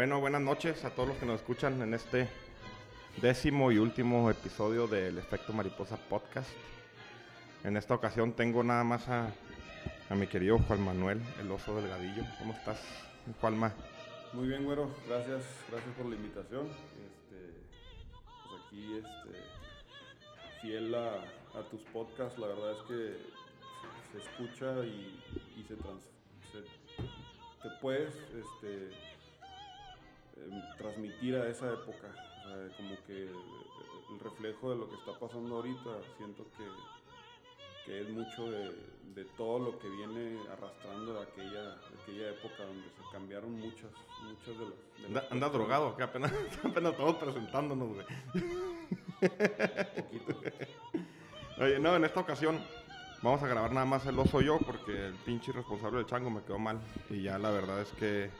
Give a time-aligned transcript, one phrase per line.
[0.00, 2.26] Bueno, buenas noches a todos los que nos escuchan en este
[3.20, 6.48] décimo y último episodio del Efecto Mariposa Podcast.
[7.64, 9.30] En esta ocasión tengo nada más a,
[10.14, 12.22] mi querido Juan Manuel, el oso delgadillo.
[12.38, 12.80] ¿Cómo estás,
[13.42, 13.74] Juanma?
[14.32, 14.88] Muy bien, güero.
[15.06, 16.68] Gracias, gracias por la invitación.
[16.68, 17.60] Este,
[18.48, 23.16] pues aquí, este, fiel a, tus podcasts, la verdad es que
[24.12, 26.08] se, escucha y, se, trans,
[26.52, 29.09] te puedes este,
[30.78, 32.08] transmitir a esa época.
[32.08, 36.64] O sea, como que el reflejo de lo que está pasando ahorita, siento que,
[37.86, 38.70] que es mucho de,
[39.14, 43.90] de todo lo que viene arrastrando de aquella, de aquella época donde se cambiaron muchas,
[44.22, 45.28] muchas de las...
[45.28, 46.32] de Anda, drogado, que apenas,
[46.64, 48.06] apenas estamos presentándonos, güey.
[49.96, 50.40] Poquito.
[51.58, 52.60] Oye, no, en esta ocasión
[53.22, 56.42] vamos a grabar nada más el oso yo porque el pinche responsable del chango me
[56.42, 56.80] quedó mal.
[57.10, 58.30] Y ya la verdad es que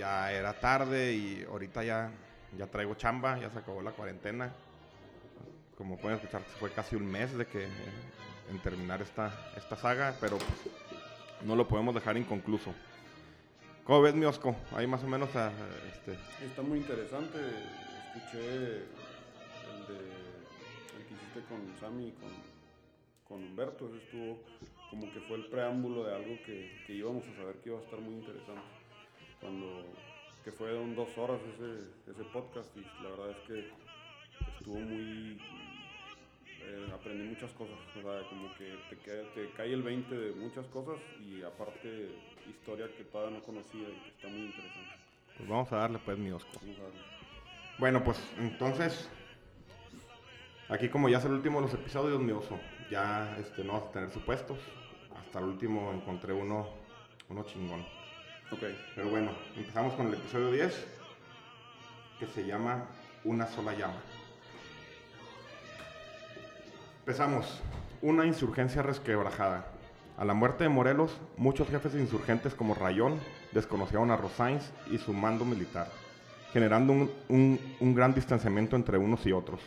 [0.00, 2.10] ya era tarde y ahorita ya,
[2.56, 4.50] ya traigo chamba, ya se acabó la cuarentena.
[5.76, 7.64] Como pueden escuchar, fue casi un mes de que
[8.50, 10.38] en terminar esta, esta saga, pero
[11.42, 12.72] no lo podemos dejar inconcluso.
[13.84, 14.56] ¿Cómo ves, mi Osco?
[14.72, 15.52] Ahí más o menos a,
[15.92, 17.38] este, Está muy interesante.
[18.14, 20.00] Escuché el de
[20.96, 22.30] el que hiciste con Sammy y con,
[23.28, 23.88] con Humberto.
[23.88, 24.42] Ese estuvo
[24.88, 28.00] como que fue el preámbulo de algo que íbamos a saber que iba a estar
[28.00, 28.79] muy interesante.
[29.40, 29.82] Cuando
[30.44, 33.64] que fueron dos horas ese, ese podcast y la verdad es que
[34.58, 35.38] estuvo muy
[36.62, 40.32] eh, aprendí muchas cosas, o sea, como que te, cae- te cae el 20 de
[40.32, 42.08] muchas cosas y aparte
[42.48, 44.92] historia que todavía no conocía y que está muy interesante.
[45.36, 46.50] pues vamos a darle pues mi Osco.
[46.60, 47.00] Vamos a darle.
[47.78, 49.08] Bueno, pues entonces,
[50.68, 52.58] aquí como ya es el último de los episodios, mi oso,
[52.90, 54.58] ya este, no vamos a tener supuestos.
[55.18, 56.68] Hasta el último encontré uno,
[57.30, 57.84] uno chingón.
[58.52, 58.60] Ok.
[58.94, 60.86] Pero bueno, empezamos con el episodio 10,
[62.18, 62.84] que se llama
[63.24, 63.94] Una sola llama.
[67.00, 67.60] Empezamos.
[68.02, 69.66] Una insurgencia resquebrajada.
[70.16, 73.18] A la muerte de Morelos, muchos jefes insurgentes como Rayón
[73.52, 75.88] desconocieron a Rosains y su mando militar,
[76.52, 77.10] generando un,
[77.80, 79.60] un- gran distanciamiento entre unos y otros.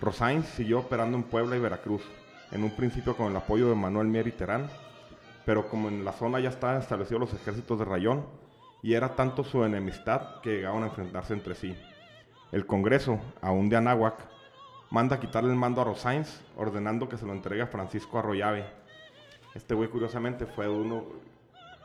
[0.00, 2.02] Rosains siguió operando en Puebla y Veracruz,
[2.52, 4.68] en un principio con el apoyo de Manuel Mier y Terán,
[5.44, 8.24] pero como en la zona ya estaban establecidos los ejércitos de Rayón,
[8.82, 11.76] y era tanto su enemistad que llegaban a enfrentarse entre sí.
[12.50, 14.14] El Congreso, aún de Anáhuac,
[14.90, 18.66] manda quitarle el mando a Rosains, ordenando que se lo entregue a Francisco Arroyave.
[19.54, 21.04] Este güey, curiosamente, fue uno...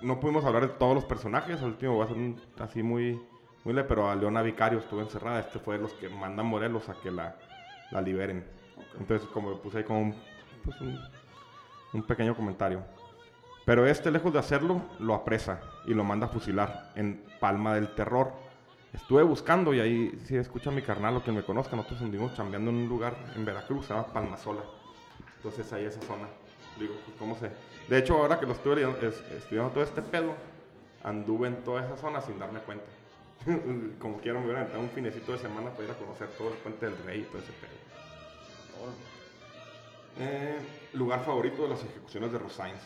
[0.02, 3.22] No pudimos hablar de todos los personajes, al último va a ser un- así muy...
[3.64, 5.40] muy leve, pero a Leona Vicario estuvo encerrada.
[5.40, 7.36] Este fue de los que mandan Morelos a que la,
[7.92, 8.46] la liberen.
[9.00, 10.16] Entonces, como puse ahí como un,
[10.64, 11.00] pues, un,
[11.94, 12.84] un pequeño comentario.
[13.66, 17.94] Pero este, lejos de hacerlo, lo apresa y lo manda a fusilar en Palma del
[17.96, 18.31] Terror.
[18.94, 22.70] Estuve buscando y ahí, si escucha mi carnal o quien me conozca, nosotros anduvimos chambeando
[22.72, 24.62] en un lugar en Veracruz, se llama Palmasola.
[25.38, 26.28] Entonces ahí esa zona.
[26.80, 27.52] Digo, pues, ¿cómo sé?
[27.90, 30.34] De hecho, ahora que lo estuve es- estudiando todo este pedo,
[31.03, 32.86] anduve en toda esa zona sin darme cuenta.
[34.00, 36.56] Como quiero, me hubiera aventado un finecito de semana para ir a conocer todo el
[36.56, 37.76] puente del rey y todo ese pedo.
[40.20, 40.56] Eh,
[40.94, 42.82] lugar favorito de las ejecuciones de Rosains.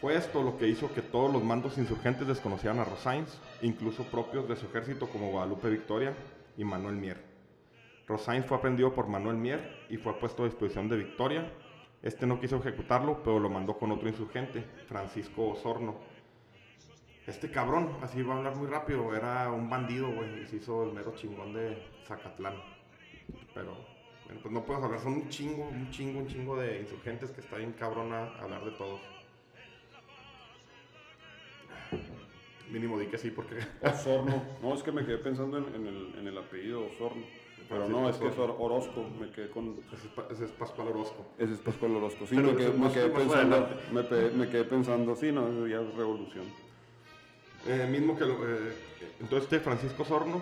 [0.00, 4.48] Fue esto lo que hizo que todos los mandos insurgentes desconocieran a Rosains, incluso propios
[4.48, 6.14] de su ejército como Guadalupe Victoria
[6.56, 7.22] y Manuel Mier.
[8.06, 11.52] Rosains fue aprendido por Manuel Mier y fue puesto a disposición de Victoria.
[12.02, 15.96] Este no quiso ejecutarlo, pero lo mandó con otro insurgente, Francisco Osorno.
[17.26, 20.82] Este cabrón, así va a hablar muy rápido, era un bandido, güey, y se hizo
[20.84, 22.54] el mero chingón de Zacatlán.
[23.52, 23.76] Pero,
[24.24, 27.42] bueno, pues no podemos hablar, son un chingo, un chingo, un chingo de insurgentes que
[27.42, 29.19] está bien cabrón a hablar de todos.
[32.70, 34.42] Mínimo di que sí, porque Osorno.
[34.62, 37.24] No, es que me quedé pensando en, en el, en el apellido Osorno.
[37.68, 39.06] Pero no, es que es Or- Orozco.
[39.20, 39.76] Me quedé con.
[39.92, 41.24] ese es, Pa- ese es Pascual Orozco.
[41.38, 42.26] Ese es Pascual Orozco.
[42.26, 43.68] Sí, Pero me quedé, me quedé pensando.
[43.92, 46.44] Me, pe- me quedé pensando, sí, no, ya es revolución.
[47.66, 48.72] Eh, mismo que lo- eh,
[49.20, 50.40] entonces este Francisco Sorno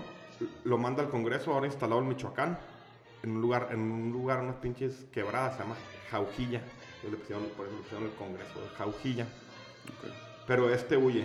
[0.64, 2.58] lo manda al Congreso, ahora instalado en Michoacán,
[3.22, 5.76] en un lugar, en un lugar, unas pinches quebradas, se llama
[6.10, 6.62] Jaujilla.
[7.02, 9.24] Por eso le pusieron el Congreso Jaujilla.
[9.24, 10.10] Ok.
[10.46, 11.24] Pero este huye,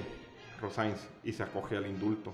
[1.23, 2.33] Y se acoge al indulto.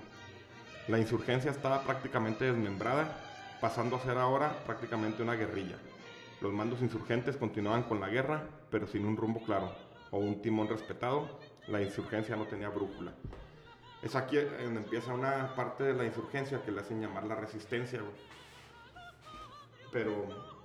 [0.87, 3.15] La insurgencia estaba prácticamente desmembrada,
[3.61, 5.77] pasando a ser ahora prácticamente una guerrilla.
[6.41, 9.73] Los mandos insurgentes continuaban con la guerra, pero sin un rumbo claro
[10.11, 11.39] o un timón respetado.
[11.67, 13.13] La insurgencia no tenía brújula.
[14.01, 18.01] Es aquí donde empieza una parte de la insurgencia que le hacen llamar la resistencia.
[19.91, 20.58] Pero,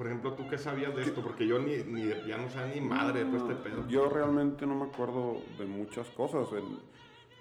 [0.00, 1.20] por ejemplo, ¿tú qué sabías de esto?
[1.20, 3.86] Porque yo ni, ni ya no sabía ni madre de todo este pedo.
[3.86, 6.48] Yo realmente no me acuerdo de muchas cosas.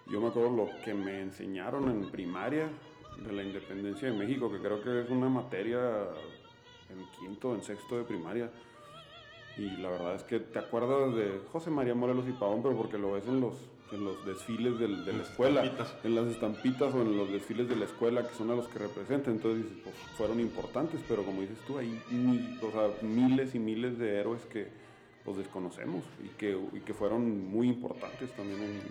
[0.07, 2.69] Yo me acuerdo lo que me enseñaron en primaria
[3.17, 5.79] de la independencia de México, que creo que es una materia
[6.89, 8.51] en quinto, en sexto de primaria.
[9.55, 12.97] Y la verdad es que te acuerdas de José María Morelos y Pavón, pero porque
[12.97, 13.53] lo ves en los,
[13.91, 15.95] en los desfiles del- de la escuela, estampitas.
[16.05, 18.79] en las estampitas o en los desfiles de la escuela, que son a los que
[18.79, 19.33] representan.
[19.35, 23.97] Entonces pues fueron importantes, pero como dices tú, hay mil- o sea, miles y miles
[23.97, 24.67] de héroes que
[25.25, 28.81] pues desconocemos y que, y que fueron muy importantes también en,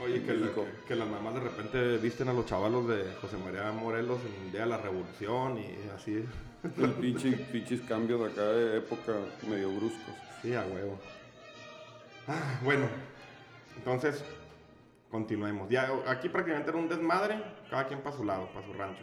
[0.00, 3.72] Oye, que, que, que las mamás de repente visten a los chavalos de José María
[3.72, 6.22] Morelos en el Día de la Revolución y así.
[6.80, 9.14] el pinche, pinches cambios acá de época
[9.48, 10.14] medio bruscos.
[10.42, 10.96] Sí, a huevo.
[12.28, 12.86] Ah, bueno,
[13.78, 14.24] entonces,
[15.10, 15.68] continuemos.
[16.06, 19.02] Aquí prácticamente era un desmadre, cada quien para su lado, para su rancho.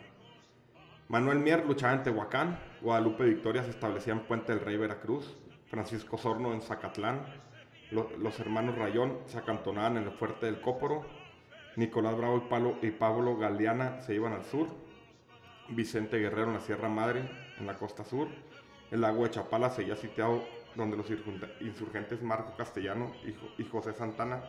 [1.07, 5.35] Manuel Mier luchaba en Tehuacán, Guadalupe Victoria se establecía en Puente del Rey, Veracruz,
[5.67, 7.25] Francisco Sorno en Zacatlán,
[7.91, 11.05] lo- los hermanos Rayón se acantonaban en el fuerte del Cóporo,
[11.75, 12.43] Nicolás Bravo
[12.81, 14.67] y, Pablo Galeana se iban al sur,
[15.69, 17.29] Vicente Guerrero en la Sierra Madre,
[17.59, 18.27] en la costa sur,
[18.91, 20.43] el lago de Chapala seguía sitiado
[20.75, 23.11] donde los insurgente- insurgentes Marco Castellano
[23.57, 24.43] y José Santana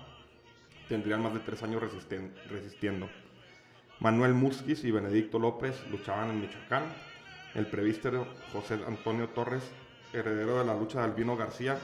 [0.89, 1.83] tendrían más de tres años
[2.51, 3.09] resistiendo.
[4.01, 6.85] Manuel Musquiz y Benedicto López luchaban en Michoacán.
[7.55, 9.63] El prevístero José Antonio Torres,
[10.13, 11.79] heredero de la lucha de Albino García,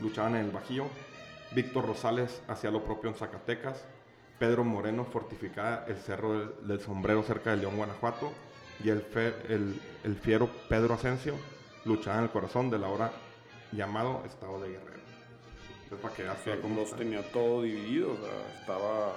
[0.00, 0.86] luchaban en el Bajío.
[1.52, 3.84] Víctor Rosales hacía lo propio en Zacatecas.
[4.38, 8.32] Pedro Moreno fortificaba el Cerro del, Sombrero cerca de León, Guanajuato.
[8.82, 9.04] Y el,
[9.50, 11.34] el- el fiero Pedro Asensio
[11.84, 13.12] luchaba en el corazón del ahora
[13.72, 14.99] llamado Estado de Guerrero.
[15.90, 16.46] Entonces, para que veas
[16.76, 16.96] los está.
[16.98, 19.12] tenía todo dividido, o sea, estaba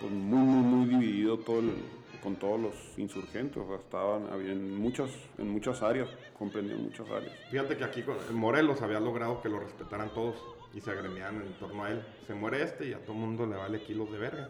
[0.00, 1.74] pues, muy, muy, muy dividido todo el-
[2.22, 6.08] con todos los insurgentes, o sea, estaban, había en muchas, en muchas áreas,
[6.38, 7.32] comprendían muchas áreas.
[7.50, 10.36] Fíjate que aquí con en Morelos había logrado que lo respetaran todos
[10.74, 12.02] y se agremiaban en torno a él.
[12.26, 14.48] Se muere este y a todo mundo le vale kilos de verga.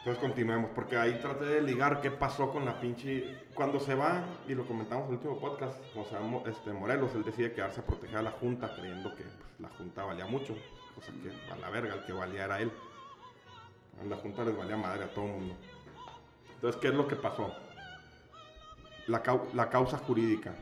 [0.00, 3.38] Entonces continuemos, porque ahí traté de ligar qué pasó con la pinche...
[3.54, 5.76] Cuando se va, y lo comentamos en el último podcast,
[6.22, 9.68] Mo- este, Morelos, él decide quedarse a proteger a la Junta, creyendo que pues, la
[9.68, 10.56] Junta valía mucho,
[10.94, 12.72] cosa que a la verga, el que valía era él.
[14.08, 15.54] La Junta les valía madre a todo el mundo.
[16.54, 17.54] Entonces, ¿qué es lo que pasó?
[19.06, 19.22] La,
[19.52, 20.54] la causa jurídica.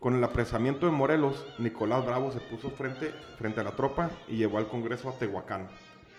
[0.00, 4.36] Con el apresamiento de Morelos, Nicolás Bravo se puso frente, frente a la tropa y
[4.36, 5.68] llevó al Congreso a Tehuacán.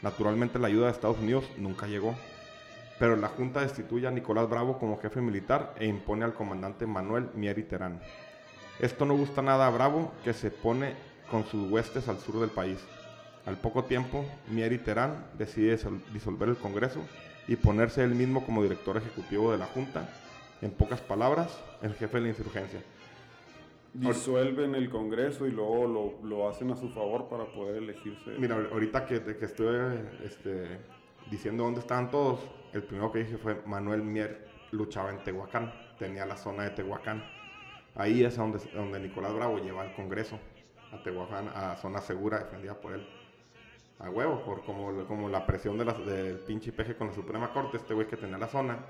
[0.02, 2.16] Naturalmente la ayuda de Estados Unidos nunca llegó,
[3.00, 7.30] pero la Junta destituye a Nicolás Bravo como jefe militar e impone al comandante Manuel
[7.34, 8.02] Mieri Terán.
[8.80, 10.96] Esto no gusta nada a Bravo, que se pone
[11.30, 12.80] con sus huestes al sur del país.
[13.46, 17.00] Al poco tiempo, Mieri Terán decide disol- disolver el Congreso
[17.48, 20.10] y ponerse él mismo como director ejecutivo de la Junta.
[20.62, 22.82] En pocas palabras, el jefe de la insurgencia.
[23.94, 28.32] Disuelven el Congreso y luego lo, lo hacen a su favor para poder elegirse.
[28.38, 30.80] Mira, ahorita que, que estoy este,
[31.30, 32.40] diciendo dónde estaban todos,
[32.74, 37.24] el primero que dije fue Manuel Mier luchaba en Tehuacán, tenía la zona de Tehuacán.
[37.96, 40.40] Ahí es donde, donde Nicolás Bravo lleva al Congreso,
[40.94, 43.08] a Tehuacán, a zona segura defendida por él.
[43.98, 47.52] A huevo, por como, como la presión de las- del pinche peje con la Suprema
[47.52, 48.86] Corte, este güey que tenía la zona,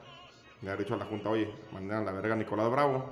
[0.62, 3.09] le ha dicho a la Junta, oye, manden a la verga a Nicolás Bravo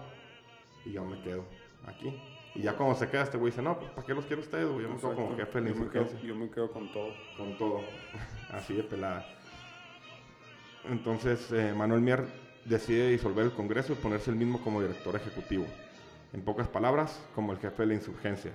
[0.86, 1.46] y yo me quedo
[1.88, 2.22] aquí.
[2.56, 4.68] Y ya cuando se queda este güey dice, no, pues ¿para qué los quiero ustedes?
[4.68, 4.84] güey?
[4.84, 6.92] Yo me quedo como jefe de la yo, me quedo, insurgencia yo me quedo con
[6.92, 7.14] todo.
[7.38, 7.82] con todo,
[8.52, 9.26] así de pelada.
[10.86, 12.26] Entonces eh, Manuel Mier
[12.66, 15.66] decide disolver el Congreso y ponerse él mismo como director ejecutivo.
[16.34, 18.52] En pocas palabras, como el jefe de la insurgencia.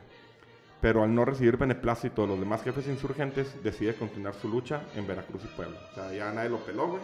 [0.80, 5.06] Pero al no recibir beneplácito de los demás jefes insurgentes, decide continuar su lucha en
[5.06, 5.78] Veracruz y Puebla.
[5.92, 7.02] O sea, ya nadie lo peló, güey.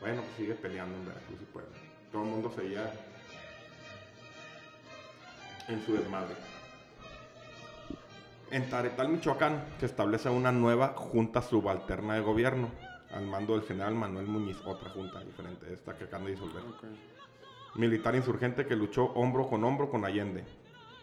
[0.00, 1.76] Bueno, pues sigue peleando en Veracruz y Puebla.
[2.12, 2.92] Todo el mundo seguía
[5.68, 6.34] en su desmadre.
[8.50, 12.70] En Taretal, Michoacán, se establece una nueva junta subalterna de gobierno
[13.12, 16.62] al mando del general Manuel Muñiz, otra junta diferente de esta que acaban de disolver.
[17.74, 20.44] Militar insurgente que luchó hombro con hombro con Allende.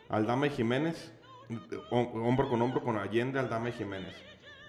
[0.09, 1.11] Aldama y Jiménez,
[1.91, 4.15] hom- hombro con hombro con Allende, Aldama y Jiménez.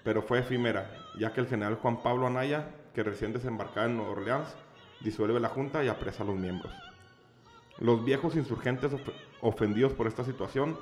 [0.03, 4.13] Pero fue efímera, ya que el general Juan Pablo Anaya, que recién desembarcaba en Nueva
[4.13, 4.55] Orleans,
[5.01, 6.73] disuelve la junta y apresa a los miembros.
[7.79, 8.93] Los viejos insurgentes
[9.45, 10.79] ofendidos por esta situación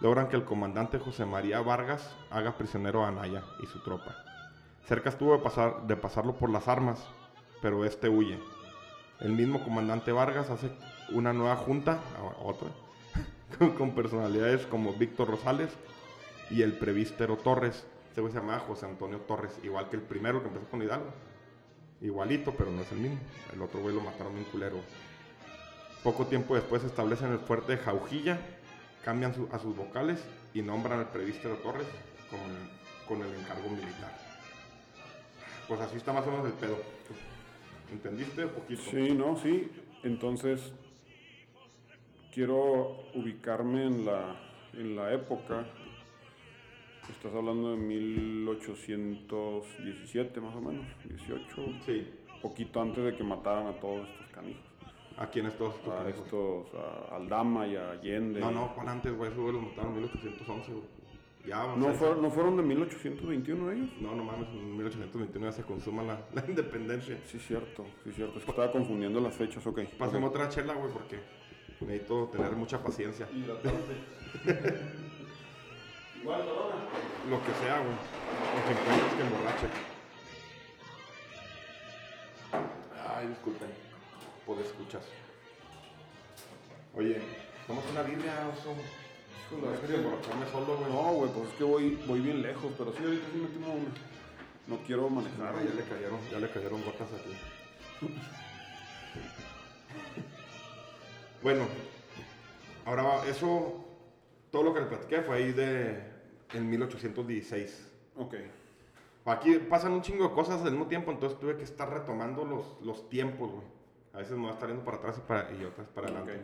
[0.00, 4.16] logran que el comandante José María Vargas haga prisionero a Anaya y su tropa.
[4.86, 7.06] Cerca estuvo de, pasar, de pasarlo por las armas,
[7.60, 8.38] pero este huye.
[9.20, 10.70] El mismo comandante Vargas hace
[11.12, 12.00] una nueva junta,
[12.42, 12.68] otra,
[13.78, 15.70] con, personalidades como Víctor Rosales
[16.50, 17.86] y el prevístero Torres.
[18.08, 21.12] Este güey se llamaba José Antonio Torres, igual que el primero que empezó con Hidalgo.
[22.00, 23.18] Igualito, pero no es el mismo.
[23.52, 24.76] El otro güey lo mataron bien culero.
[26.06, 28.38] Poco tiempo después se establecen el fuerte de Jaujilla,
[29.04, 30.22] cambian su- a sus vocales
[30.54, 31.88] y nombran al prevístero Torres
[33.08, 34.12] con el encargo militar.
[35.66, 36.78] pues así está más o menos el pedo.
[37.90, 38.46] ¿Entendiste?
[38.46, 38.82] Poquito.
[38.88, 39.68] Sí, no, sí.
[40.04, 40.72] Entonces,
[42.32, 44.36] quiero ubicarme en la,
[44.74, 45.66] en la época.
[47.10, 51.66] Estás hablando de 1817 más o menos, 18.
[51.84, 52.12] Sí.
[52.40, 54.65] Poquito antes de que mataran a todos estos canijos.
[55.18, 58.38] ¿A quién es todos estos A estos, a Aldama y a Allende.
[58.38, 59.30] No, no, ¿cuál antes, güey?
[59.30, 60.84] Esos güey los mataron en 1811, güey.
[61.46, 63.90] Ya, o ¿No, sea, fueron, ¿No fueron de 1821 ellos?
[64.00, 67.16] No, no mames, en 1821 ya se consuma la, la independencia.
[67.24, 68.38] Sí, cierto, sí, cierto.
[68.38, 69.80] Es que estaba confundiendo las fechas, ok.
[69.96, 71.20] Pásame otra chela, güey, porque
[71.80, 73.28] necesito tener mucha paciencia.
[76.20, 76.40] Igual,
[77.30, 77.94] Lo que sea, güey.
[78.52, 79.68] Lo que encuentres que emborrache.
[83.16, 83.85] Ay, disculpen.
[84.46, 85.02] Por escuchas.
[86.94, 87.20] Oye,
[87.66, 88.72] ¿cómo es una Biblia, oso?
[88.72, 90.92] Es que- solo, güey.
[90.92, 93.74] No, güey, pues es que voy, voy bien lejos, pero sí, ahorita sí me tomo
[93.74, 93.90] una.
[94.66, 95.38] No quiero manejar.
[95.38, 97.36] Nada, ya le cayeron, ya le cayeron gotas aquí.
[101.42, 101.66] bueno,
[102.84, 103.84] ahora va, eso,
[104.50, 106.02] todo lo que le platiqué fue ahí de,
[106.54, 107.92] en 1816.
[108.16, 108.34] Ok.
[109.26, 112.80] Aquí pasan un chingo de cosas al mismo tiempo, entonces tuve que estar retomando los,
[112.82, 113.75] los tiempos, güey.
[114.16, 116.32] A veces me voy a estar yendo para atrás y, para, y otras para adelante.
[116.32, 116.40] Ok.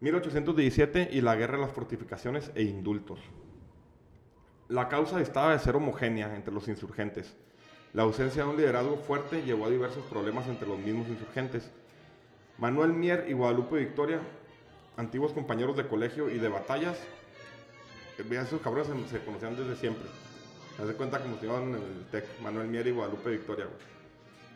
[0.00, 3.18] 1817 y la guerra de las fortificaciones e indultos.
[4.68, 7.34] La causa estaba de ser homogénea entre los insurgentes.
[7.94, 11.70] La ausencia de un liderazgo fuerte llevó a diversos problemas entre los mismos insurgentes.
[12.58, 14.20] Manuel Mier y Guadalupe Victoria,
[14.98, 16.98] antiguos compañeros de colegio y de batallas,
[18.18, 20.04] eh, esos cabrones se, se conocían desde siempre.
[20.78, 23.64] Haz de cuenta como si iban en el TEC, Manuel Mier y Guadalupe Victoria.
[23.64, 23.97] güey.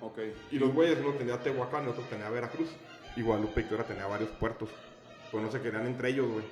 [0.03, 0.19] Ok.
[0.51, 2.69] Y los güeyes, uno tenía Tehuacán, otro tenía Veracruz.
[3.17, 4.69] Y Guadalupe Victoria tenía varios puertos.
[5.31, 6.45] Pues no se querían entre ellos, güey.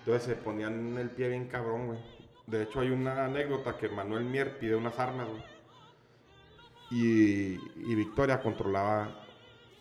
[0.00, 1.98] Entonces se ponían el pie bien cabrón, güey.
[2.46, 5.42] De hecho, hay una anécdota que Manuel Mier pide unas armas, güey.
[6.90, 9.10] Y, Victoria controlaba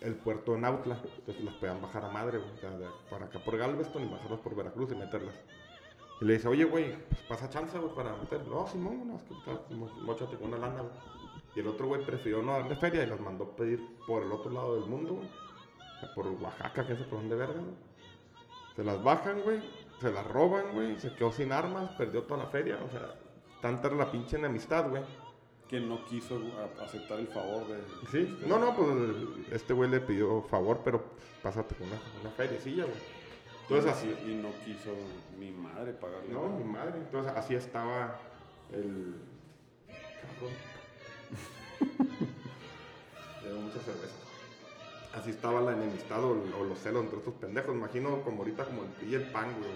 [0.01, 0.99] el puerto de Nautla.
[1.19, 2.51] Entonces las podían bajar a madre, güey.
[2.51, 2.71] O sea,
[3.09, 5.35] para acá por Galveston y bajarlas por Veracruz y meterlas.
[6.19, 8.45] Y le dice, oye, güey, pues pasa chance, güey, para meter.
[8.47, 10.93] No, Simón, no, es que está, mo- móchate con una lana, güey.
[11.57, 14.51] Y el otro güey prefirió no darle feria y las mandó pedir por el otro
[14.51, 15.27] lado del mundo, güey.
[15.27, 17.73] O sea, por Oaxaca, que es por dónde verga, güey.
[18.75, 19.59] Se las bajan, güey.
[19.99, 20.99] Se las roban, güey.
[20.99, 22.77] Se quedó sin armas, perdió toda la feria.
[22.87, 23.15] O sea,
[23.59, 25.01] tanta era la pinche enemistad, güey.
[25.67, 26.39] Que no quiso
[26.79, 27.77] aceptar el favor de.
[28.11, 28.31] Sí.
[28.31, 28.89] este- No, no, pues
[29.51, 31.03] este güey le pidió favor, pero
[31.41, 32.97] pásate con una, una feriecilla, güey.
[33.63, 34.15] Entonces así.
[34.27, 34.91] Y no quiso
[35.39, 36.31] mi madre pagarle.
[36.31, 36.55] No, nada.
[36.59, 36.97] mi madre.
[36.99, 38.19] Entonces así estaba
[38.71, 39.15] el.
[39.87, 40.76] Cabrón.
[43.43, 44.15] Llevo mucha cerveza.
[45.13, 47.73] Así estaba la enemistad o, o los celos entre estos pendejos.
[47.73, 49.71] Me imagino como ahorita como el PRI y el PAN, güey.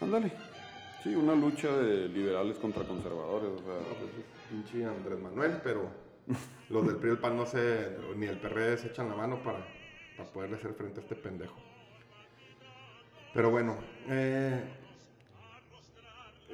[0.00, 0.32] Ándale.
[1.02, 3.50] Sí, una lucha de liberales contra conservadores.
[3.50, 5.88] O sea, No, pues es pinche Andrés Manuel, pero
[6.68, 9.42] los del PRI y el PAN no se, ni el PRD se echan la mano
[9.42, 9.66] para,
[10.16, 11.56] para poderle hacer frente a este pendejo.
[13.34, 13.76] Pero bueno,
[14.08, 14.62] eh,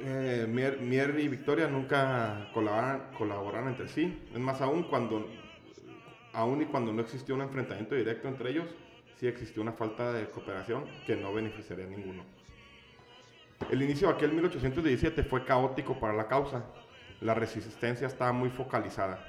[0.03, 4.23] eh, Mier, y Victoria nunca colaboran, colaboran entre sí.
[4.33, 5.29] Es más, aún cuando,
[6.33, 8.67] aún y cuando no existió un enfrentamiento directo entre ellos,
[9.19, 12.25] sí existió una falta de cooperación que no beneficiaría a ninguno.
[13.71, 16.65] El inicio de aquel 1817 fue caótico para la causa.
[17.21, 19.25] La resistencia estaba muy focalizada.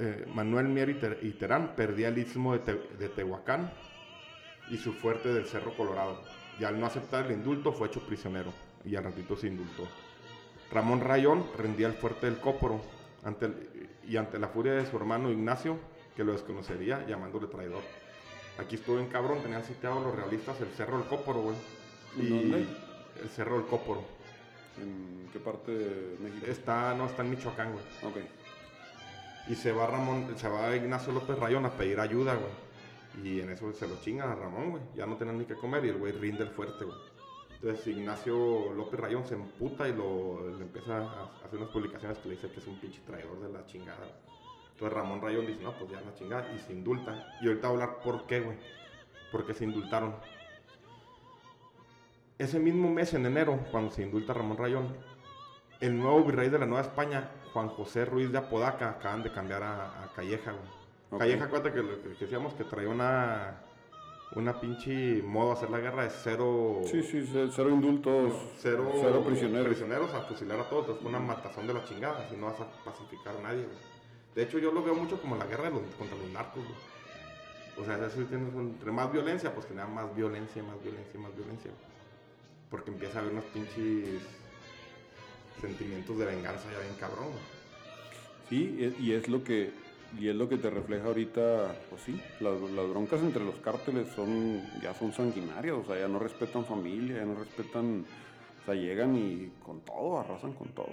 [0.00, 3.70] Eh, Manuel Mier y, Ter- y Terán perdía el istmo de, Te- de Tehuacán
[4.70, 6.20] y su fuerte del Cerro Colorado.
[6.58, 8.52] Y al no aceptar el indulto fue hecho prisionero
[8.84, 9.86] y al ratito se indultó.
[10.70, 12.80] Ramón Rayón rendía el fuerte del Cóporo
[13.24, 15.76] ante el- y ante la furia de su hermano Ignacio,
[16.16, 17.82] que lo desconocería llamándole traidor.
[18.58, 21.56] Aquí estuvo en cabrón, tenían sitiado los realistas el Cerro del Cóporo, güey.
[22.18, 22.66] ¿En Y dónde?
[23.22, 24.02] el Cerro del Cóporo.
[24.80, 26.46] ¿en qué parte de México?
[26.46, 27.84] Está, no, está en Michoacán, güey.
[28.02, 28.16] Ok.
[29.48, 33.26] Y se va Ramón, se va Ignacio López Rayón a pedir ayuda, güey.
[33.26, 34.82] Y en eso se lo chingan a Ramón, güey.
[34.96, 36.96] Ya no tenían ni que comer y el güey rinde el fuerte, güey.
[37.62, 42.28] Entonces Ignacio López Rayón se emputa y lo, le empieza a hacer unas publicaciones que
[42.28, 44.04] le dice que es un pinche traidor de la chingada.
[44.72, 46.52] Entonces Ramón Rayón dice, no, pues ya la chingada.
[46.52, 47.24] Y se indulta.
[47.40, 48.58] Y ahorita voy a hablar por qué, güey.
[49.30, 50.16] Porque se indultaron.
[52.38, 54.96] Ese mismo mes, en enero, cuando se indulta Ramón Rayón,
[55.78, 59.62] el nuevo virrey de la Nueva España, Juan José Ruiz de Apodaca, acaban de cambiar
[59.62, 61.20] a, a Calleja, güey.
[61.20, 63.60] Calleja, acuérdate que, que- que decíamos que traía una,
[64.34, 68.32] una pinche modo de hacer la guerra de cero, Sí, sí, ce- cero indultos.
[68.58, 69.66] cero, cero prisioneros.
[69.68, 70.98] prisioneros a fusilar a todos.
[71.00, 73.76] Fue una matazón de la chingada, si no vas a pacificar a nadie, güey.
[74.34, 76.78] De hecho, yo lo veo mucho como la guerra de los- contra los narcos, güey.
[77.78, 81.70] O sea, eso tiene- entre más violencia, pues genera más violencia, más violencia, más violencia.
[81.70, 81.92] güey.
[82.70, 84.22] Porque empieza a haber unos pinches
[85.60, 87.42] sentimientos de venganza ya bien cabrón, güey.
[88.48, 89.72] Sí, y es lo que
[90.18, 94.08] y es lo que te refleja ahorita, pues sí, las, las broncas entre los cárteles
[94.08, 98.04] son ya son sanguinarias, o sea, ya no respetan familia, ya no respetan,
[98.62, 100.90] o sea, llegan y con todo, arrasan con todo.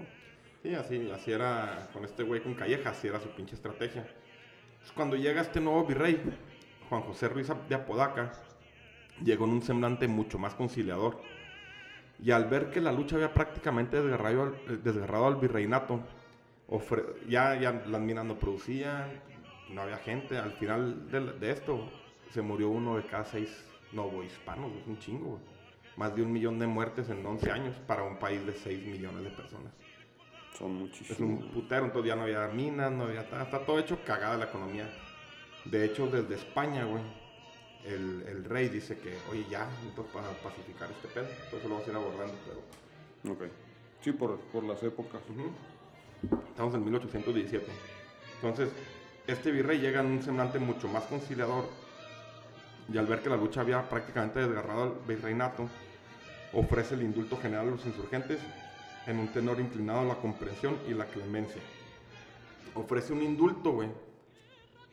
[0.63, 4.01] Sí, así, así era con este güey con Calleja, así era su pinche estrategia.
[4.01, 6.21] Entonces, cuando llega este nuevo virrey,
[6.89, 8.31] Juan José Ruiz de Apodaca,
[9.23, 11.21] llegó en un semblante mucho más conciliador.
[12.21, 16.01] Y al ver que la lucha había prácticamente desgarrado eh, desgarrado al virreinato,
[16.69, 19.09] ofre- ya, ya las minas no producían,
[19.69, 20.37] no había gente.
[20.37, 21.87] Al final de, de esto,
[22.29, 25.25] se murió uno de cada seis novohispanos, es un chingo.
[25.31, 25.41] güey.
[25.95, 29.23] Más de un millón de muertes en 11 años para un país de 6 millones
[29.23, 29.73] de personas.
[30.57, 31.19] Son Es muchísimos.
[31.43, 33.21] un putero, entonces ya no había minas, no había...
[33.21, 34.89] Está, está todo hecho cagada la economía.
[35.65, 37.03] De hecho, desde España, güey,
[37.85, 41.27] el, el rey dice que, oye, ya, entonces para pacificar este pedo.
[41.45, 43.33] Entonces lo vamos a ir abordando, pero...
[43.33, 43.43] Ok.
[44.01, 45.21] Sí, por, por las épocas.
[45.29, 45.51] Ujú.
[46.23, 47.65] Estamos en 1817.
[48.35, 48.69] Entonces,
[49.27, 51.65] este virrey llega en un semblante mucho más conciliador
[52.91, 55.69] y al ver que la lucha había prácticamente desgarrado al virreinato,
[56.53, 58.39] ofrece el indulto general a los insurgentes
[59.05, 61.61] en un tenor inclinado a la comprensión y la clemencia.
[62.73, 63.89] Ofrece un indulto, güey,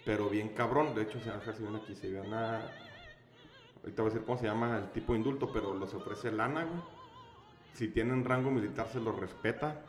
[0.04, 0.94] pero bien cabrón.
[0.94, 2.60] De hecho, se va a si ven aquí, se ve una...
[3.82, 6.96] Ahorita voy a decir cómo se llama el tipo indulto, pero los ofrece lana, güey
[7.76, 9.82] si tienen rango militar se los respeta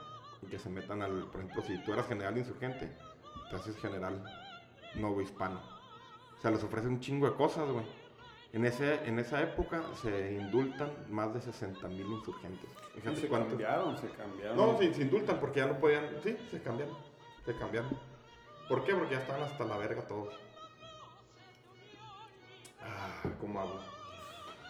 [0.46, 2.92] que se metan al, por ejemplo, si tú eras general insurgente,
[3.50, 4.24] te haces general
[4.96, 5.62] nuevo hispano.
[6.38, 7.86] O sea, les ofrecen un chingo de cosas, güey.
[8.54, 12.70] En, ese, en esa época se indultan más de 60 mil insurgentes.
[12.96, 14.58] Fíjate se cambiaron, se cambiaron.
[14.58, 16.06] No, sí, se indultan porque ya no podían.
[16.24, 16.96] Sí, se cambiaron.
[17.46, 17.98] Se cambiaron.
[18.70, 18.94] ¿Por qué?
[18.94, 20.34] Porque ya estaban hasta la verga todos.
[22.82, 23.80] Ah, ¿cómo hago?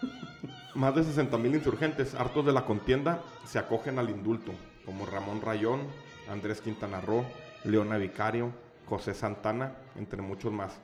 [0.74, 4.52] Más de 60.000 insurgentes, hartos de la contienda, se acogen al indulto,
[4.88, 5.82] como Ramón Rayón,
[6.30, 7.22] Andrés Quintana Roo,
[7.62, 8.52] Leona Vicario,
[8.86, 10.78] José Santana, entre muchos más.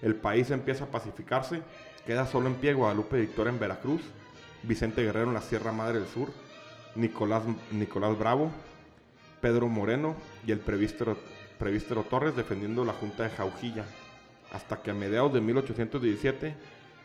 [0.00, 1.62] El país empieza a pacificarse,
[2.06, 4.00] queda solo en pie Guadalupe Victoria en Veracruz,
[4.62, 6.28] Vicente Guerrero en la Sierra Madre del Sur,
[6.94, 7.42] Nicolás,
[7.72, 8.52] Nicolás Bravo,
[9.40, 10.14] Pedro Moreno
[10.46, 11.16] y el prevístero,
[12.08, 13.86] Torres defendiendo la Junta de Jaujilla,
[14.52, 16.54] hasta que a mediados de 1817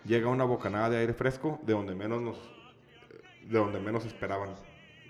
[0.05, 2.37] llega una bocanada de aire fresco de donde menos nos
[3.41, 4.55] de donde menos esperaban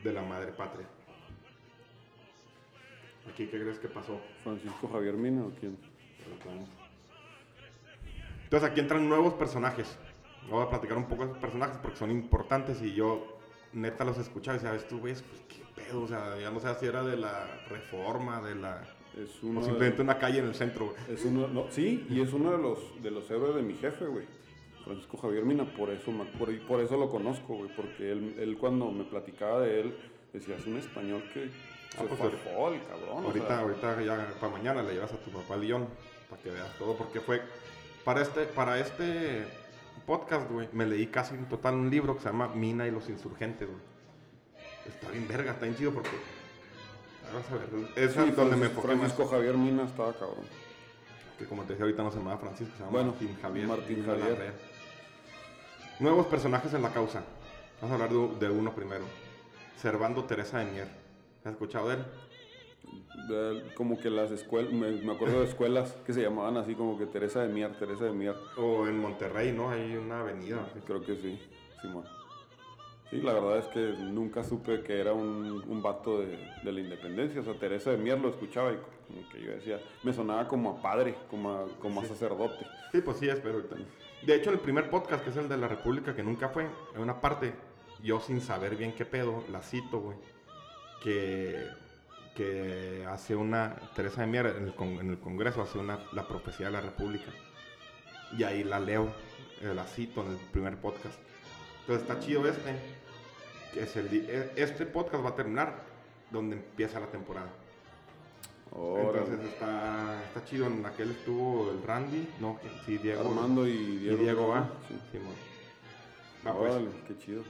[0.05, 0.87] de la madre patria.
[3.31, 4.19] Aquí qué crees que pasó?
[4.43, 5.77] Francisco Javier Mina o quién?
[8.43, 9.97] Entonces aquí entran nuevos personajes.
[10.49, 13.39] Voy a platicar un poco de esos personajes porque son importantes y yo
[13.71, 16.59] neta los escuchaba y decía, "Ves tú ves, pues qué pedo, o sea, ya no
[16.59, 18.83] sé si era de la reforma, de la
[19.17, 20.87] Es o uno de- simplemente una calle en el centro.
[20.87, 20.97] güey.
[21.17, 24.05] Es uno, no, sí, y es uno de los, de los héroes de mi jefe,
[24.05, 24.25] güey.
[24.83, 27.69] Francisco Javier Mina, por eso, por, por eso lo conozco, güey.
[27.75, 29.95] Porque él, él cuando me platicaba de él,
[30.33, 31.49] decía, es un español que
[31.97, 32.65] Ah, pues, el o
[33.19, 35.87] Ahorita, sea, ahorita ya para mañana le llevas a tu papá a Lyon
[36.29, 37.41] para que veas todo, porque fue
[38.03, 39.45] para este, para este
[40.05, 43.09] podcast, güey, me leí casi en total un libro que se llama Mina y los
[43.09, 43.81] insurgentes, güey.
[44.87, 46.09] Está bien verga, está bien chido porque
[47.27, 50.13] ahora vas a ver, es sí, donde me Francisco, enfoqué más, Francisco Javier Mina estaba
[50.13, 50.45] cabrón.
[51.37, 53.67] que como te decía ahorita no se llama Francisco, se llama Bueno, Martín Javier.
[53.67, 54.53] Martín Javier.
[55.99, 57.23] Nuevos personajes en la causa.
[57.79, 59.05] Vamos a hablar de, de uno primero.
[59.77, 61.02] Servando Teresa de Mier.
[61.43, 62.03] ¿Has escuchado de él?
[63.75, 67.05] Como que las escuelas, me, me acuerdo de escuelas que se llamaban así como que
[67.05, 68.35] Teresa de Mier, Teresa de Mier.
[68.57, 69.69] O en Monterrey, ¿no?
[69.69, 70.67] Hay una avenida.
[70.85, 71.39] Creo que sí,
[71.81, 72.05] Simón.
[73.09, 76.79] Sí, la verdad es que nunca supe que era un, un vato de, de la
[76.79, 77.41] independencia.
[77.41, 78.77] O sea, Teresa de Mier lo escuchaba y
[79.07, 82.65] como que yo decía, me sonaba como a padre, como a, como a sacerdote.
[82.91, 83.61] Sí, pues sí, es, pero.
[84.25, 87.01] De hecho, el primer podcast, que es el de la República, que nunca fue, en
[87.01, 87.53] una parte,
[88.01, 90.17] yo sin saber bien qué pedo, la cito, güey,
[91.03, 91.67] que,
[92.35, 96.27] que hace una, Teresa de Mier en el, con- en el Congreso hace una, la
[96.27, 97.31] profecía de la República.
[98.37, 99.13] Y ahí la leo,
[99.61, 101.19] eh, la cito en el primer podcast.
[101.81, 102.75] Entonces está chido este,
[103.73, 105.83] que es el, e- este podcast va a terminar
[106.31, 107.49] donde empieza la temporada.
[108.75, 110.65] Entonces está, está chido.
[110.65, 113.21] En aquel estuvo el Randy, no, sí, Diego.
[113.21, 114.17] Armando y y Diego.
[114.23, 114.67] Diego va.
[114.87, 114.95] Sí.
[115.11, 115.35] Simón.
[116.47, 117.43] Va, pues, Órale, qué chido.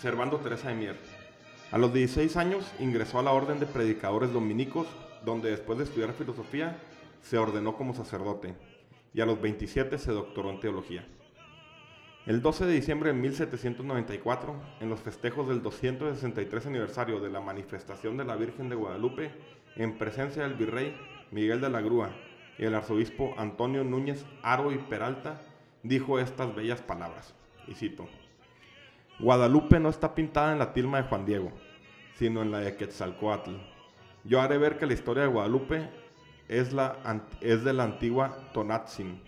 [0.00, 0.96] Servando Teresa de Mier.
[1.70, 4.86] A los 16 años ingresó a la Orden de Predicadores Dominicos,
[5.22, 6.78] donde después de estudiar filosofía
[7.20, 8.54] se ordenó como sacerdote
[9.12, 11.06] y a los 27 se doctoró en teología.
[12.24, 18.16] El 12 de diciembre de 1794, en los festejos del 263 aniversario de la manifestación
[18.16, 19.30] de la Virgen de Guadalupe,
[19.76, 20.96] en presencia del virrey
[21.30, 22.12] Miguel de la Grúa
[22.58, 25.42] y el arzobispo Antonio Núñez Aro y Peralta,
[25.82, 27.34] dijo estas bellas palabras,
[27.66, 28.08] y cito,
[29.20, 31.50] Guadalupe no está pintada en la tilma de Juan Diego,
[32.14, 33.50] sino en la de Quetzalcoatl.
[34.22, 35.88] Yo haré ver que la historia de Guadalupe
[36.46, 39.20] es, la, es de la antigua Tonatzin,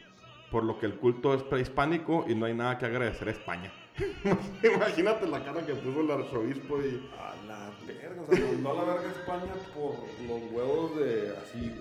[0.50, 3.72] por lo que el culto es prehispánico y no hay nada que agradecer a España.
[4.62, 7.10] Imagínate la cara que puso el arzobispo y...
[7.18, 9.94] A la verga, o sea, mandó a la verga España por
[10.28, 11.74] los huevos de así.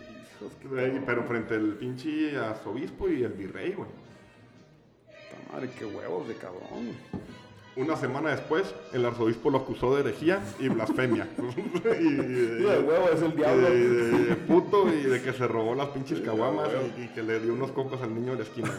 [1.05, 3.89] Pero frente al pinche arzobispo y el virrey, güey.
[5.05, 6.95] Puta madre, qué huevos de cabrón.
[7.79, 11.29] Una semana después, el arzobispo lo acusó de herejía y blasfemia.
[11.99, 13.69] y, y- Lo de huevo es el diablo.
[13.73, 17.23] y de, de puto y de que se robó las pinches caguamas y, y que
[17.23, 18.71] le dio unos cocos al niño de la esquina.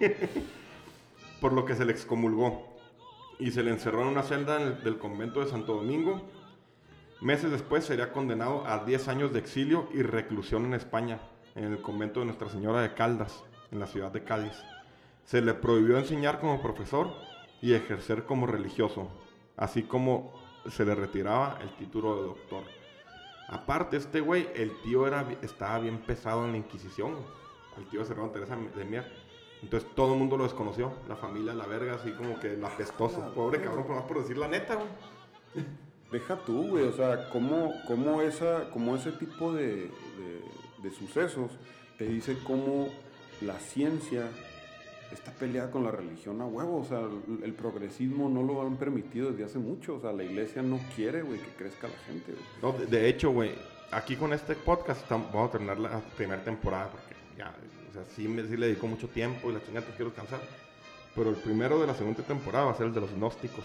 [1.40, 2.68] Por lo que se le excomulgó
[3.38, 6.22] y se le encerró en una celda en el- del convento de Santo Domingo.
[7.20, 11.18] Meses después sería condenado a 10 años de exilio y reclusión en España,
[11.54, 14.52] en el convento de Nuestra Señora de Caldas, en la ciudad de Cádiz.
[15.24, 17.10] Se le prohibió enseñar como profesor
[17.62, 19.08] y ejercer como religioso,
[19.56, 20.32] así como
[20.68, 22.62] se le retiraba el título de doctor.
[23.48, 27.16] Aparte, este güey, el tío era, estaba bien pesado en la Inquisición.
[27.76, 29.10] El tío Serrano Teresa de Mier.
[29.62, 30.92] Entonces todo el mundo lo desconoció.
[31.08, 33.32] La familia, la verga, así como que la pestoso.
[33.34, 34.86] Pobre cabrón, por más por decir la neta, güey.
[36.12, 40.44] Deja tú, güey, o sea, cómo, cómo, esa, cómo ese tipo de, de-
[40.82, 41.52] de sucesos
[41.98, 42.88] te dice cómo
[43.40, 44.28] la ciencia
[45.12, 47.00] está peleada con la religión a huevo, o sea,
[47.42, 51.22] el, progresismo no lo han permitido desde hace mucho, o sea, la iglesia no quiere,
[51.22, 52.44] güey, que crezca la gente, güey.
[52.62, 53.52] No, de, hecho, güey,
[53.90, 57.54] aquí con este podcast vamos a terminar la primera temporada porque ya,
[57.90, 60.40] o sea, sí, me, sí le dedico mucho tiempo y la chingada, entonces quiero descansar.
[61.14, 63.64] Pero el primero de la segunda temporada va a ser el de los gnósticos.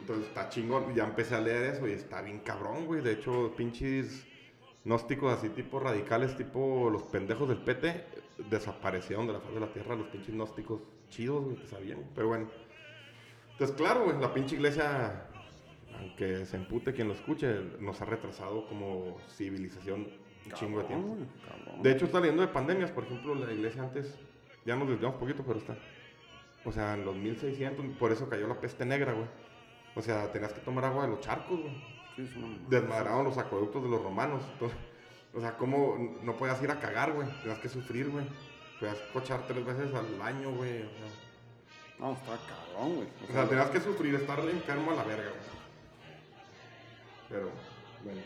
[0.00, 3.02] Entonces está chingón, ya empecé a leer eso y está bien cabrón, güey.
[3.02, 4.26] De hecho, pinches
[4.84, 8.04] gnósticos así tipo radicales, tipo los pendejos del PT,
[8.50, 12.04] desaparecieron de la faz de la tierra los pinches gnósticos chidos, güey, que sabían.
[12.14, 12.48] Pero bueno.
[13.52, 15.28] Entonces, claro, güey, la pinche iglesia
[15.98, 20.08] aunque se empute quien lo escuche, nos ha retrasado como civilización
[20.46, 21.16] un chingo de tiempo.
[21.46, 21.82] cabrón.
[21.82, 24.18] De hecho, está leyendo de pandemias, por ejemplo, la iglesia antes,
[24.64, 25.76] ya nos desviamos poquito, pero está.
[26.64, 29.26] O sea, en los 1600, por eso cayó la peste negra, güey.
[29.94, 31.98] O sea, tenías que tomar agua de los charcos, güey.
[32.16, 32.26] Sí.
[32.68, 34.42] Desmadraron los acueductos de los romanos.
[34.52, 34.78] Entonces,
[35.34, 37.28] o sea, ¿cómo no podías ir a cagar, güey?
[37.42, 38.24] Tenías que sufrir, güey.
[38.80, 40.82] Podías cochar tres veces al año, güey.
[40.82, 41.08] O sea,
[41.98, 43.08] No, está cabrón, güey.
[43.28, 45.58] o sea, tenías que sufrir, estar enfermo a la verga, güey.
[47.28, 47.50] Pero,
[48.04, 48.20] bueno.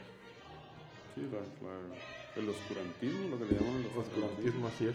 [1.14, 4.26] Sí, la- la- el oscurantismo, lo que le llaman el oscurantismo.
[4.26, 4.94] Oscurantismo, así es.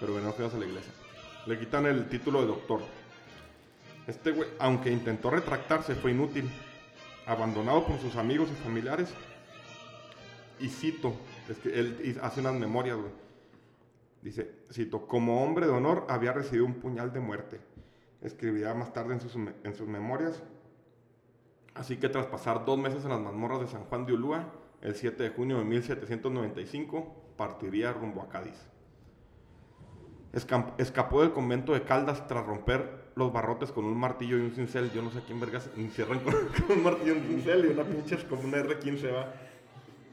[0.00, 0.92] Pero bueno, fuimos a la iglesia.
[1.46, 2.82] Le quitan el título de doctor.
[4.06, 6.50] Este güey, aunque intentó retractarse, fue inútil.
[7.26, 9.10] Abandonado por sus amigos y familiares.
[10.60, 11.14] Y cito,
[11.64, 13.12] él hace unas memorias, güey.
[14.22, 17.60] Dice, cito, como hombre de honor había recibido un puñal de muerte.
[18.20, 20.42] Escribirá más tarde en sus, en sus memorias.
[21.74, 24.96] Así que tras pasar dos meses en las mazmorras de San Juan de Ulúa, el
[24.96, 28.58] 7 de junio de 1795 partiría rumbo a Cádiz.
[30.32, 34.90] Escapó del convento de Caldas tras romper los barrotes con un martillo y un cincel.
[34.92, 36.34] Yo no sé quién vergas encierran con,
[36.66, 39.32] con un martillo y un cincel y una pinche como una R15 va.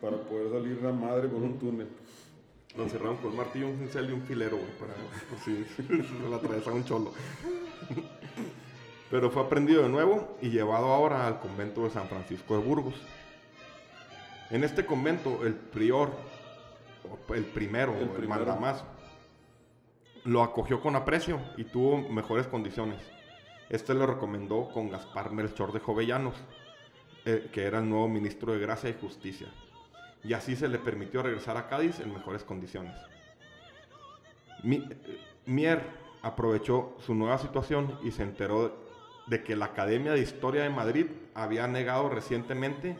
[0.02, 1.88] Para poder salir la madre por un túnel.
[2.76, 4.94] Lo encerraron con un martillo, un cincel y un filero, güey, para
[5.44, 7.14] si se le atravesaba un cholo.
[9.10, 12.96] Pero fue aprendido de nuevo y llevado ahora al convento de San Francisco de Burgos.
[14.50, 16.12] En este convento, el prior,
[17.34, 18.46] el primero, El el, primero.
[18.46, 18.84] mandamás,
[20.26, 23.02] lo acogió con aprecio y tuvo mejores condiciones.
[23.70, 26.36] Este lo recomendó con Gaspar Melchor de Jovellanos,
[27.26, 29.48] eh, que era el nuevo ministro de Gracia y Justicia.
[30.26, 32.96] Y así se le permitió regresar a Cádiz en mejores condiciones.
[34.64, 34.88] Mi-
[35.46, 35.84] Mier
[36.24, 38.76] aprovechó su nueva situación y se enteró
[39.28, 42.98] de que la Academia de Historia de Madrid había negado recientemente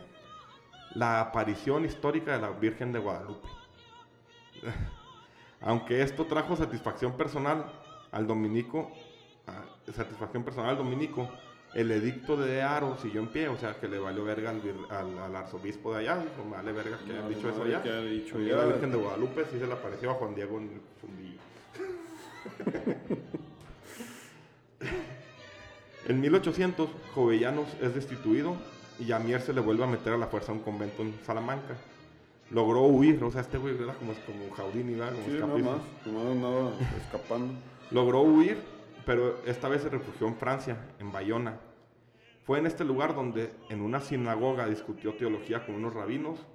[0.94, 3.48] la aparición histórica de la Virgen de Guadalupe.
[5.60, 7.64] Aunque esto trajo satisfacción personal
[8.12, 8.92] al dominico,
[9.46, 11.28] ah, satisfacción personal al dominico,
[11.76, 15.18] el edicto de Aro siguió en pie, o sea que le valió verga al, al-
[15.18, 17.82] al arzobispo de allá, dijo, vale verga que hayan Vale dicho eso allá.
[17.82, 20.64] que dicho Y la Virgen de Guadalupe sí se le apareció a Juan Diego en
[20.64, 21.38] el fundillo.
[26.08, 28.56] en 1800, Jovellanos es destituido
[28.98, 31.14] y a Mier se le vuelve a meter a la fuerza a un convento en
[31.24, 31.74] Salamanca.
[32.50, 35.12] Logró huir, o sea, este güey era como, como Jaudini, ¿verdad?
[35.14, 35.70] Como Sí, nada escapista.
[35.72, 35.80] más.
[36.06, 36.70] Nomás andaba
[37.04, 37.54] escapando.
[37.90, 38.58] Logró huir,
[39.04, 41.58] pero esta vez se refugió en Francia, en Bayona.
[42.46, 46.46] Fue en este lugar donde en una sinagoga discutió teología con unos rabinos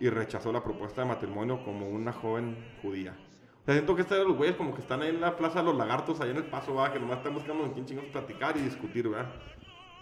[0.00, 3.16] y rechazó la propuesta de matrimonio como una joven judía.
[3.62, 5.66] O sea, siento que estos los güeyes como que están ahí en la plaza de
[5.66, 6.92] los lagartos, allá en el paso, ¿verdad?
[6.92, 9.32] que nomás están buscando con quién chingos platicar y discutir, ¿verdad?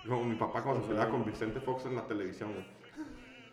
[0.08, 2.64] Como mi papá cuando se O sea, peleaba con Vicente Fox en la televisión, güey.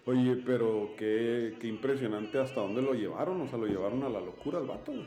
[0.06, 3.42] Oye, pero qué, qué impresionante hasta dónde lo llevaron.
[3.42, 5.06] O sea, lo llevaron a la locura al vato, güey.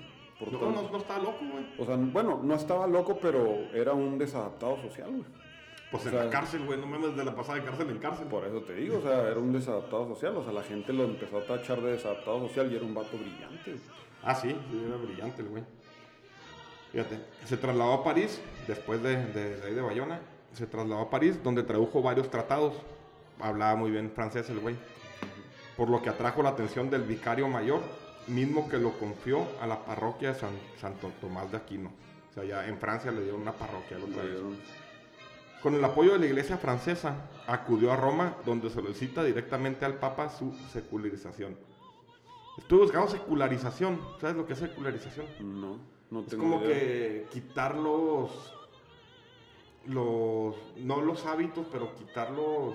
[0.52, 1.64] No, no, no estaba loco, güey.
[1.78, 5.24] O sea, bueno, no estaba loco, pero era un desadaptado social, güey.
[5.92, 6.80] Pues O en sea- la cárcel, güey.
[6.80, 8.26] No mames de la pasada de cárcel en cárcel.
[8.26, 10.36] Por eso te digo, o sea, era un desadaptado social.
[10.36, 13.16] O sea, la gente lo empezó a tachar de desadaptado social y era un vato
[13.16, 13.76] brillante.
[14.24, 15.62] Ah, sí, sí, era brillante el güey.
[16.92, 20.20] Fíjate, se trasladó a París, después de, de, de ahí de Bayona,
[20.52, 22.74] se trasladó a París, donde tradujo varios tratados.
[23.40, 24.76] Hablaba muy bien francés el güey.
[25.76, 27.80] Por lo que atrajo la atención del vicario mayor,
[28.28, 31.90] mismo que lo confió a la parroquia de San, Santo Tomás de Aquino.
[32.30, 34.40] O sea, ya en Francia le dieron una parroquia otra vez.
[35.62, 37.14] Con el apoyo de la iglesia francesa,
[37.46, 41.56] acudió a Roma, donde solicita directamente al Papa su secularización.
[42.58, 44.00] Estuve buscando secularización.
[44.20, 45.26] ¿Sabes lo que es secularización?
[45.40, 45.78] No,
[46.10, 46.68] no Es tengo como idea.
[46.74, 48.30] que quitar los,
[49.86, 52.74] los, no los hábitos, pero quitar los,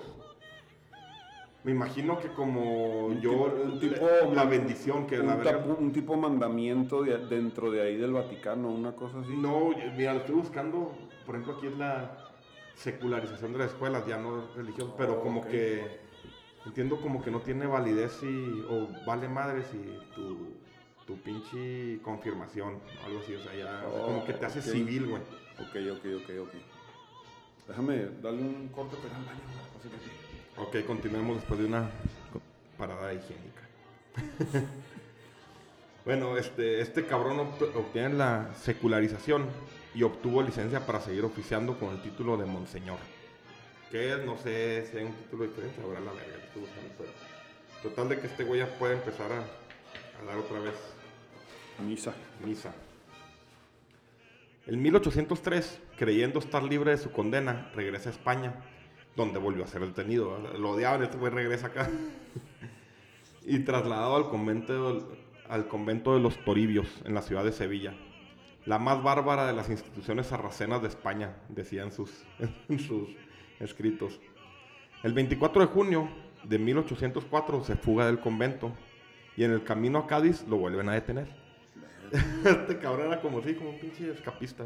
[1.65, 5.61] me imagino que como Un yo, tipo- un tipo- la bendición que la un, verga-
[5.65, 9.35] tapo- un tipo mandamiento de- dentro de ahí del Vaticano, una cosa así.
[9.35, 10.93] No, mira, lo estoy buscando,
[11.25, 12.23] por ejemplo, aquí es la
[12.77, 15.99] secularización de las escuelas, ya no religión, pero Oh, como que
[16.65, 19.77] entiendo como que no tiene validez y, o vale madre si
[20.15, 20.53] tu,
[21.05, 24.59] tu pinche confirmación, o algo así, o sea, ya, o sea, como que te hace
[24.59, 24.67] Oh, ok.
[24.69, 25.21] civil, güey.
[25.59, 26.53] Ok, ok, ok, ok.
[27.67, 29.41] Déjame darle un corte ir al baño.
[30.57, 31.89] Ok, continuemos después de una
[32.77, 33.61] parada higiénica.
[36.05, 39.47] bueno, este, este cabrón obt- obtiene la secularización
[39.97, 42.99] y obtuvo licencia para seguir oficiando con el título de Monseñor.
[43.89, 47.09] Que es, no sé si hay un título diferente, ahora la verga, estoy buscando, pero
[47.81, 50.75] total de que este güey ya puede empezar a, a dar otra vez
[51.83, 52.13] Misa.
[52.45, 52.75] misa.
[54.67, 58.53] En 1803, creyendo estar libre de su condena, regresa a España,
[59.15, 60.37] donde volvió a ser detenido.
[60.59, 61.89] Lo odiaban, este güey regresa acá.
[63.47, 65.09] y trasladado al convento,
[65.49, 67.95] al convento de los Toribios, en la ciudad de Sevilla.
[68.67, 72.25] La más bárbara de las instituciones sarracenas de España, decían sus,
[72.67, 73.09] en sus
[73.61, 74.19] escritos.
[75.03, 76.09] El 24 de junio
[76.43, 78.73] de 1804 se fuga del convento
[79.37, 81.29] y en el camino a Cádiz lo vuelven a detener.
[82.43, 84.65] este cabrón era como así, como un pinche escapista.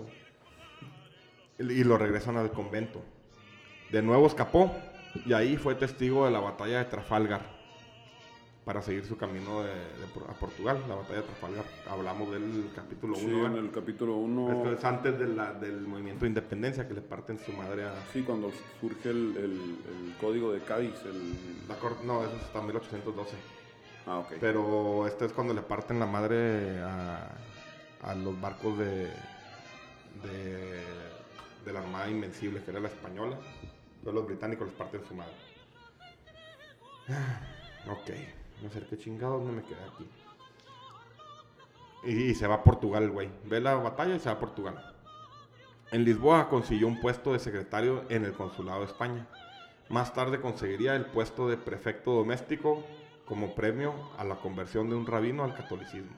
[1.60, 3.04] y lo regresan al convento.
[3.92, 4.76] De nuevo escapó
[5.28, 7.61] y ahí fue testigo de la batalla de Trafalgar
[8.66, 10.84] para seguir su camino de, de a Portugal.
[10.88, 13.26] La batalla de Trafalgar, hablamos del capítulo 1.
[13.28, 14.52] Sí, en el capítulo 1.
[14.52, 17.94] Esto es antes de la- del movimiento de independencia que le parten su madre a...
[18.14, 20.94] Sí, cuando surge el, el- el código de Cádiz.
[21.06, 21.68] El...
[21.68, 23.36] La cor- no, eso es hasta 1812.
[24.06, 24.34] Ah, ok.
[24.40, 27.32] Pero este es cuando le parten la madre a,
[28.04, 29.12] a los barcos de,
[30.24, 30.86] de,
[31.66, 33.38] de la Armada Invencible, que era la española.
[34.04, 35.34] Pero los británicos les parten su madre.
[37.88, 38.10] Ok,
[38.62, 40.08] no sé qué chingados no me quedé aquí.
[42.04, 43.30] Y, y se va a Portugal, güey.
[43.46, 44.94] Ve la batalla y se va a Portugal.
[45.92, 49.28] En Lisboa consiguió un puesto de secretario en el consulado de España.
[49.90, 52.84] Más tarde conseguiría el puesto de prefecto doméstico
[53.26, 56.16] como premio a la conversión de un rabino al catolicismo.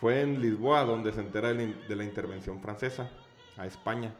[0.00, 3.10] Fue en Lisboa donde se entera de la intervención francesa
[3.56, 4.14] a España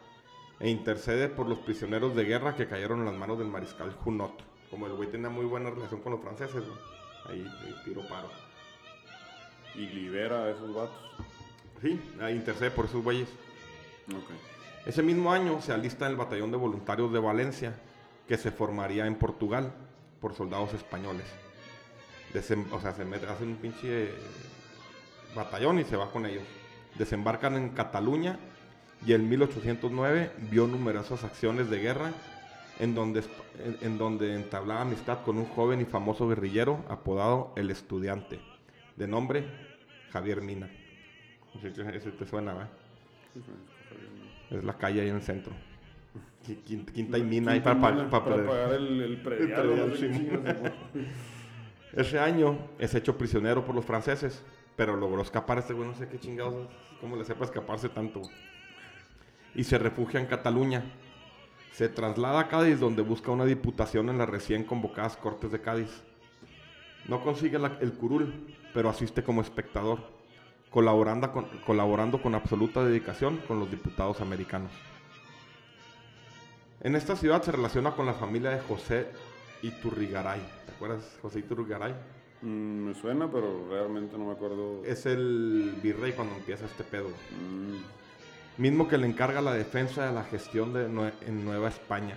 [0.61, 4.43] e intercede por los prisioneros de guerra que cayeron en las manos del mariscal Junot.
[4.71, 6.79] Como el güey tenía muy buena relación con los franceses, güey,
[7.27, 8.29] ahí, ahí tiro paro.
[9.75, 10.97] Y libera a esos vatos.
[11.83, 12.01] Sí,
[12.31, 13.29] intercede por esos güeyes.
[14.87, 17.75] Ese mismo año se alista en el Batallón de Voluntarios de Valencia,
[18.29, 19.73] que se formaría en Portugal
[20.21, 21.25] por soldados españoles.
[22.33, 24.15] Desem- o sea, se mete, hacen un pinche eh,
[25.35, 26.43] batallón y se va con ellos.
[26.97, 28.39] Desembarcan en Cataluña
[29.07, 32.13] y en 1809 vio numerosas acciones de guerra
[32.79, 33.23] en donde,
[33.65, 38.41] en, en donde entablaba amistad con un joven y famoso guerrillero apodado El Estudiante,
[38.97, 39.47] de nombre
[40.13, 40.71] Javier Mina.
[41.63, 42.71] Ese te suena, ¿verdad?
[43.35, 44.57] Sí.
[44.57, 45.53] Es la calle ahí en el centro.
[46.47, 49.63] Qui- Quinta, quinta y mina ahí para, pagar el, el predial.
[49.63, 50.29] predial, sí.
[51.93, 54.43] Ese año es hecho prisionero por los franceses,
[54.77, 56.69] pero logró escapar este güey, no sé qué chingados,
[57.01, 58.21] cómo le sepa escaparse tanto.
[59.55, 60.83] Y se refugia en Cataluña.
[61.75, 65.91] Se traslada a Cádiz donde busca una diputación en las recién convocadas Cortes de Cádiz.
[67.09, 68.33] No consigue la- el curul,
[68.73, 69.99] pero asiste como espectador,
[70.71, 74.71] colaborando con, colaborando con absoluta dedicación con los diputados americanos.
[76.81, 79.09] En esta ciudad se relaciona con la familia de José
[79.63, 80.41] Iturrigaray.
[80.67, 81.95] ¿Te acuerdas, José Iturrigaray?
[82.43, 82.47] Mm,
[82.89, 84.85] me suena, pero realmente no me acuerdo.
[84.85, 87.09] Es el virrey cuando empieza este pedo.
[87.09, 88.04] Mm,
[88.57, 92.17] Mismo que le encarga la defensa de la gestión de Nue- en Nueva España.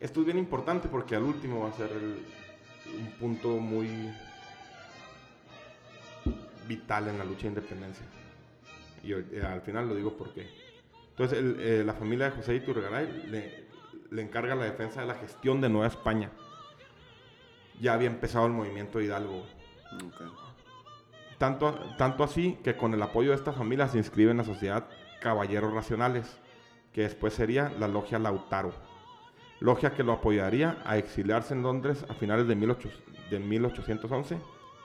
[0.00, 3.88] Esto es bien importante porque al último va a ser un punto muy
[6.68, 8.06] vital en la lucha de independencia.
[9.02, 10.48] Y eh, al final lo digo porque.
[11.10, 13.64] Entonces, eh, la familia de José Iturgaray le,
[14.10, 16.30] le encarga la defensa de la gestión de Nueva España.
[17.80, 19.44] Ya había empezado el movimiento Hidalgo.
[21.38, 24.86] Tanto, tanto así que con el apoyo de esta familia se inscribe en la sociedad
[25.20, 26.38] Caballeros Racionales,
[26.92, 28.72] que después sería la logia Lautaro.
[29.60, 34.38] Logia que lo apoyaría a exiliarse en Londres a finales de, de 1811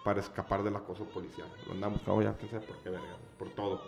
[0.03, 1.47] para escapar del acoso policial.
[1.67, 3.81] Lo andamos buscando ya, por qué, verga, por todo.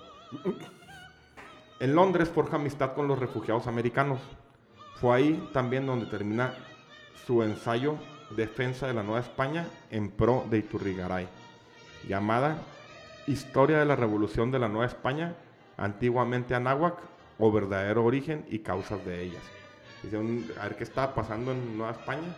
[1.79, 4.19] En Londres forja amistad con los refugiados americanos.
[4.95, 6.53] Fue ahí también donde termina
[7.25, 7.97] su ensayo
[8.35, 11.27] Defensa de la Nueva España en pro de Iturrigaray,
[12.07, 12.57] llamada
[13.27, 15.35] Historia de la Revolución de la Nueva España,
[15.77, 16.97] antiguamente Anáhuac,
[17.37, 19.41] o verdadero origen y causas de ellas.
[20.03, 20.17] Dice,
[20.59, 22.35] a ver qué está pasando en Nueva España,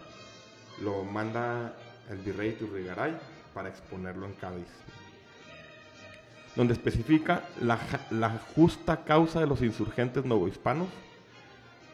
[0.82, 1.76] lo manda
[2.10, 3.18] el virrey Iturrigaray
[3.54, 4.68] para exponerlo en Cádiz,
[6.56, 7.80] donde especifica la,
[8.12, 10.88] la justa causa de los insurgentes novohispanos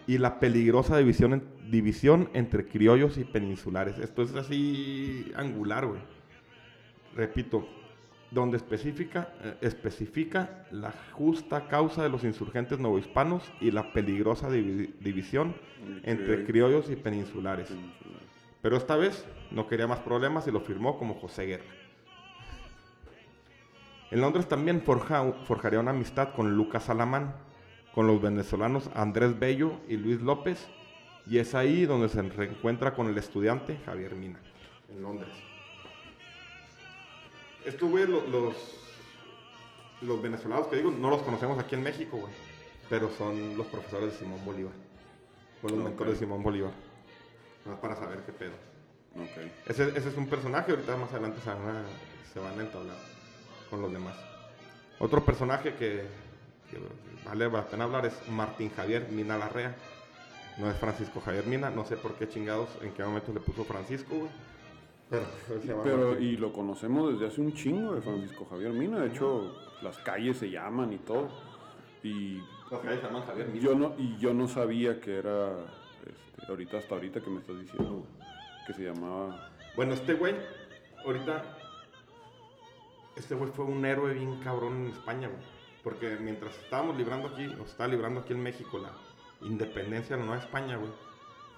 [0.07, 3.97] y la peligrosa división, división entre criollos y peninsulares.
[3.99, 6.01] Esto es así angular, güey.
[7.15, 7.67] Repito,
[8.31, 15.53] donde especifica, eh, especifica la justa causa de los insurgentes novohispanos y la peligrosa división
[16.03, 17.69] entre criollos y peninsulares.
[18.61, 21.65] Pero esta vez no quería más problemas y lo firmó como José Guerra.
[24.11, 27.33] En Londres también forjaría una amistad con Lucas Alamán,
[27.93, 30.69] con los venezolanos Andrés Bello y Luis López,
[31.27, 34.39] y es ahí donde se reencuentra con el estudiante Javier Mina,
[34.89, 35.50] en Londres.
[37.65, 38.23] Estuve los,
[40.01, 42.33] los, venezolanos que digo, no los conocemos aquí en México, güey,
[42.89, 44.73] pero son los profesores de Simón Bolívar,
[45.61, 46.71] son los mentores de Simón Bolívar,
[47.65, 48.53] más para saber qué pedo.
[49.67, 51.83] Ese, ese, es un personaje, ahorita más adelante se van, a,
[52.33, 52.97] se van a entablar
[53.69, 54.17] con los demás.
[54.99, 56.05] Otro personaje que
[57.25, 59.75] vale la pena hablar es Martín Javier Mina Larrea.
[60.57, 63.63] No es Francisco Javier Mina, no sé por qué chingados, en qué momento le puso
[63.63, 64.29] Francisco, güey.
[65.83, 68.99] Pero, y lo conocemos desde hace un chingo de Francisco Javier Mina.
[68.99, 71.29] De hecho, las calles se llaman y todo.
[72.03, 73.59] Y las calles se llaman Javier Mina.
[73.61, 75.51] Yo no, y yo no sabía que era,
[76.05, 78.05] este, ahorita hasta ahorita que me estás diciendo,
[78.65, 79.51] que se llamaba...
[79.75, 80.35] Bueno, este güey,
[81.05, 81.57] ahorita,
[83.15, 85.41] este güey fue un héroe bien cabrón en España, güey.
[85.83, 88.91] Porque mientras estábamos librando aquí, o está librando aquí en México la
[89.45, 90.91] independencia de Nueva España, güey,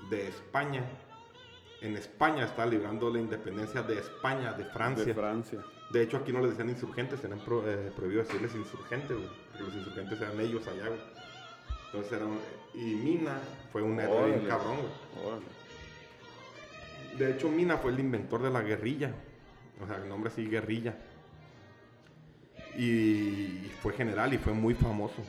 [0.10, 0.86] de España,
[1.84, 5.06] en España está librando la independencia de España, de Francia.
[5.06, 5.60] De Francia.
[5.91, 9.76] De hecho, aquí no les decían insurgentes, tenían eh, prohibido decirles insurgentes, güey, porque los
[9.76, 11.02] insurgentes eran ellos allá, güey.
[11.88, 12.26] Entonces era
[12.74, 13.38] Y Mina
[13.72, 15.41] fue un héroe bien cabrón, güey.
[17.19, 19.13] De hecho, Mina fue el inventor de la guerrilla.
[19.84, 20.96] O sea, el nombre así, guerrilla
[22.78, 25.22] y fue general y fue muy famoso.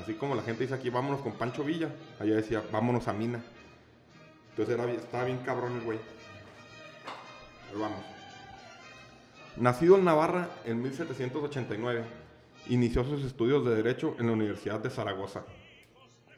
[0.00, 3.42] así como la gente dice aquí, vámonos con Pancho Villa, allá decía, vámonos a Mina.
[4.58, 5.98] Entonces era, estaba bien cabrón el güey.
[7.68, 8.00] Pero vamos.
[9.56, 12.04] Nacido en Navarra en 1789,
[12.66, 15.44] inició sus estudios de Derecho en la Universidad de Zaragoza,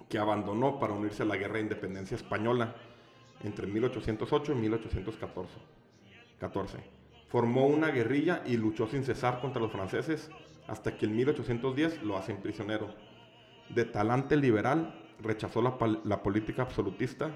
[0.07, 2.75] que abandonó para unirse a la Guerra de Independencia Española
[3.43, 5.55] entre 1808 y 1814.
[6.39, 10.31] 14 formó una guerrilla y luchó sin cesar contra los franceses
[10.67, 12.93] hasta que en 1810 lo hacen prisionero.
[13.71, 17.31] De talante liberal, rechazó la, política absolutista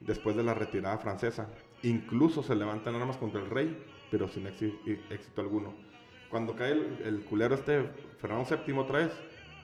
[0.00, 1.48] después de la retirada francesa.
[1.82, 5.74] Incluso se levantan armas contra el rey, pero sin éxito, alguno.
[6.28, 9.12] Cuando cae el, culero este, Fernando VII otra vez,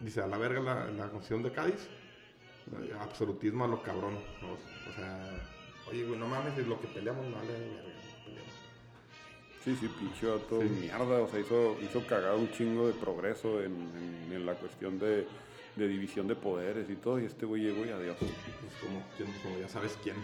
[0.01, 1.89] dice, a la verga la, la Constitución de Cádiz,
[3.01, 4.17] absolutismo a lo cabrón.
[4.17, 5.49] O sea,
[5.91, 7.97] oye, güey, no mames, lo que peleamos no vale verga.
[9.67, 13.75] Sí, sí, pinche todo mierda, o sea, hizo, hizo cagado un chingo de progreso en,
[14.31, 15.27] en, la cuestión de,
[15.77, 18.17] de, división de poderes y todo, y este güey llegó y adiós.
[18.21, 19.03] Es como,
[19.43, 20.17] como ya sabes quién.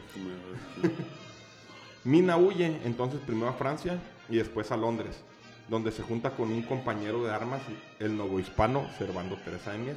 [2.05, 5.23] Mina huye entonces primero a Francia y después a Londres,
[5.69, 7.63] donde se junta con un compañero de armas,
[7.99, 9.97] el novohispano Servando Teresa de Mier,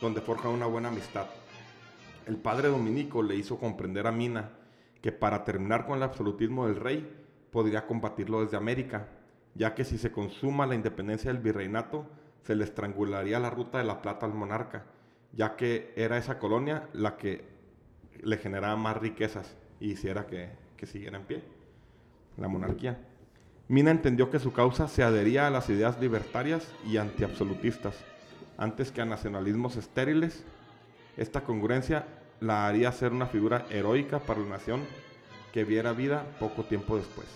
[0.00, 1.26] donde forja una buena amistad.
[2.26, 4.50] El padre dominico le hizo comprender a Mina
[5.00, 7.08] que para terminar con el absolutismo del rey,
[7.50, 9.08] podría combatirlo desde América,
[9.54, 12.06] ya que si se consuma la independencia del virreinato,
[12.46, 14.84] se le estrangularía la ruta de la plata al monarca,
[15.32, 17.44] ya que era esa colonia la que
[18.22, 21.42] le generaba más riquezas y hiciera que, que siguiera en pie
[22.36, 22.98] la monarquía.
[23.68, 27.96] Mina entendió que su causa se adhería a las ideas libertarias y antiabsolutistas,
[28.56, 30.44] antes que a nacionalismos estériles.
[31.16, 32.06] Esta congruencia
[32.40, 34.84] la haría ser una figura heroica para la nación
[35.52, 37.26] que viera vida poco tiempo después.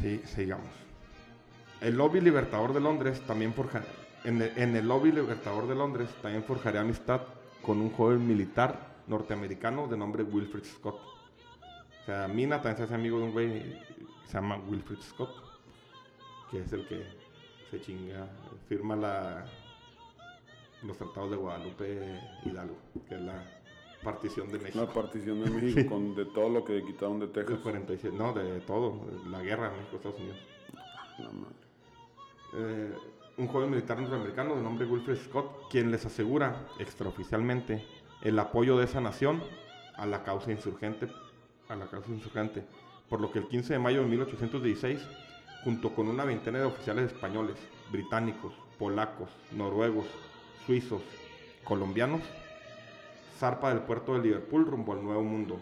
[0.00, 0.85] Sí, sigamos.
[1.80, 3.82] El lobby libertador de Londres también forja,
[4.24, 7.20] en el, en el lobby libertador de Londres también forjaría amistad
[7.62, 10.96] con un joven militar norteamericano de nombre Wilfred Scott.
[10.96, 15.30] O sea, Mina también se hace amigo de un güey que se llama Wilfred Scott,
[16.50, 17.04] que es el que
[17.70, 18.28] se chinga,
[18.68, 19.44] firma la,
[20.82, 22.76] los tratados de Guadalupe Hidalgo,
[23.08, 23.44] que es la
[24.02, 24.84] partición de México.
[24.84, 27.58] La partición de México con de todo lo que quitaron de Texas.
[27.62, 30.38] 47, no, de todo, de la guerra México-Estados Unidos.
[31.18, 31.65] La madre.
[32.54, 32.94] Eh,
[33.38, 37.84] un joven militar norteamericano de nombre Wilfred Scott, quien les asegura extraoficialmente
[38.22, 39.42] el apoyo de esa nación
[39.96, 41.08] a la causa insurgente,
[41.68, 42.64] a la causa insurgente,
[43.08, 45.06] por lo que el 15 de mayo de 1816,
[45.64, 47.56] junto con una veintena de oficiales españoles,
[47.90, 50.06] británicos, polacos, noruegos,
[50.64, 51.02] suizos,
[51.64, 52.22] colombianos,
[53.38, 55.58] zarpa del puerto de Liverpool rumbo al Nuevo Mundo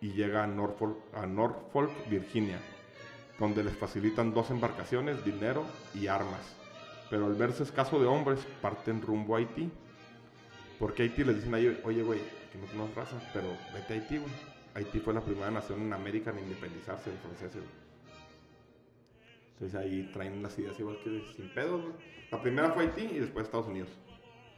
[0.00, 2.58] y llega a Norfolk, a Norfolk, Virginia,
[3.38, 5.64] donde les facilitan dos embarcaciones, dinero
[5.94, 6.54] y armas.
[7.10, 9.70] Pero al verse escaso de hombres, parten rumbo a Haití.
[10.78, 12.20] Porque Haití les dicen oye, güey,
[12.52, 14.32] que no tenemos raza, pero vete a Haití, güey.
[14.74, 17.84] Haití fue la primera nación en América en independizarse de los franceses, güey.
[19.52, 21.94] Entonces ahí traen las ideas igual que sin pedos, güey.
[22.30, 23.90] La primera fue Haití y después Estados Unidos.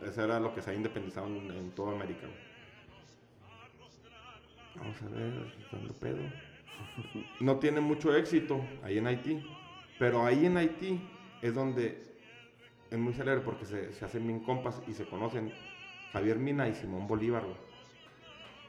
[0.03, 2.27] Eso era lo que se ha independizado en, en toda América.
[4.77, 6.23] Vamos a ver, dando pedo.
[7.41, 9.43] No tiene mucho éxito ahí en Haití.
[9.99, 11.01] Pero ahí en Haití
[11.41, 12.03] es donde
[12.91, 15.53] es muy célebre porque se, se hacen bien compas y se conocen
[16.13, 17.45] Javier Mina y Simón Bolívar.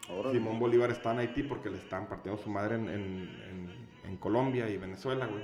[0.09, 3.87] Ahora, Simón Bolívar está en Haití porque le están partiendo su madre en, en- en-
[4.03, 5.43] en Colombia y Venezuela, güey.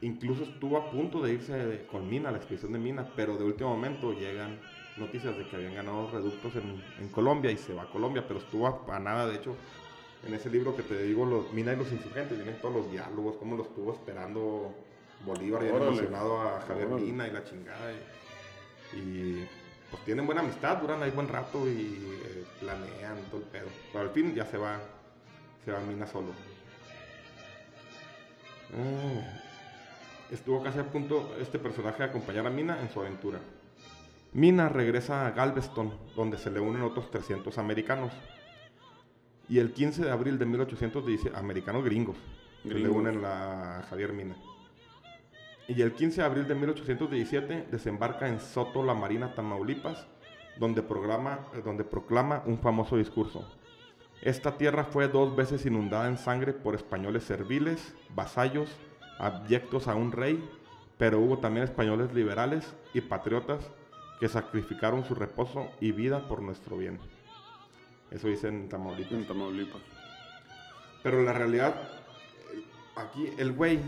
[0.00, 3.44] Incluso estuvo a punto de irse de- con Mina, la expedición de Mina, pero de
[3.44, 4.60] último momento llegan
[4.96, 8.38] noticias de que habían ganado reductos en, en Colombia y se va a Colombia, pero
[8.40, 9.56] estuvo a, a nada, de hecho,
[10.26, 13.36] en ese libro que te digo, los, Mina y los insurgentes, vienen todos los diálogos,
[13.38, 14.74] cómo lo estuvo esperando
[15.24, 17.02] Bolívar y emocionado a Javier Órale.
[17.02, 17.92] Mina y la chingada.
[18.92, 19.48] Y, y,
[19.90, 23.68] pues tienen buena amistad, duran ahí buen rato y eh, planean todo el pedo.
[23.92, 24.80] Pero al fin ya se va,
[25.64, 26.32] se va Mina solo.
[28.72, 29.40] Ah,
[30.30, 33.38] estuvo casi a punto este personaje de acompañar a Mina en su aventura.
[34.32, 38.12] Mina regresa a Galveston, donde se le unen otros 300 americanos.
[39.48, 42.16] Y el 15 de abril de 1817, americanos gringos,
[42.62, 42.96] se le Gringos.
[42.96, 44.36] unen la- Javier Mina.
[45.68, 50.06] Y el 15 de abril de 1817 desembarca en Soto, la Marina, Tamaulipas,
[50.58, 53.44] donde, programa, eh, donde proclama un famoso discurso.
[54.22, 58.70] Esta tierra fue dos veces inundada en sangre por españoles serviles, vasallos,
[59.18, 60.42] abyectos a un rey,
[60.96, 63.70] pero hubo también españoles liberales y patriotas
[64.20, 66.98] que sacrificaron su reposo y vida por nuestro bien.
[68.14, 69.12] Eso dice en Tamaulipas.
[69.12, 69.82] en Tamaulipas.
[71.02, 71.74] Pero la realidad,
[72.54, 72.62] eh,
[72.96, 73.80] aquí el güey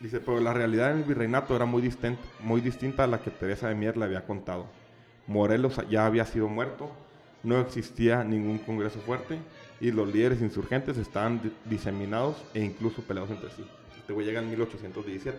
[0.00, 3.30] dice, pero la realidad en el virreinato era muy, disten- muy distinta a la que
[3.30, 4.66] Teresa de Mier le había contado.
[5.26, 6.90] Morelos ya había sido muerto,
[7.42, 9.38] no existía ningún congreso fuerte
[9.80, 13.64] y los líderes insurgentes estaban di- diseminados e incluso peleados entre sí.
[13.98, 15.38] Este güey llega en 1817.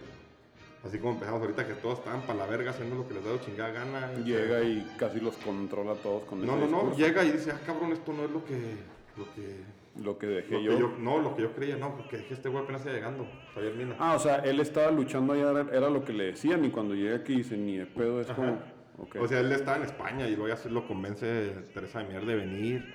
[0.85, 3.31] Así como empezamos ahorita que todos estaban para la verga haciendo lo que les da
[3.33, 4.13] de chingada gana.
[4.23, 6.97] Llega y casi los controla a todos con No, ese no, no, discurso.
[6.99, 8.99] llega y dice, ah, cabrón, esto no es lo que...
[9.17, 9.57] Lo que
[10.01, 10.79] Lo que dejé lo que yo.
[10.79, 13.73] yo- no, lo que yo creía, no, porque dije, este güey apenas está llegando, Javier
[13.75, 13.95] Mina.
[13.99, 16.95] Ah, o sea, él estaba luchando allá, era, era lo que le decían, y cuando
[16.95, 18.35] llega aquí dice, ni de pedo, es Ajá.
[18.37, 18.53] como...
[18.99, 19.17] ok.
[19.19, 22.25] O sea, él estaba en España y luego ya se lo convence Teresa de Mier
[22.25, 22.93] de venir.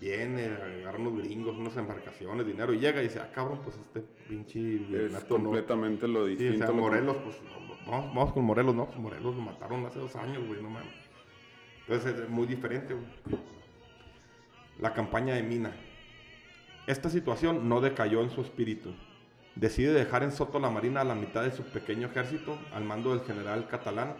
[0.00, 4.00] Viene, agarra unos gringos, unas embarcaciones, dinero, y llega y dice, ah, cabrón, pues este
[4.28, 6.56] pinche es no- completamente lo Sí, o distinto.
[6.58, 7.36] sea, a lo que- Morelos, pues
[7.86, 10.92] vamos, vamos con Morelos, no, pues Morelos lo mataron hace dos años, güey, no mames.
[11.88, 13.06] Entonces es muy diferente, güey.
[14.80, 15.72] La campaña de Mina.
[16.86, 18.92] Esta situación no decayó en su espíritu.
[19.54, 23.16] Decide dejar en Soto la Marina a la mitad de su pequeño ejército al mando
[23.16, 24.16] del general catalán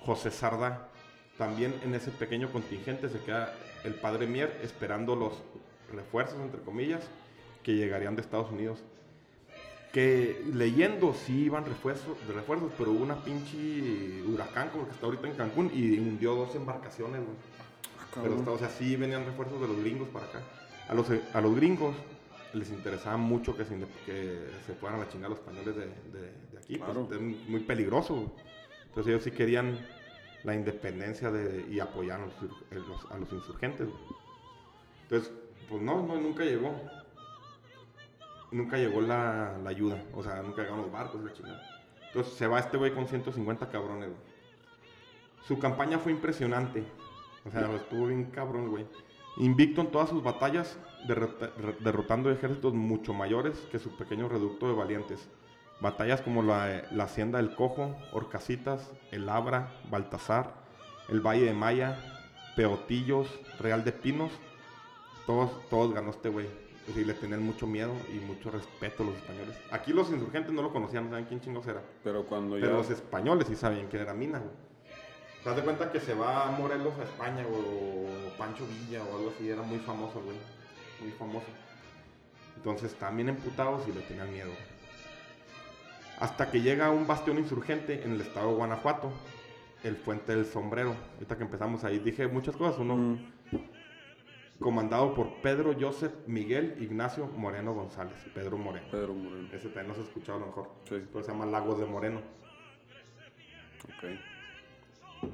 [0.00, 0.88] José Sarda.
[1.38, 5.32] También en ese pequeño contingente se queda el padre Mier esperando los
[5.94, 7.02] refuerzos, entre comillas,
[7.62, 8.78] que llegarían de Estados Unidos
[9.92, 14.94] que leyendo sí iban refuerzos, de refuerzos, pero hubo una pinche huracán como el que
[14.94, 17.36] está ahorita en Cancún y hundió dos embarcaciones, güey.
[17.98, 20.42] Ah, Pero, está- o sea, sí venían refuerzos de los gringos para acá.
[20.88, 21.94] A los, a los gringos
[22.52, 26.32] les interesaba mucho que se, que se fueran a la chingada los españoles de, de-
[26.52, 27.06] de aquí, Claro.
[27.08, 28.30] pues es muy peligroso.
[28.88, 29.78] Entonces ellos sí querían
[30.44, 32.28] la independencia de, y apoyar a eh,
[32.86, 33.88] los- a los insurgentes.
[35.04, 35.32] Entonces,
[35.68, 36.74] pues no, no, nunca llegó.
[38.50, 40.02] Nunca llegó la, la ayuda.
[40.14, 41.62] O sea, nunca llegaron los barcos, la chingada.
[42.06, 44.20] Entonces se va este güey con 150 cabrones, güey.
[45.46, 46.84] Su campaña fue impresionante.
[47.44, 48.86] O sea, estuvo bien cabrón, güey.
[49.36, 54.74] Invicto en todas sus batallas, derrota- derrotando ejércitos mucho mayores que su pequeño reducto de
[54.74, 55.28] valientes.
[55.80, 60.54] Batallas como la, la Hacienda del Cojo, Orcasitas, El Abra, Baltasar,
[61.08, 61.98] el Valle de Maya,
[62.56, 63.28] Peotillos,
[63.60, 64.32] Real de Pinos.
[65.26, 66.46] Todos, todos ganó este güey.
[66.80, 69.56] Es decir, le tenían mucho miedo y mucho respeto a los españoles.
[69.70, 71.82] Aquí los insurgentes no lo conocían, no saben quién chingos era.
[72.02, 72.72] Pero cuando Pero ya...
[72.72, 74.50] los españoles sí sabían quién era Mina, güey.
[75.42, 79.02] ¿Te das de cuenta que se va a Morelos a España, güey, o Pancho Villa
[79.04, 79.48] o algo así?
[79.48, 80.36] Era muy famoso, güey.
[81.00, 81.46] Muy famoso.
[82.56, 84.50] Entonces bien emputados y le tenían miedo.
[86.20, 89.12] Hasta que llega un bastión insurgente en el estado de Guanajuato,
[89.84, 90.96] el Fuente del Sombrero.
[91.14, 92.78] Ahorita que empezamos ahí dije muchas cosas.
[92.80, 93.18] Uno, Mm,
[94.60, 98.16] comandado por Pedro Joseph Miguel Ignacio Moreno González.
[98.34, 98.86] Pedro Moreno.
[98.90, 99.48] Pedro Moreno.
[99.52, 100.70] Ese también no se ha escuchado a lo mejor.
[100.88, 100.96] Sí.
[101.12, 102.20] Pero se llama Lagos de Moreno.
[103.84, 105.28] Ok.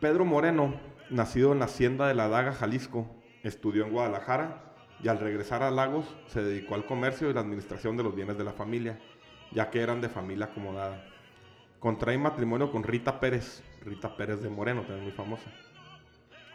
[0.00, 0.80] Pedro Moreno,
[1.10, 3.06] nacido en la hacienda de la Daga, Jalisco,
[3.42, 7.96] estudió en Guadalajara y al regresar a Lagos se dedicó al comercio y la administración
[7.96, 8.98] de los bienes de la familia,
[9.52, 11.04] ya que eran de familia acomodada.
[11.78, 15.50] Contrae matrimonio con Rita Pérez, Rita Pérez de Moreno, también muy famosa.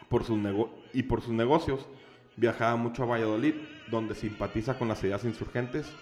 [0.08, 0.38] Por sus
[0.92, 1.86] y por sus negocios
[2.36, 3.54] viajaba mucho a Valladolid,
[3.90, 5.92] donde simpatiza con las ideas insurgentes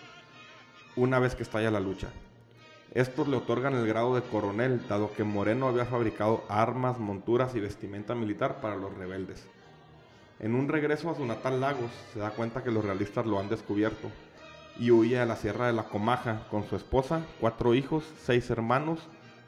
[0.96, 2.08] una vez que estalla la lucha.
[2.92, 7.60] Estos le otorgan el grado de coronel, dado que Moreno había fabricado armas, monturas y
[7.60, 9.48] vestimenta militar para los rebeldes.
[10.38, 13.48] En un regreso a su natal Lagos, se da cuenta que los realistas lo han
[13.48, 14.10] descubierto
[14.78, 19.00] y huye a la Sierra de la Comaja con su esposa, cuatro hijos, seis hermanos,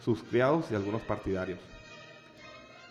[0.05, 1.59] sus criados y algunos partidarios.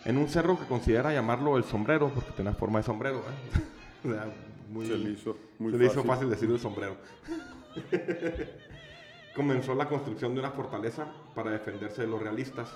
[0.04, 3.60] En un cerro que considera llamarlo el sombrero, porque tenía forma de sombrero, ¿eh?
[4.08, 4.26] O sea,
[4.70, 6.96] muy- Se le hizo muy se le hizo fácil decir el sombrero.
[9.34, 12.72] Comenzó la construcción de una fortaleza para defenderse de los realistas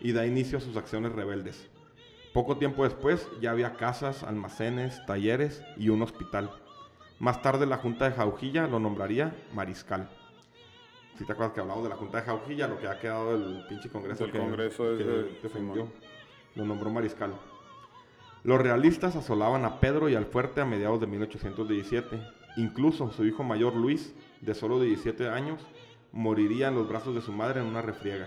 [0.00, 1.68] y da inicio a sus acciones rebeldes.
[2.32, 6.50] Poco tiempo después ya había casas, almacenes, talleres y un hospital.
[7.20, 10.08] Más tarde la Junta de Jaujilla lo nombraría mariscal.
[11.18, 13.64] Si te acuerdas que hablamos de la Junta de Jaujilla, lo que ha quedado del
[13.68, 15.88] pinche congreso Del que, congreso que es de- defendió,
[16.54, 17.34] lo nombró mariscal.
[18.42, 22.22] Los realistas asolaban a Pedro y al fuerte a mediados de 1817.
[22.56, 25.60] Incluso su hijo mayor Luis, de solo 17 años,
[26.12, 28.26] moriría en los brazos de su madre en una refriega.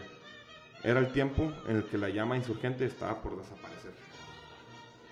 [0.84, 3.92] Era el tiempo en el que la llama insurgente estaba por desaparecer.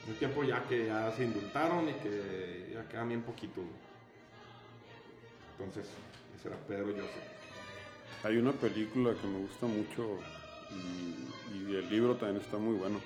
[0.07, 3.61] El tiempo ya que ya se indultaron y que ya quedan bien poquito.
[5.57, 5.89] Entonces,
[6.35, 8.23] ese era Pedro Joseph.
[8.23, 10.17] Hay una película que me gusta mucho
[10.71, 12.99] y, y el libro también está muy bueno.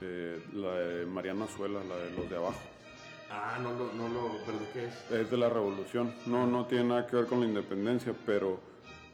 [0.00, 2.60] Eh, la de Mariana Suela, la de Los de Abajo.
[3.30, 5.10] Ah, no lo, no lo, pero ¿de qué es?
[5.10, 6.14] Es de la revolución.
[6.26, 8.60] No, no tiene nada que ver con la independencia, pero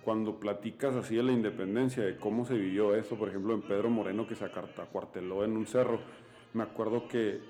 [0.03, 3.91] cuando platicas así de la independencia, de cómo se vivió eso, por ejemplo, en Pedro
[3.91, 6.01] Moreno que se acuarteló en un cerro,
[6.57, 7.41] me acuerdo que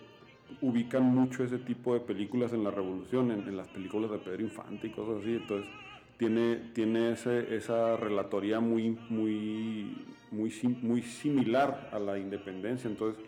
[0.61, 4.88] ubican mucho ese tipo de películas en la revolución, en, las películas de Pedro Infante
[4.88, 5.36] y cosas así.
[5.36, 5.70] Entonces,
[6.18, 9.96] tiene, tiene ese, esa relatoría muy, muy,
[10.30, 10.52] muy,
[10.82, 12.88] muy similar a la independencia.
[12.88, 13.22] Entonces,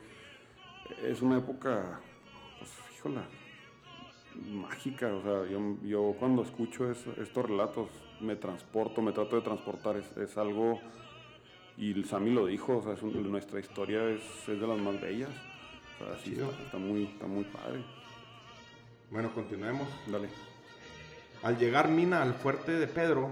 [1.03, 2.01] es una época,
[2.59, 3.23] pues, híjola,
[4.51, 5.15] mágica.
[5.15, 7.89] O sea, yo, cuando escucho es- estos relatos
[8.21, 9.97] me transporto, me trato de transportar.
[9.97, 10.81] Es, algo,
[11.77, 15.31] y Sammy lo dijo, o sea, nuestra historia es de las más bellas.
[16.01, 16.51] O sea, sí, Chido.
[16.51, 17.85] está, está muy, está muy padre.
[19.11, 19.89] Bueno, continuemos.
[20.07, 20.29] Dale.
[21.43, 23.31] Al llegar Mina al fuerte de Pedro,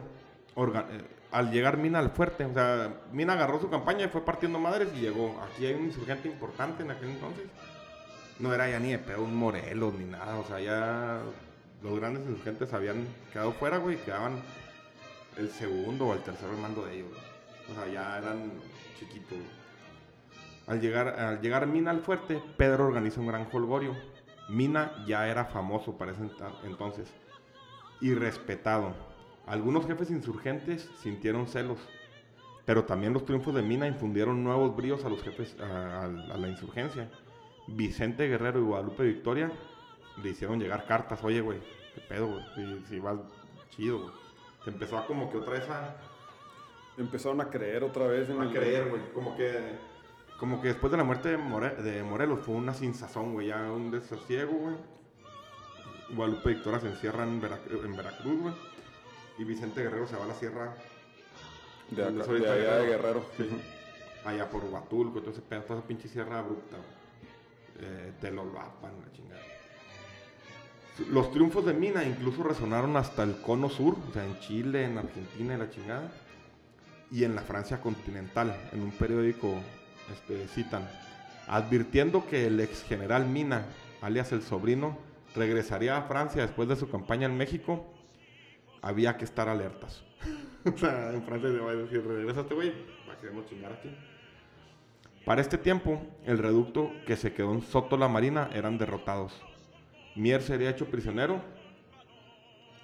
[0.57, 4.59] eh, al llegar Mina al fuerte, o sea, Mina agarró su campaña y fue partiendo
[4.59, 5.41] madres y llegó.
[5.43, 7.45] Aquí hay un insurgente importante en aquel entonces.
[8.39, 11.21] No era ya ni de pedo un Morelos ni nada, o sea, ya
[11.83, 14.43] los grandes insurgentes habían quedado fuera, güey, y quedaban
[15.37, 17.09] el segundo o el tercer mando de ellos.
[17.09, 17.23] güey.
[17.71, 18.53] O sea, ya eran
[18.99, 19.39] chiquitos.
[19.39, 19.66] güey.
[20.67, 23.95] Al llegar, al llegar Mina al fuerte, Pedro organiza un gran holgorio.
[24.49, 26.23] Mina ya era famoso para ese
[26.65, 27.13] entonces
[28.01, 28.95] y respetado.
[29.47, 31.79] Algunos jefes insurgentes sintieron celos,
[32.65, 36.05] pero también los triunfos de Mina infundieron nuevos bríos a los jefes, a, a-
[36.35, 37.09] a la insurgencia.
[37.69, 39.51] Vicente Guerrero y Guadalupe Victoria
[40.23, 41.59] le hicieron llegar cartas, oye, güey,
[41.95, 43.19] qué pedo, güey, si, si vas
[43.71, 44.11] chido, güey.
[44.65, 45.95] Se empezó a como que otra vez a,
[46.99, 49.53] Empezaron a creer otra vez en a el- creer, güey, como que,
[50.39, 53.71] como que después de la muerte de, More- de Morelos fue una sinsazón, güey, ya
[53.73, 54.77] un desasiego, güey.
[56.11, 58.55] Guadalupe Victoria se encierra en, Vera- en Veracruz, güey.
[59.39, 60.75] Y Vicente Guerrero se va a la sierra
[61.91, 62.87] de, acá- de allá de Guerrero.
[62.87, 63.27] Guerrero.
[63.37, 63.63] Sí.
[64.25, 66.97] Allá por Huatulco, pedo, toda esa pinche sierra abrupta, güey.
[67.79, 69.43] Eh, Telolapan, la chingada.
[71.11, 74.97] Los triunfos de Mina incluso resonaron hasta el cono sur, o sea, en Chile, en
[74.99, 76.11] Argentina y la chingada.
[77.11, 79.55] Y en la Francia continental, en un periódico
[80.13, 80.89] este, citan.
[81.49, 83.67] advirtiendo que el ex general Mina,
[84.01, 84.99] alias el sobrino,
[85.35, 87.87] regresaría a Francia después de su campaña en México,
[88.83, 90.05] había que estar alertas.
[90.65, 92.73] o sea, en Francia se va a decir, regresa este güey,
[93.09, 93.91] va a querernos chingar aquí.
[95.25, 99.43] Para este tiempo, el reducto que se quedó en Soto la Marina eran derrotados.
[100.15, 101.41] Mier sería hecho prisionero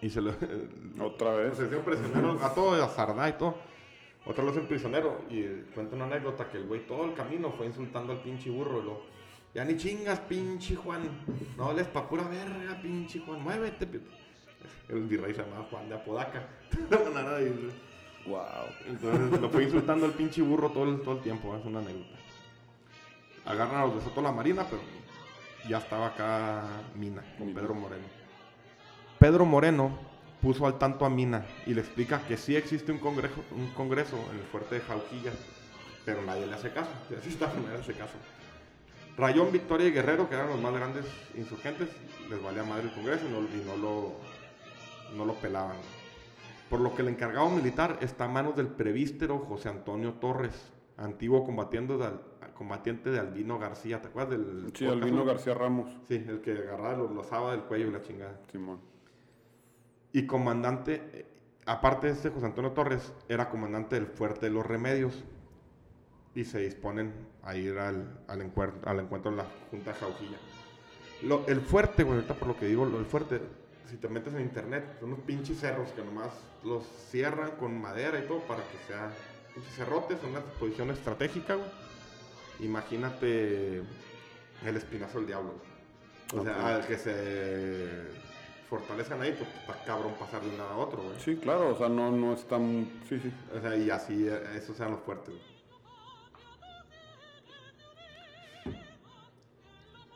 [0.00, 0.34] y se lo...
[1.00, 1.56] Otra vez.
[1.58, 3.54] Se prisionero a todo, a Sardá y todo.
[4.24, 5.22] Otra vez en prisionero.
[5.30, 8.50] Y eh, cuenta una anécdota que el güey todo el camino fue insultando al pinche
[8.50, 8.80] burro.
[8.80, 9.02] Y lo,
[9.54, 11.02] ya ni chingas, pinche Juan.
[11.56, 13.42] No les pa' pura verga, pinche Juan.
[13.42, 13.86] Muévete.
[13.86, 14.00] pi-".
[14.88, 16.48] El virrey se llamaba Juan de Apodaca.
[18.24, 18.38] Wow.
[18.86, 21.56] Entonces lo fue insultando al pinche burro todo el, todo el tiempo.
[21.56, 22.16] Es una anécdota.
[23.44, 24.80] Agarran a los de Soto la Marina, pero
[25.68, 26.62] ya estaba acá
[26.94, 28.04] Mina con Pedro Moreno.
[29.18, 29.98] Pedro Moreno
[30.42, 34.16] puso al tanto a Mina y le explica que sí existe un congreso, un congreso
[34.32, 35.30] en el fuerte de Jauquilla,
[36.04, 36.90] pero nadie le hace caso.
[37.10, 38.14] Y así está, nadie le hace caso.
[39.16, 41.04] Rayón, Victoria y Guerrero, que eran los más grandes
[41.36, 41.88] insurgentes,
[42.28, 44.12] les valía madre el congreso y no, y no lo,
[45.16, 45.76] no lo pelaban.
[46.70, 51.44] Por lo que el encargado militar está a manos del prevístero José Antonio Torres, antiguo
[51.44, 52.22] combatiente de, Al-
[52.54, 54.00] combatiente de Albino García.
[54.00, 55.24] ¿Te acuerdas del Sí, Albino no?
[55.26, 55.90] García Ramos.
[56.08, 58.40] Sí, el que agarraba, lo, lo asaba del cuello y la chingada.
[58.50, 58.80] Simón.
[60.12, 61.26] Y comandante,
[61.66, 65.24] aparte de este José Antonio Torres, era comandante del Fuerte de los Remedios.
[66.34, 70.38] Y se disponen a ir al, al, encuentro, al encuentro de la Junta Jaujilla.
[71.22, 73.40] Lo- el fuerte, güey, ahorita por lo que digo, lo- el fuerte,
[73.90, 76.30] si te metes en internet, son unos pinches cerros que nomás
[76.64, 79.10] los cierran con madera y todo para que sea
[79.54, 81.68] pinches cerrotes, son una posición estratégica, güey.
[82.60, 83.78] Imagínate
[84.64, 85.54] el espinazo del diablo.
[86.32, 86.40] güey.
[86.40, 88.04] O sea, al que se
[88.72, 91.20] fortalezcan ahí, pues está cabrón pasar de un lado a otro, güey.
[91.20, 92.88] Sí, claro, o sea, no, no es tan.
[93.06, 93.30] Sí, sí.
[93.54, 95.34] O sea, y así, eh, esos sean los fuertes.
[95.34, 95.52] güey.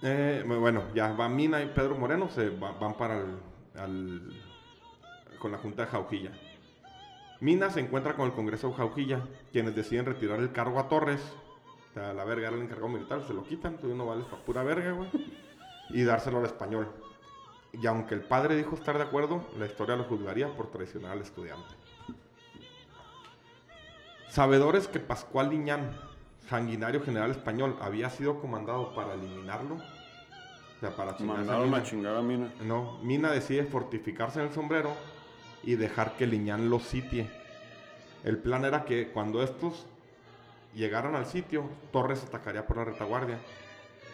[0.03, 3.39] Eh, bueno, ya va Mina y Pedro Moreno, se va- van para el,
[3.79, 4.33] al-
[5.39, 6.31] con la Junta de Jauquilla.
[7.41, 9.21] Mina se encuentra con el Congreso de Jauquilla,
[9.53, 11.21] quienes deciden retirar el cargo a Torres.
[11.91, 14.43] O sea, la verga era el encargado militar, se lo quitan, tú no vales para
[14.43, 15.09] pura verga, güey.
[15.91, 16.89] Y dárselo al español.
[17.81, 21.21] Y aunque el padre dijo estar de acuerdo, la historia lo juzgaría por traicionar al
[21.21, 21.75] estudiante.
[24.29, 25.93] Sabedores que Pascual Liñán,
[26.49, 29.77] sanguinario general español, había sido comandado para eliminarlo.
[29.77, 31.79] O sea, para Mandaron Mina.
[31.79, 32.53] a chingar a Mina.
[32.63, 34.93] No, Mina decide fortificarse en el sombrero
[35.63, 37.31] y dejar que Liñán los sitie.
[38.25, 39.87] El plan era que cuando estos
[40.75, 43.39] llegaran al sitio, Torres atacaría por la retaguardia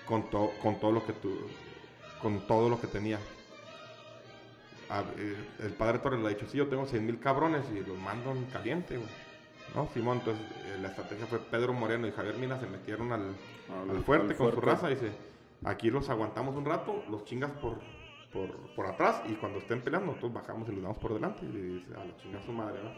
[0.07, 1.49] con, to- con todo lo que tu-
[2.21, 3.19] con todo lo que tenía.
[4.93, 7.81] A- eh, el padre Torres le ha dicho, sí, yo tengo seis mil cabrones y
[7.81, 9.09] los mando en caliente, güey.
[9.75, 13.35] No, Simón, entonces eh, la estrategia fue Pedro Moreno y Javier Mina se metieron al,
[13.71, 14.89] Al- al fuerte al con su raza.
[14.89, 15.13] Dice,
[15.65, 17.79] aquí los aguantamos un rato, los chingas por,
[18.33, 21.47] por, por atrás y cuando estén peleando, nosotros bajamos y los damos por delante.
[21.47, 22.91] Y dice, a la chingada su madre, ¿no?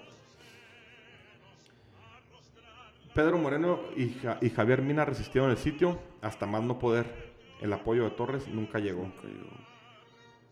[3.14, 7.32] Pedro Moreno y, Ja- y Javier Mina resistieron el sitio hasta más no poder.
[7.60, 9.08] El apoyo de Torres nunca llegó.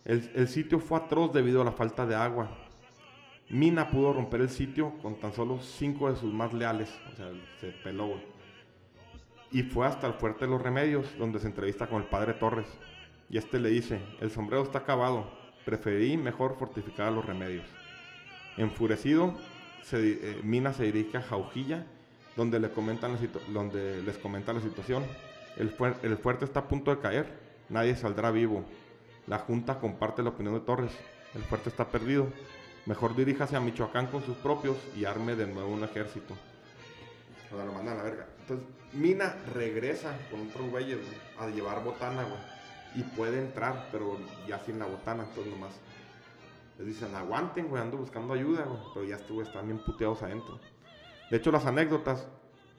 [0.05, 2.51] El, sitio fue atroz debido a la falta de agua.
[3.49, 6.93] Mina pudo romper el sitio con tan solo cinco de sus más leales.
[7.13, 7.31] O sea,
[7.61, 8.15] se peló.
[9.53, 12.67] Y fue hasta el Fuerte de los Remedios, donde se entrevista con el padre Torres.
[13.31, 15.31] Y este le dice, el sombrero está acabado.
[15.65, 17.65] Preferí mejor fortificar a los remedios.
[18.57, 19.35] Enfurecido,
[19.83, 21.87] se eh, Mina se dirige a Jaujilla,
[22.37, 23.63] donde, le comentan la
[24.05, 25.05] les comenta la situación.
[25.57, 27.27] El fuerte está a punto de caer.
[27.69, 28.65] Nadie saldrá vivo.
[29.27, 30.93] La Junta comparte la opinión de Torres.
[31.35, 32.29] El fuerte está perdido.
[32.87, 36.35] Mejor diríjase a Michoacán con sus propios y arme de nuevo un ejército.
[37.53, 38.27] O sea, lo mandan a la verga.
[38.41, 42.41] Entonces, Mina regresa con otros güeyes güey, a llevar botana, güey.
[42.95, 45.73] Y puede entrar, pero ya sin la botana, entonces nomás.
[46.79, 48.81] Les dicen, aguanten, güey, ando buscando ayuda, güey.
[48.93, 50.59] Pero ya estuvo, están bien puteados adentro.
[51.31, 52.27] De hecho, las anécdotas,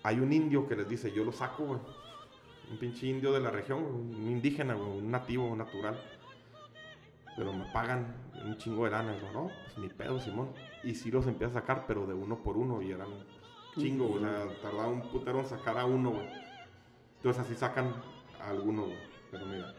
[0.04, 1.80] hay un indio que les dice, yo lo saco, güey.
[2.70, 6.00] Un pinche indio de la región, un indígena, güey, un nativo, un natural.
[7.36, 8.16] Pero me pagan
[8.46, 9.16] un chingo de lana.
[9.16, 10.50] Y yo, no, pues ni pedo, Simón.
[10.84, 12.82] Y sí los empieza a sacar, pero de uno por uno.
[12.82, 13.08] Y eran
[13.76, 14.24] chingo, güey.
[14.24, 16.28] O sea, tardaba un putero en sacar a uno, güey.
[17.18, 17.94] Entonces así sacan
[18.40, 18.98] a alguno, güey.
[19.32, 19.74] Pero mira.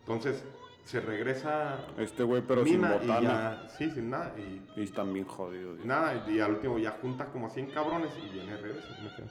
[0.00, 0.44] Entonces,
[0.84, 3.22] se regresa Este güey, pero Mina sin y botana.
[3.62, 4.34] ya, sí, sin nada.
[4.38, 5.84] Y Y están bien jodidos.
[5.84, 8.88] nada, y al último ya junta como a 100 cabrones y viene y regresa.
[9.02, 9.28] me quedo.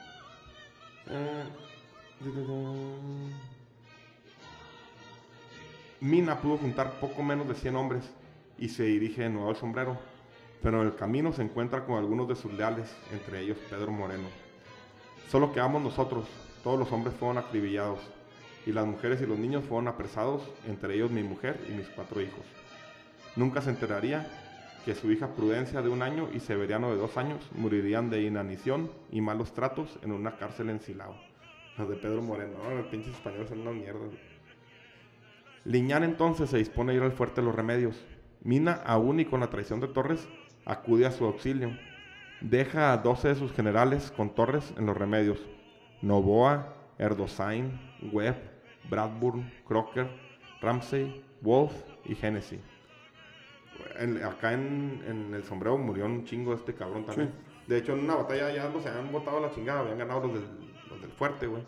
[1.12, 1.43] Eh.
[6.02, 8.10] Mina pudo juntar poco menos de 100 hombres
[8.58, 9.97] y se dirige de nuevo al sombrero,
[10.64, 14.30] pero en el camino se encuentra con algunos de sus leales, entre ellos Pedro Moreno.
[15.28, 16.26] Solo quedamos nosotros,
[16.64, 18.00] todos los hombres fueron acribillados,
[18.66, 22.22] y las mujeres y los niños fueron apresados, entre ellos mi mujer y mis cuatro
[22.22, 22.45] hijos.
[23.36, 24.26] Nunca se enteraría
[24.86, 28.89] que su hija Prudencia de un año y Severiano de dos años morirían de inanición
[29.12, 31.16] y malos tratos en una cárcel en Silao.
[31.78, 34.08] Los de Pedro Moreno, no, los pinches españoles son una mierda.
[35.66, 38.03] Liñán entonces se dispone a ir al fuerte de los remedios.
[38.41, 40.28] Mina, aún y con la traición de Torres,
[40.66, 41.72] acude a su auxilio.
[42.41, 45.39] Deja a 12 de sus generales con Torres en los remedios.
[46.01, 47.78] Novoa, Erdosain,
[48.14, 48.38] Webb,
[48.89, 50.07] Bradburn, Crocker,
[50.62, 51.74] Ramsey, Wolf
[52.05, 52.60] y Hennessy.
[53.97, 57.32] En- acá en, en el sombrero murió un chingo este cabrón también.
[57.68, 60.34] De hecho, en una batalla ya los habían botado a la chingada, habían ganado los
[60.34, 60.43] del,
[60.89, 61.64] los del fuerte, güey.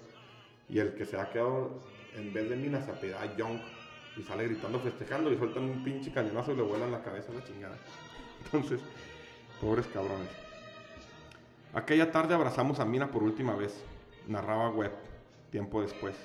[0.70, 1.80] Y el que se ha quedado,
[2.16, 3.60] en vez de Mina, se apellida Young.
[4.24, 7.44] Sale gritando, festejando, y sueltan un pinche cañonazo y le vuelan la cabeza a la
[7.44, 7.78] chingada.
[8.46, 8.82] Entonces,
[9.60, 10.30] pobres cabrones.
[11.74, 13.74] Aquella tarde abrazamos a Mina por última vez,
[14.28, 14.92] narraba Webb,
[15.52, 16.16] tiempo después.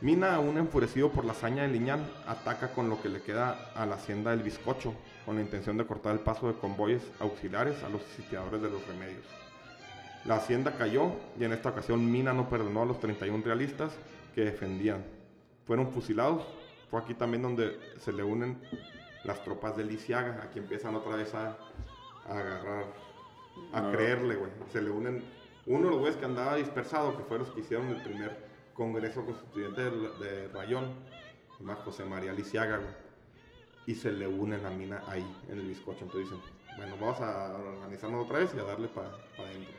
[0.00, 3.86] Mina, aún enfurecido por la hazaña de Liñán, ataca con lo que le queda a
[3.86, 4.92] la hacienda del Bizcocho,
[5.24, 8.86] con la intención de cortar el paso de convoyes auxiliares a los sitiadores de los
[8.86, 9.24] remedios.
[10.26, 13.92] La hacienda cayó y en esta ocasión Mina no perdonó a los 31 realistas
[14.34, 15.04] que defendían.
[15.66, 16.44] Fueron fusilados.
[16.94, 18.56] Fue aquí también donde se le unen
[19.24, 20.44] las tropas de Lisiaga.
[20.44, 21.58] Aquí empiezan otra vez a,
[22.28, 22.84] a agarrar,
[23.72, 23.90] a Ah.
[23.90, 24.52] creerle, güey.
[24.70, 25.24] Se le unen
[25.66, 28.36] uno de los güeyes que andaba dispersado, que fue los que hicieron el primer
[28.74, 30.94] congreso constituyente de, de Rayón,
[31.58, 32.94] llama José María Lisiaga, güey.
[33.86, 36.04] Y se le une la mina ahí, en el bizcocho.
[36.04, 36.44] Entonces dicen,
[36.76, 39.74] bueno, vamos a organizarnos otra vez y a darle para adentro.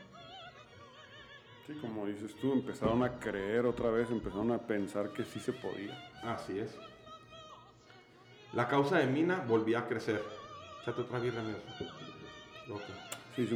[1.66, 5.54] Sí, como dices tú, empezaron a creer otra vez, empezaron a pensar que sí se
[5.54, 5.98] podía.
[6.22, 6.78] Así es.
[8.56, 10.24] La causa de Mina volvía a crecer.
[12.72, 13.10] Otra.
[13.36, 13.48] Sí.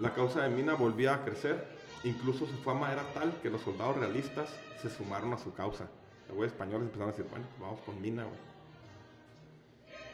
[0.00, 1.76] La causa de Mina volvía a crecer.
[2.04, 4.48] Incluso su fama era tal que los soldados realistas
[4.82, 5.88] se sumaron a su causa.
[6.28, 8.36] Los güeyes españoles empezaron a decir, bueno, pues vamos con Mina, güey.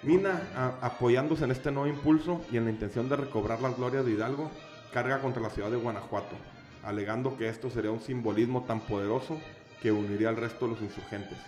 [0.03, 4.05] Mina, a- apoyándose en este nuevo impulso y en la intención de recobrar las glorias
[4.05, 4.51] de Hidalgo,
[4.93, 6.35] carga contra la ciudad de Guanajuato,
[6.83, 9.39] alegando que esto sería un simbolismo tan poderoso
[9.81, 11.39] que uniría al resto de los insurgentes.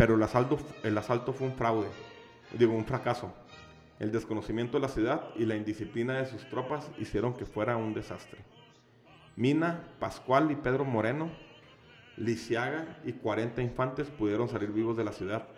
[0.00, 1.88] Pero el asalto, fue un fraude,
[2.58, 3.34] digo, un fracaso.
[3.98, 7.92] El desconocimiento de la ciudad y la indisciplina de sus tropas hicieron que fuera un
[7.92, 8.40] desastre.
[9.36, 11.30] Mina, Pascual y Pedro Moreno,
[12.16, 15.48] Lisiaga y 40 infantes pudieron salir vivos de la ciudad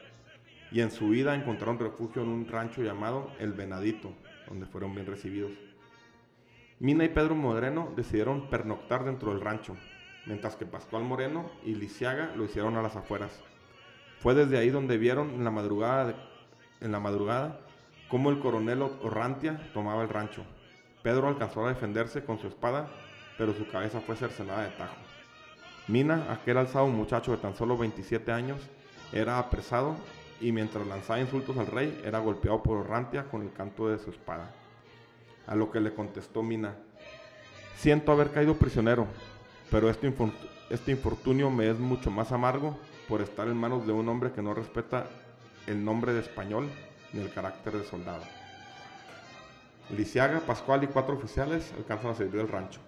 [0.73, 4.13] y en su vida encontraron refugio en un rancho llamado El Venadito,
[4.49, 5.53] donde fueron bien recibidos.
[6.81, 9.77] Mina y Pedro Moreno decidieron pernoctar dentro del rancho,
[10.27, 13.41] mientras que Pascual Moreno y Lisiaga lo hicieron a las afueras.
[14.23, 16.15] Fue desde ahí donde vieron en la madrugada,
[16.81, 17.59] en la madrugada
[18.09, 20.45] cómo el coronel Orrantia tomaba el rancho.
[21.03, 22.89] Pedro alcanzó a defenderse con su espada,
[23.37, 24.95] pero su cabeza fue cercenada de tajo.
[25.89, 28.61] Mina, aquel alzado muchacho de tan solo 27 años,
[29.13, 29.97] era apresado
[30.41, 34.11] y mientras lanzaba insultos al rey, era golpeado por Orrantia con el canto de su
[34.11, 34.55] espada.
[35.49, 36.77] A lo que le contestó Mina,
[37.75, 39.09] siento haber caído prisionero,
[39.69, 40.13] pero este,
[40.71, 42.79] este infortunio me es mucho más amargo
[43.09, 45.07] por estar en manos de un hombre que no respeta
[45.67, 46.69] el nombre de español
[47.13, 48.25] ni el carácter de soldado.
[49.91, 52.81] Lisiaga, Pascual y cuatro oficiales alcanzan a servir el rancho.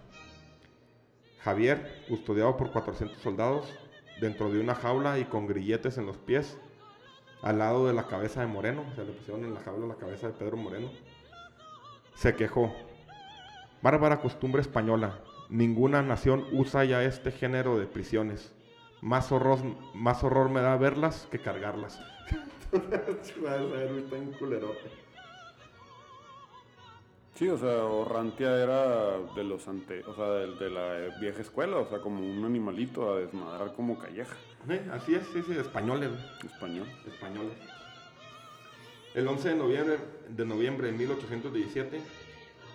[1.43, 3.71] Javier, custodiado por 400 soldados,
[4.19, 6.57] dentro de una jaula y con grilletes en los pies,
[7.43, 10.27] al lado de la cabeza de Moreno, se le pusieron en la jaula la cabeza
[10.27, 10.89] de Pedro Moreno,
[12.15, 12.73] se quejó.
[13.83, 18.51] Bárbara costumbre española, ninguna nación usa ya este género de prisiones.
[19.01, 19.59] Más horror,
[19.93, 21.99] más horror me da verlas que cargarlas.
[22.71, 24.89] Está un culerote.
[27.35, 31.77] Sí, o sea, Orrantia era de los ante, o sea, de, de la vieja escuela,
[31.77, 34.35] o sea, como un animalito a desmadrar como calleja,
[34.69, 36.11] Eh, Así es, sí, sí, españoles.
[36.45, 36.87] español.
[37.05, 37.53] españoles.
[39.13, 39.97] El 11 de noviembre,
[40.29, 42.01] de noviembre de 1817,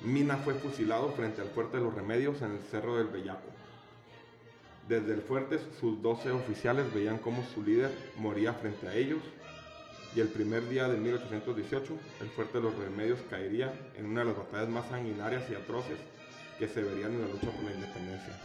[0.04, 3.48] Mina fue fusilado frente al fuerte de los Remedios en el Cerro del Bellaco.
[4.90, 9.20] Desde el fuerte, sus 12 oficiales veían cómo su líder moría frente a ellos
[10.16, 14.26] y el primer día de 1818, el fuerte de los Remedios caería en una de
[14.26, 15.96] las batallas más sanguinarias y atroces
[16.58, 18.36] que se verían en la lucha por la independencia.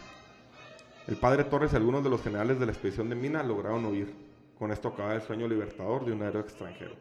[1.08, 4.14] El padre Torres y algunos de los generales de la expedición de Mina lograron huir.
[4.56, 6.94] Con esto acaba el sueño libertador de un héroe extranjero.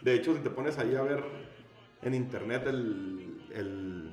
[0.00, 1.22] De hecho, si te pones ahí a ver
[2.00, 4.03] en internet el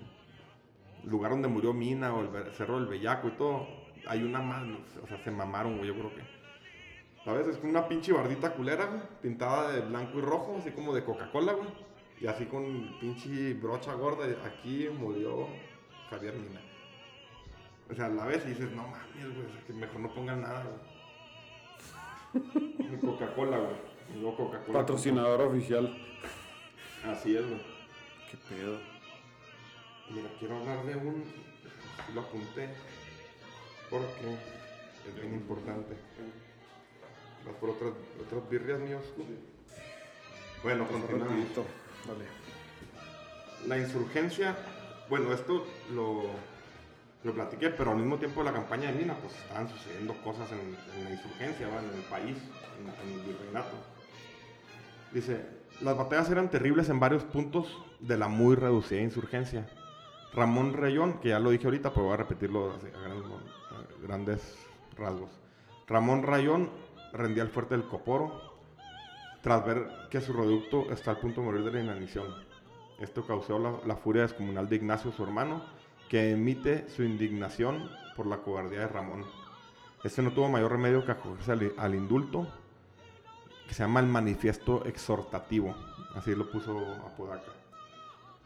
[1.03, 3.67] lugar donde murió Mina o el Cerro del Bellaco y todo,
[4.07, 4.63] hay una más,
[5.03, 6.21] o sea, se mamaron, güey, yo creo que.
[7.23, 7.47] ¿Sabes?
[7.47, 11.53] Es una pinche bardita culera, güey, pintada de blanco y rojo, así como de Coca-Cola,
[11.53, 11.69] güey.
[12.19, 15.47] Y así con pinche brocha gorda, aquí murió
[16.09, 16.61] Javier Mina.
[17.89, 20.41] O sea, la ves y dices, no mames, güey, o sea, que mejor no pongan
[20.41, 21.01] nada, güey.
[23.01, 24.35] Coca-Cola, güey.
[24.35, 24.79] Coca-Cola.
[24.79, 25.95] Patrocinador oficial.
[27.05, 27.61] Así es, güey.
[28.29, 28.90] Qué pedo.
[30.13, 31.23] Mira, quiero hablar de un.
[32.13, 32.69] Lo apunté.
[33.89, 34.37] Porque
[35.07, 35.95] es bien importante.
[37.45, 37.91] Vas por otras,
[38.25, 39.03] otras birrias míos.
[40.63, 41.47] Bueno, continuamos.
[42.07, 42.25] Dale.
[43.67, 44.55] La insurgencia,
[45.09, 46.23] bueno, esto lo,
[47.23, 50.49] lo platiqué, pero al mismo tiempo de la campaña de Mina, pues estaban sucediendo cosas
[50.51, 51.79] en, en la insurgencia, ¿va?
[51.79, 52.37] en el país,
[52.79, 53.75] en, en el virreinato.
[55.11, 55.45] Dice,
[55.81, 57.67] las batallas eran terribles en varios puntos
[57.99, 59.67] de la muy reducida insurgencia.
[60.33, 64.57] Ramón Rayón, que ya lo dije ahorita, pero voy a repetirlo así, a grandes,
[64.97, 65.29] rasgos.
[65.87, 66.69] Ramón Rayón
[67.13, 68.51] rendía el fuerte del Coporo
[69.41, 72.27] tras ver que su reducto está al punto de morir de la inanición.
[72.99, 75.63] Esto causó la, la furia descomunal de Ignacio, su hermano,
[76.07, 79.25] que emite su indignación por la cobardía de Ramón.
[80.03, 82.47] Este no tuvo mayor remedio que acogerse al, al indulto,
[83.67, 85.75] que se llama el Manifiesto Exhortativo,
[86.15, 87.51] así lo puso Apodaca,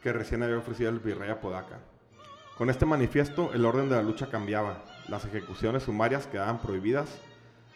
[0.06, 1.80] que recién había ofrecido el virrey Apodaca.
[2.56, 7.08] Con este manifiesto, el orden de la lucha cambiaba, las ejecuciones sumarias quedaban prohibidas,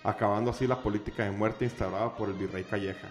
[0.05, 3.09] acabando así la política de muerte instaurada por el virrey Calleja.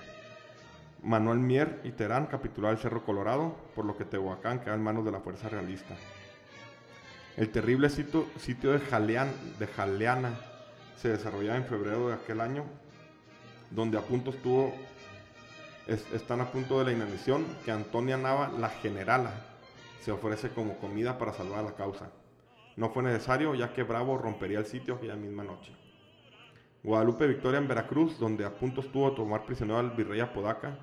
[1.04, 5.04] Manuel Mier y Terán capitularon el Cerro Colorado, por lo que Tehuacán queda en manos
[5.04, 5.96] de la fuerza realista.
[7.36, 10.40] El terrible sitio, sitio de, Jalean, de Jaleana
[10.96, 12.64] se desarrollaba en febrero de aquel año,
[13.70, 14.74] donde a punto estuvo,
[15.90, 19.32] es- están a punto de la inanición que Antonia Nava, la generala,
[20.00, 22.12] se ofrece como comida para salvar la causa.
[22.76, 25.74] No fue necesario, ya que Bravo rompería el sitio aquella misma noche.
[26.84, 30.78] Guadalupe Victoria en Veracruz, donde a punto estuvo de tomar prisionero al virrey Apodaca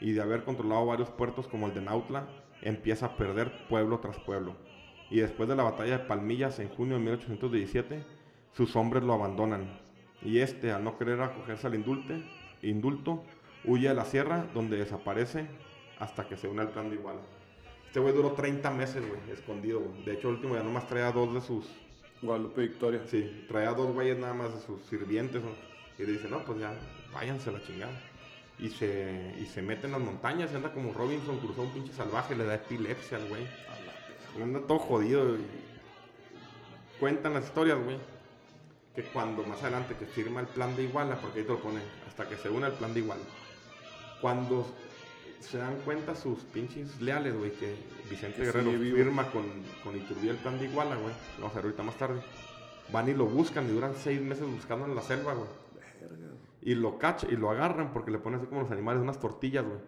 [0.00, 2.26] y de haber controlado varios puertos como el de Nautla,
[2.62, 4.56] empieza a perder pueblo tras pueblo.
[5.10, 8.02] Y después de la batalla de Palmillas en junio de 1817,
[8.52, 9.80] sus hombres lo abandonan.
[10.22, 12.24] Y este, al no querer acogerse al indulte,
[12.62, 13.22] indulto,
[13.64, 15.46] huye a la sierra, donde desaparece
[15.98, 17.20] hasta que se une al plan de Iguala.
[17.86, 20.04] Este güey duró 30 meses, güey, escondido, güey.
[20.04, 21.66] De hecho, el último ya nomás traía dos de sus
[22.22, 23.02] Guadalupe Victoria.
[23.06, 25.42] Sí, traía dos güeyes nada más de sus sirvientes.
[25.42, 25.50] ¿no?
[25.98, 26.74] Y le dice, no, pues ya,
[27.12, 27.92] váyanse a la chingada.
[28.58, 31.92] Y se, y se mete en las montañas, y anda como Robinson, cruzó un pinche
[31.92, 33.46] salvaje, le da epilepsia al güey.
[34.40, 35.36] Anda todo jodido.
[35.36, 35.44] y
[36.98, 37.98] Cuentan las historias, güey.
[38.94, 41.80] Que cuando más adelante que firma el plan de Iguala, porque ahí te lo pone,
[42.06, 43.22] hasta que se une al plan de Iguala.
[44.24, 44.64] Cuando
[45.38, 47.76] se dan cuenta sus pinches leales, güey, que
[48.08, 49.44] Vicente Que Guerrero firma con,
[49.84, 51.12] con Iturbide el plan de Iguala, güey.
[51.36, 52.22] Lo vamos a ver ahorita más tarde.
[52.90, 55.46] Van y lo buscan y duran seis meses buscando en la selva, güey.
[56.62, 59.62] Y lo cachan y lo agarran porque le ponen así como los animales unas tortillas,
[59.62, 59.80] güey.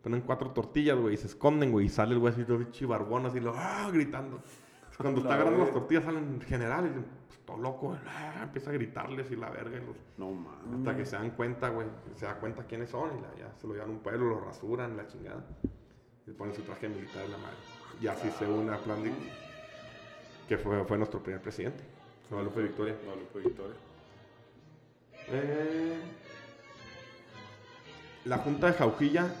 [0.00, 1.86] Ponen cuatro tortillas, güey, y se esconden, güey.
[1.86, 3.90] Y sale el güey así todo pinche barbón, así lo, ¡ah!
[3.92, 4.44] gritando.
[4.96, 6.92] Cuando está agarrando las tortillas salen generales,
[7.52, 8.40] todo loco, ¡ah!
[8.42, 9.78] empieza a gritarles y la verga.
[9.78, 10.78] y los- No mames.
[10.78, 11.86] hasta que se dan cuenta, güey.
[12.16, 14.40] Se da cuenta quiénes son y la- ya se lo llevan a un pueblo, lo
[14.40, 15.44] rasuran, la chingada.
[16.26, 17.56] Y le ponen su traje militar en la madre.
[18.00, 19.12] Y así se une a plan de...
[20.48, 21.82] Que fue, fue nuestro primer presidente.
[22.30, 22.96] Guadalupe Victoria.
[23.04, 23.76] Guadalupe Victoria.
[25.28, 25.98] Eh,
[28.24, 29.32] la Junta de Jaujilla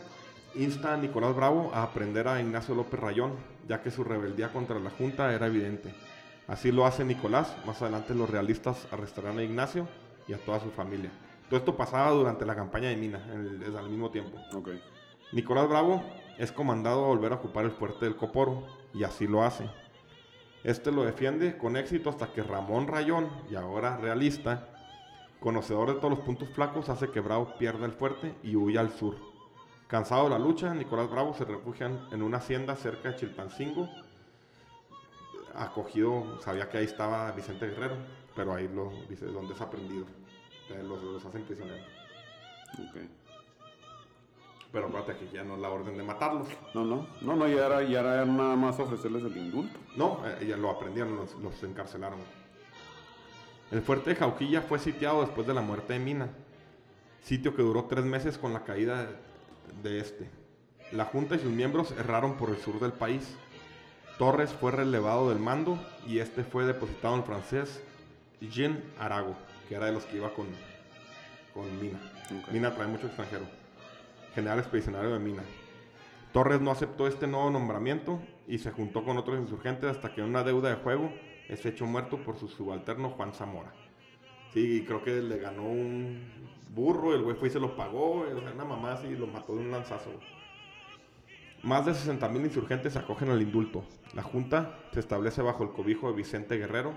[0.54, 3.34] insta a Nicolás Bravo a aprender a Ignacio López Rayón,
[3.68, 5.92] ya que su rebeldía contra la Junta era evidente.
[6.52, 7.56] Así lo hace Nicolás.
[7.64, 9.88] Más adelante los realistas arrestarán a Ignacio
[10.28, 11.10] y a toda su familia.
[11.48, 14.36] Todo esto pasaba durante la campaña de Mina, el- al mismo tiempo.
[15.32, 16.02] Nicolás Bravo
[16.36, 19.64] es comandado a volver a ocupar el fuerte del Coporo, y así lo hace.
[20.62, 24.68] Este lo defiende con éxito hasta que Ramón Rayón, y ahora realista,
[25.40, 28.92] conocedor de todos los puntos flacos, hace que Bravo pierda el fuerte y huya al
[28.92, 29.16] sur.
[29.86, 33.88] Cansado de la lucha, Nicolás Bravo se refugia en una hacienda cerca de Chilpancingo.
[35.54, 37.96] Acogido, sabía que ahí estaba Vicente Guerrero,
[38.34, 40.06] pero ahí lo dice, donde es aprendido.
[40.70, 41.86] Eh, Los, los hacen prisioneros.
[42.74, 42.96] Ok.
[44.72, 46.48] Pero acuérdate que ya no es la orden de matarlos.
[46.72, 47.06] No, no.
[47.20, 49.78] No, no, ya era, ya era nada más ofrecerles el indulto.
[49.96, 52.18] No, eh, ya lo aprendieron, los, los encarcelaron.
[53.70, 56.28] El fuerte de Jauquilla fue sitiado después de la muerte de Mina,
[57.22, 59.08] sitio que duró tres meses con la caída de,
[59.82, 60.30] de este.
[60.92, 63.36] La Junta y sus miembros erraron por el sur del país.
[64.22, 67.82] Torres fue relevado del mando y este fue depositado en francés
[68.40, 69.34] Jean Arago,
[69.68, 70.46] que era de los que iba con,
[71.52, 71.98] con Mina.
[72.52, 73.46] Mina trae mucho extranjero.
[74.32, 75.42] General expedicionario de Mina.
[76.32, 80.28] Torres no aceptó este nuevo nombramiento y se juntó con otros insurgentes hasta que en
[80.28, 81.12] una deuda de juego
[81.48, 83.72] es hecho muerto por su subalterno Juan Zamora.
[84.54, 86.30] Sí, creo que le ganó un
[86.72, 89.26] burro, el güey fue y se lo pagó, o sea, una mamá así y lo
[89.26, 90.12] mató de un lanzazo.
[91.62, 93.84] Más de 60.000 insurgentes acogen al indulto.
[94.14, 96.92] La Junta se establece bajo el cobijo de Vicente Guerrero,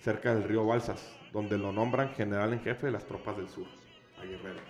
[0.00, 3.66] cerca del río Balsas, donde lo nombran general en jefe de las tropas del sur,
[4.18, 4.60] a Guerrero.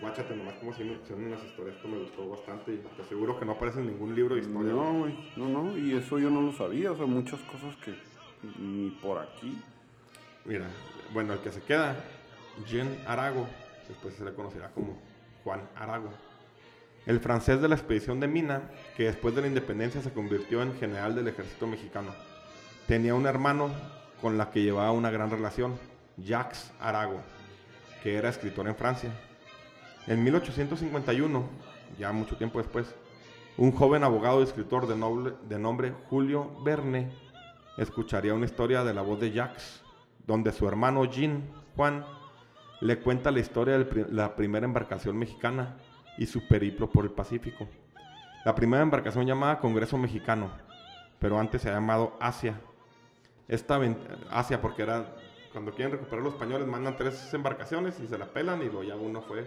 [0.00, 3.44] Guáchate nomás como se son las historias, esto me gustó bastante y te aseguro que
[3.44, 4.72] no aparece en ningún libro de historia.
[4.72, 7.94] No, güey, no, no, y eso yo no lo sabía, o sea, muchas cosas que
[8.60, 9.60] ni por aquí.
[10.44, 10.66] Mira,
[11.12, 11.96] bueno, el que se queda,
[12.64, 13.48] Jean Arago,
[13.88, 14.98] después se le conocerá como
[15.44, 16.10] Juan Arago.
[17.06, 20.76] El francés de la expedición de Mina, que después de la independencia se convirtió en
[20.78, 22.14] general del ejército mexicano.
[22.86, 23.70] Tenía un hermano
[24.20, 25.78] con la que llevaba una gran relación,
[26.16, 27.20] Jacques Arago,
[28.02, 29.10] que era escritor en Francia.
[30.06, 31.48] En 1851,
[31.98, 32.94] ya mucho tiempo después,
[33.56, 37.10] un joven abogado y escritor de, de nombre Julio Verne
[37.76, 39.82] escucharía una historia de la voz de Jacques,
[40.26, 41.42] donde su hermano Jean,
[41.76, 42.04] Juan,
[42.80, 45.76] le cuenta la historia de la primera embarcación mexicana
[46.16, 47.68] y su periplo por el Pacífico.
[48.44, 50.50] La primera embarcación llamada Congreso Mexicano,
[51.18, 52.60] pero antes se ha llamado Asia.
[53.48, 53.80] Esta
[54.30, 55.14] Asia porque era
[55.52, 58.96] cuando quieren recuperar los españoles mandan tres embarcaciones y se la pelan y luego ya
[58.96, 59.46] uno fue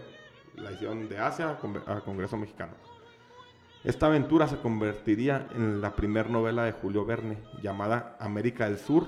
[0.56, 2.72] la hicieron de Asia al Congreso Mexicano.
[3.84, 9.06] Esta aventura se convertiría en la primera novela de Julio Verne, llamada América del Sur,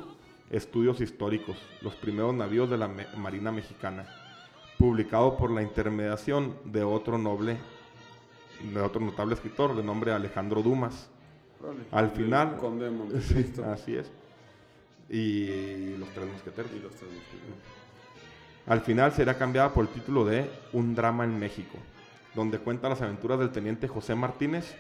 [0.51, 4.07] Estudios Históricos, los primeros navíos de la Marina Mexicana,
[4.79, 7.57] publicado por la intermediación de otro noble,
[8.73, 11.11] de otro notable escritor de nombre Alejandro Dumas.
[11.91, 12.57] Al final,
[13.73, 14.11] así es.
[15.09, 16.71] Y los tres mosqueteros.
[16.73, 17.59] Y los tres mosqueteros.
[18.67, 21.77] Al final será cambiada por el título de Un drama en México,
[22.35, 24.75] donde cuenta las aventuras del teniente José Martínez.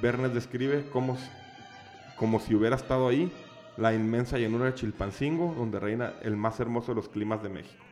[0.00, 1.16] Bernes describe como,
[2.16, 3.32] como si hubiera estado ahí
[3.76, 7.84] la inmensa llanura de Chilpancingo, donde reina el más hermoso de los climas de México.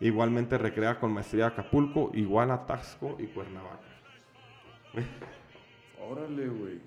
[0.00, 3.86] Igualmente recrea con maestría Acapulco, Iguala, Taxco y Cuernavaca.
[6.08, 6.80] Órale, güey.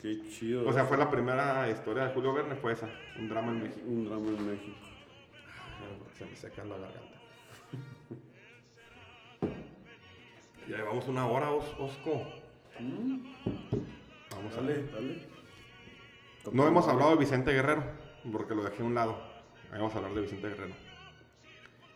[0.00, 0.68] Qué chido.
[0.68, 2.88] O sea, fue la primera historia de Julio Verne, fue esa,
[3.18, 3.86] un drama en México.
[3.86, 4.86] Un drama en México
[6.18, 7.18] se me seca la garganta.
[10.68, 12.26] ya llevamos una hora, Osco.
[12.80, 13.18] Mm.
[14.30, 15.35] Vamos a dale, dale.
[16.52, 17.84] No hemos hablado de Vicente Guerrero,
[18.32, 19.16] porque lo dejé a un lado.
[19.72, 20.74] Ahí vamos a hablar de Vicente Guerrero.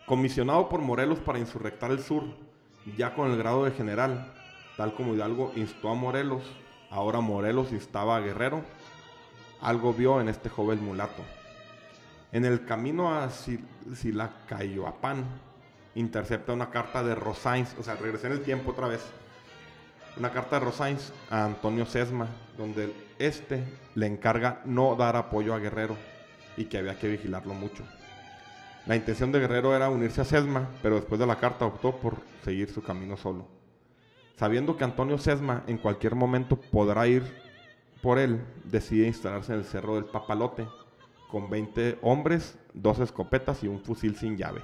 [0.07, 2.25] Comisionado por Morelos para insurrectar el sur,
[2.97, 4.33] ya con el grado de general,
[4.77, 6.43] tal como Hidalgo instó a Morelos,
[6.91, 8.63] ahora Morelos instaba a Guerrero,
[9.61, 11.23] algo vio en este joven mulato
[12.33, 15.25] en el camino a Silacayoapan,
[15.95, 19.05] intercepta una carta de Rosains, o sea, regresé en el tiempo otra vez.
[20.17, 25.59] Una carta de Rosains a Antonio Sesma, donde este le encarga no dar apoyo a
[25.59, 25.97] Guerrero
[26.57, 27.85] y que había que vigilarlo mucho.
[28.87, 32.17] La intención de Guerrero era unirse a Sesma, pero después de la carta optó por
[32.45, 33.47] seguir su camino solo.
[34.37, 37.23] Sabiendo que Antonio Sesma en cualquier momento podrá ir
[38.03, 40.67] por él, decide instalarse en el cerro del Papalote,
[41.31, 44.63] con 20 hombres, dos escopetas y un fusil sin llave.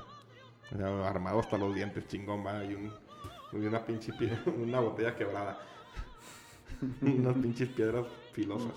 [1.04, 2.92] armado hasta los dientes, chingón, va, y, un,
[3.64, 4.12] una pinche
[4.46, 5.58] una botella quebrada.
[7.00, 8.72] Unas pinches piedras filosas.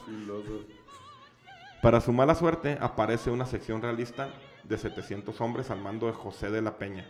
[1.81, 4.29] Para su mala suerte, aparece una sección realista
[4.63, 7.05] de 700 hombres al mando de José de la Peña.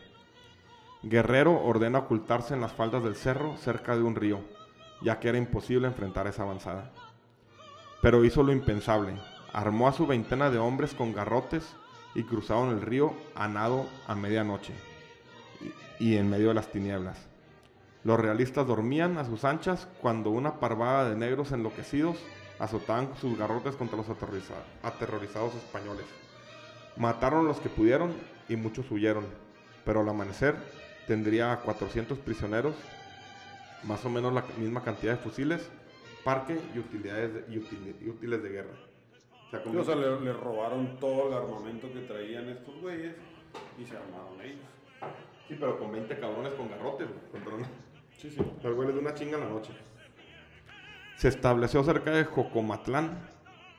[1.04, 4.42] Guerrero ordena ocultarse en las faldas del cerro cerca de un río,
[5.02, 6.92] ya que era imposible enfrentar esa avanzada.
[8.02, 9.14] Pero hizo lo impensable,
[9.54, 11.76] armó a su veintena de hombres con garrotes
[12.16, 14.74] y cruzaron el río a nado a medianoche
[16.00, 17.28] y, en medio de las tinieblas.
[18.04, 22.18] Los realistas dormían a sus anchas cuando una parvada de negros enloquecidos
[22.58, 26.06] azotaban sus garrotes contra los aterrorizados españoles.
[26.96, 28.14] Mataron los que pudieron
[28.48, 29.26] y muchos huyeron,
[29.86, 30.56] pero al amanecer
[31.08, 32.76] tendría a 400 prisioneros,
[33.84, 35.70] más o menos la misma cantidad de fusiles,
[36.24, 38.74] parque y utilidades y útiles de guerra.
[39.52, 43.16] O sea, le, robaron todo el armamento que traían estos güeyes
[43.80, 44.60] y se armaron ellos.
[45.48, 47.66] Sí, pero con 20 cabrones con garrotes, güey.
[48.20, 48.38] Sí, sí.
[48.64, 49.72] Los güeyes de una chinga en la noche.
[51.16, 53.18] Se estableció cerca de Jocomatlán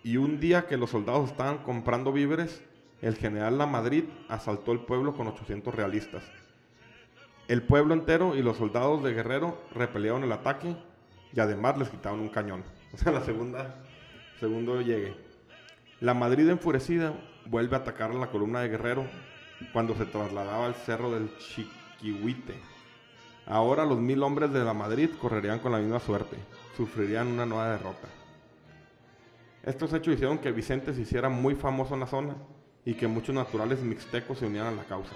[0.03, 2.63] y un día que los soldados estaban comprando víveres,
[3.03, 6.25] el general La Madrid asaltó el pueblo con 800 realistas.
[7.49, 10.75] El pueblo entero y los soldados de Guerrero repelieron el ataque
[11.35, 12.65] y además les quitaron un cañón.
[12.93, 13.77] O sea, la segunda,
[14.41, 15.15] segundo llegue.
[16.01, 17.15] La Madrid enfurecida
[17.47, 19.07] vuelve a atacar a la columna de Guerrero
[19.73, 22.80] cuando se trasladaba al cerro del Chiquihuite.
[23.51, 26.37] Ahora los mil hombres de la Madrid correrían con la misma suerte,
[26.77, 28.07] sufrirían una nueva derrota.
[29.65, 32.37] Estos hechos hicieron que Vicente se hiciera muy famoso en la zona
[32.85, 35.15] y que muchos naturales mixtecos se unieran a la causa.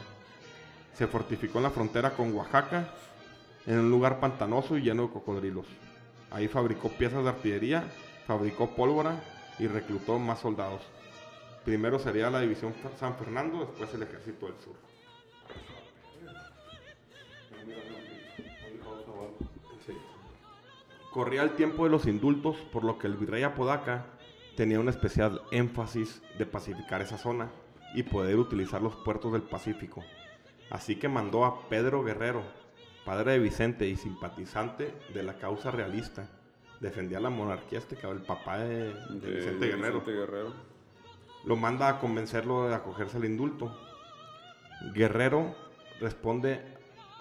[0.94, 2.88] Se fortificó en la frontera con Oaxaca,
[3.66, 5.66] en un lugar pantanoso y lleno de cocodrilos.
[6.32, 7.84] Ahí fabricó piezas de artillería
[8.26, 9.22] fabricó pólvora
[9.58, 10.82] y reclutó más soldados.
[11.64, 14.93] Primero sería la División San Fernando, después el Ejército del Sur.
[21.14, 24.06] Corría el tiempo de los indultos, por lo que el virrey Apodaca
[24.56, 27.52] tenía un especial énfasis de pacificar esa zona
[27.94, 30.02] y poder utilizar los puertos del Pacífico.
[30.70, 32.42] Así que mandó a Pedro Guerrero,
[33.04, 36.28] padre de Vicente y simpatizante de la causa realista.
[36.80, 40.02] Defendía la monarquía este cabrón, el papá de, Vicente, Guerrero.
[40.04, 40.52] Guerrero.
[41.44, 43.72] Lo manda a convencerlo de acogerse al indulto.
[44.92, 45.54] Guerrero
[46.00, 46.60] responde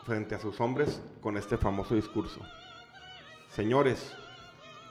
[0.03, 2.41] frente a sus hombres con este famoso discurso.
[3.55, 4.11] Señores,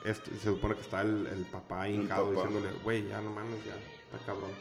[0.05, 4.25] este, se supone que está el, papá hincado diciéndole, güey, ya no mames, ya, está
[4.25, 4.51] cabrón.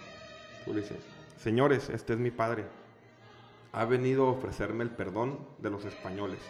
[0.64, 0.98] Tú le dices,
[1.40, 2.64] señores, este es mi padre.
[3.72, 6.40] Ha venido a ofrecerme el perdón de los españoles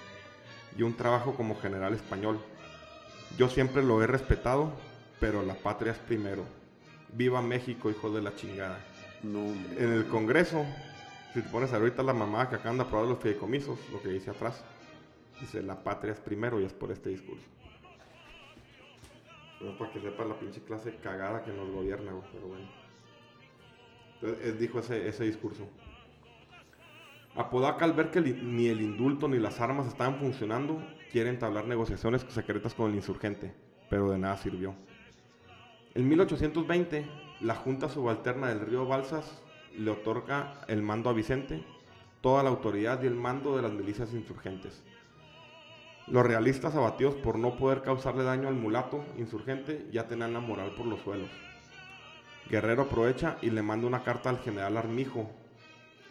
[0.78, 2.40] y un trabajo como general español.
[3.36, 4.72] Yo siempre lo he respetado,
[5.20, 6.44] pero la patria es primero.
[7.12, 8.78] Viva México, hijo de la chingada.
[9.22, 10.64] No, en el Congreso,
[11.34, 14.30] si te pones ahorita la mamá que acá anda a los fideicomisos, lo que dice
[14.30, 14.64] atrás,
[15.42, 17.46] dice la patria es primero y es por este discurso.
[19.58, 22.66] Pero para que sepa la pinche clase cagada que nos gobierna, pero bueno.
[24.14, 25.68] Entonces, él dijo ese, ese discurso.
[27.34, 32.24] Apodaca al ver que ni el indulto ni las armas estaban funcionando, quiere entablar negociaciones
[32.28, 33.54] secretas con el insurgente,
[33.88, 34.74] pero de nada sirvió.
[35.94, 37.06] En 1820,
[37.40, 39.42] la Junta Subalterna del Río Balsas
[39.76, 41.64] le otorga el mando a Vicente,
[42.20, 44.82] toda la autoridad y el mando de las milicias insurgentes.
[46.12, 50.74] Los realistas abatidos por no poder causarle daño al mulato insurgente ya tenían la moral
[50.76, 51.30] por los suelos.
[52.50, 55.30] Guerrero aprovecha y le manda una carta al general Armijo,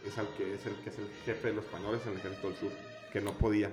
[0.03, 2.47] es el que es el que es el jefe de los españoles en el ejército
[2.47, 2.71] del sur,
[3.13, 3.69] que no podía.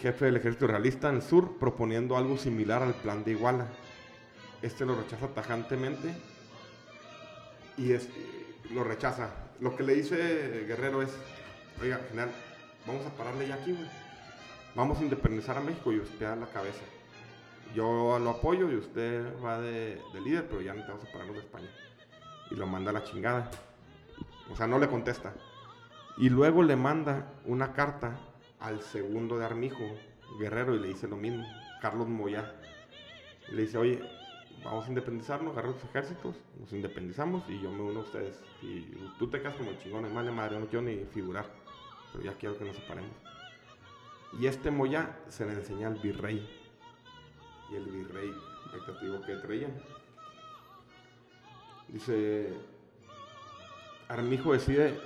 [0.00, 3.66] Jefe del ejército realista en el sur proponiendo algo similar al plan de Iguala.
[4.62, 6.14] Este lo rechaza tajantemente
[7.76, 7.92] y
[8.72, 9.30] lo rechaza.
[9.58, 11.10] Lo que le dice Guerrero es,
[11.82, 12.30] oiga, general,
[12.86, 14.01] vamos a pararle ya aquí, güey.
[14.74, 16.82] Vamos a independizar a México y usted a la cabeza.
[17.74, 21.36] Yo lo apoyo y usted va de, líder, pero ya no te vamos a pararnos
[21.36, 21.68] de España.
[22.50, 23.50] Y lo manda a la chingada.
[24.50, 25.34] O sea, no le contesta.
[26.16, 28.18] Y luego le manda una carta
[28.60, 29.84] al segundo de Armijo,
[30.38, 31.46] Guerrero, y le dice lo mismo,
[31.82, 32.54] Carlos Moya.
[33.50, 34.00] Le dice, oye,
[34.64, 38.40] vamos a independizarnos, agarrar los ejércitos, nos independizamos y yo me uno a ustedes.
[38.62, 38.82] Y
[39.18, 41.46] tú te quedas como el chingón, es madre, no quiero ni figurar,
[42.12, 43.31] pero ya quiero que nos separemos.
[44.38, 46.48] Y este Moya se le enseña al virrey.
[47.70, 48.34] Y el virrey,
[49.02, 49.72] digo que traían.
[51.88, 52.54] Dice,
[54.08, 54.98] Armijo decide,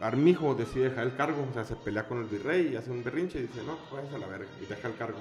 [0.00, 3.04] Armijo decide dejar el cargo, o sea, se pelea con el virrey y hace un
[3.04, 5.18] berrinche y dice, no, pues a la verga, y deja el cargo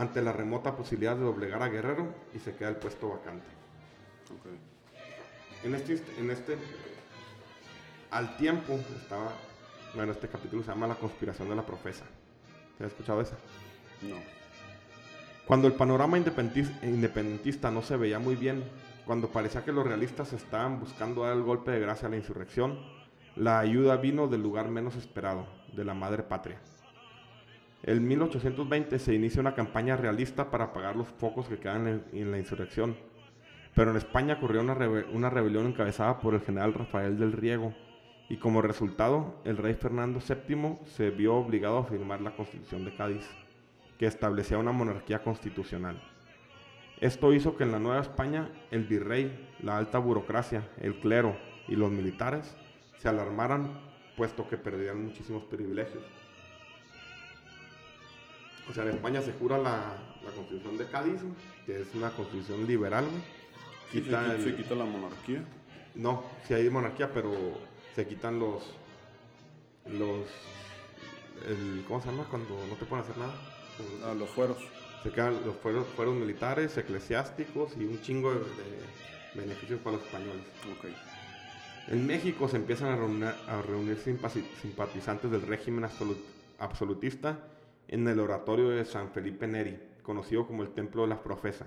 [0.00, 3.46] ante la remota posibilidad de doblegar a Guerrero y se queda el puesto vacante.
[5.62, 6.56] En, este, en este,
[8.10, 9.32] al tiempo estaba,
[9.94, 12.04] bueno, este capítulo se llama La conspiración de la profesa.
[12.78, 13.36] ¿Se ha escuchado esa?
[14.02, 14.16] No.
[15.46, 18.62] Cuando el panorama independentista no se veía muy bien,
[19.04, 22.78] cuando parecía que los realistas estaban buscando dar el golpe de gracia a la insurrección,
[23.34, 26.60] la ayuda vino del lugar menos esperado, de la madre patria.
[27.82, 32.38] En 1820 se inicia una campaña realista para apagar los focos que quedan en, la
[32.38, 32.94] insurrección.
[33.74, 34.76] Pero en España ocurrió una,
[35.12, 37.74] una, rebelión encabezada por el general Rafael del Riego,
[38.30, 42.94] y como resultado, el rey Fernando VII se vio obligado a firmar la Constitución de
[42.94, 43.28] Cádiz,
[43.98, 46.00] que establecía una monarquía constitucional.
[47.00, 51.36] Esto hizo que en la Nueva España el virrey, la alta burocracia, el clero
[51.66, 52.56] y los militares
[52.98, 53.80] se alarmaran,
[54.16, 56.04] puesto que perdían muchísimos privilegios.
[58.68, 59.96] O sea, en España se jura la,
[60.36, 61.20] constitución de Cádiz,
[61.66, 63.06] que es una constitución liberal,
[63.90, 65.42] Quita ¿Se, quita la monarquía?
[65.96, 67.32] No, sí hay monarquía, pero
[67.94, 68.62] se quitan los.
[69.86, 70.26] los
[71.86, 72.24] ¿Cómo se llama?
[72.28, 73.34] Cuando no te pueden hacer nada.
[74.04, 74.58] Ah, los fueros.
[75.02, 78.40] Se quedan los fueros, fueros militares, eclesiásticos y un chingo de,
[79.34, 80.44] beneficios para los españoles.
[80.78, 80.94] Okay.
[81.88, 85.88] En México se empiezan a reunir, a reunir simpatizantes del régimen
[86.58, 87.38] absolutista
[87.88, 91.66] en el oratorio de San Felipe Neri, conocido como el Templo de la Profesa.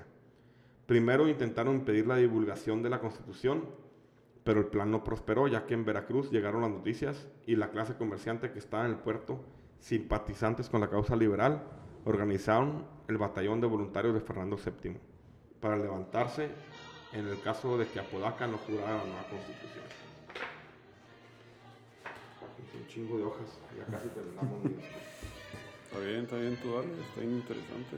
[0.86, 3.66] Primero intentaron impedir la divulgación de la Constitución,
[4.44, 7.96] pero el plan no prosperó, ya que en Veracruz llegaron las noticias y la clase
[7.96, 9.40] comerciante que estaba en el puerto,
[9.80, 11.64] simpatizantes con la causa liberal,
[12.06, 14.98] organizaron el batallón de voluntarios de Fernando VII
[15.62, 16.50] para levantarse
[17.14, 19.84] en el caso de que Apodaca no jurara la nueva constitución.
[22.74, 24.66] Un chingo de hojas, ya casi terminamos.
[25.86, 27.98] Está bien, está bien, tú dale, está interesante.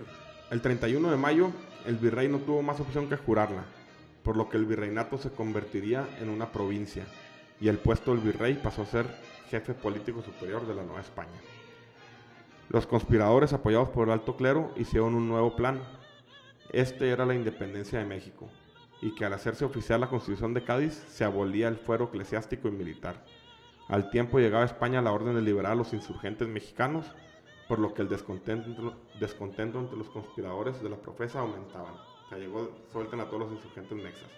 [0.52, 1.52] El 31 de mayo,
[1.86, 3.64] el virrey no tuvo más opción que jurarla,
[4.26, 7.06] por lo que el virreinato se convertiría en una provincia
[7.62, 9.06] y el puesto del virrey pasó a ser
[9.50, 11.40] jefe político superior de la Nueva España.
[12.70, 15.80] Los conspiradores apoyados por el alto clero hicieron un nuevo plan.
[16.72, 18.50] Este era la independencia de México
[19.00, 22.72] y que al hacerse oficial la constitución de Cádiz se abolía el fuero eclesiástico y
[22.72, 23.24] militar.
[23.88, 27.06] Al tiempo llegaba a España la orden de liberar a los insurgentes mexicanos,
[27.68, 32.15] por lo que el descontento, descontento entre los conspiradores de la profesa aumentaba.
[32.32, 34.30] Llegó, suelten a todos los insurgentes mexas.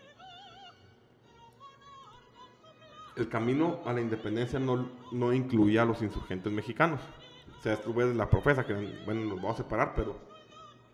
[3.15, 6.99] El camino a la independencia no, no incluía a los insurgentes mexicanos.
[7.57, 8.73] O sea, esto de la profesa, que
[9.05, 10.15] bueno, nos vamos a separar, pero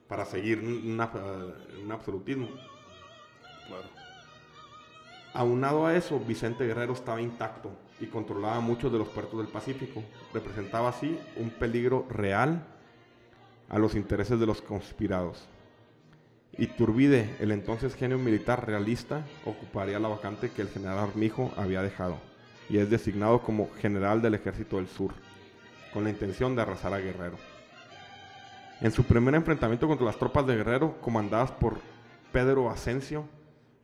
[0.08, 2.48] para seguir un absolutismo.
[3.68, 3.84] Claro.
[5.34, 10.04] Aunado a eso, Vicente Guerrero estaba intacto y controlaba muchos de los puertos del Pacífico.
[10.34, 12.64] Representaba así un peligro real
[13.68, 15.50] a los intereses de los conspirados.
[16.58, 22.18] Iturbide, el entonces genio militar realista, ocuparía la vacante que el general Armijo había dejado
[22.70, 25.14] y es designado como general del ejército del sur,
[25.92, 27.38] con la intención de arrasar a Guerrero.
[28.82, 31.80] En su primer enfrentamiento contra las tropas de Guerrero, comandadas por
[32.32, 33.28] Pedro Asensio,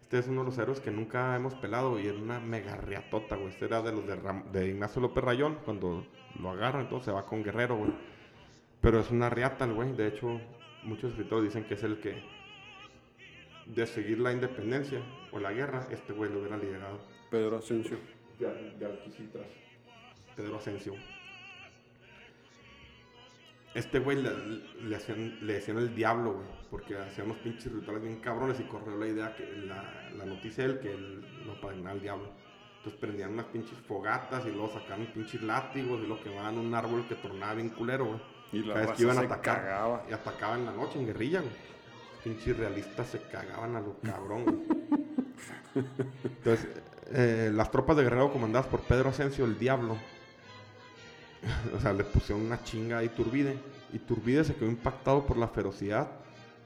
[0.10, 3.36] este es uno de los héroes que nunca hemos pelado y era una mega riatota,
[3.36, 3.50] güey.
[3.50, 4.04] Este era de los
[4.52, 6.04] de, Ignacio López Rayón, cuando
[6.40, 7.92] lo agarra, entonces se va con Guerrero, güey.
[8.82, 9.96] Pero es una riata, güey.
[9.96, 10.42] De hecho,
[10.82, 12.24] muchos escritores dicen que es el que,
[13.70, 15.02] de seguir la independencia
[15.32, 17.00] o la guerra, este güey lo hubiera liderado.
[17.32, 17.98] Pedro Asensio.
[18.38, 18.48] De,
[18.78, 19.48] de Alquicitras.
[20.36, 20.94] Pedro Asensio
[23.74, 28.20] este güey le, hacían, le decían el diablo, güey, porque hacían unos pinches rituales bien
[28.20, 32.02] cabrones y corrió la idea, que la, noticia de él, que él lo padrinaba el
[32.02, 32.30] diablo.
[32.78, 37.06] Entonces prendían unas pinches fogatas y luego sacaban pinches látigos y lo quemaban un árbol
[37.08, 38.20] que tornaba bien culero, güey.
[38.52, 39.58] Y la que iban a atacar.
[39.58, 40.06] Cagaba.
[40.10, 41.69] Y atacaban en la noche en guerrilla, güey.
[42.24, 44.64] Pinches realistas se cagaban a lo cabrón.
[46.24, 46.68] Entonces,
[47.12, 49.98] eh, las tropas de Guerrero comandadas por Pedro Asensio, el Diablo,
[51.76, 53.58] o sea, le pusieron una chinga a Iturbide.
[53.94, 56.10] Iturbide se quedó impactado por la ferocidad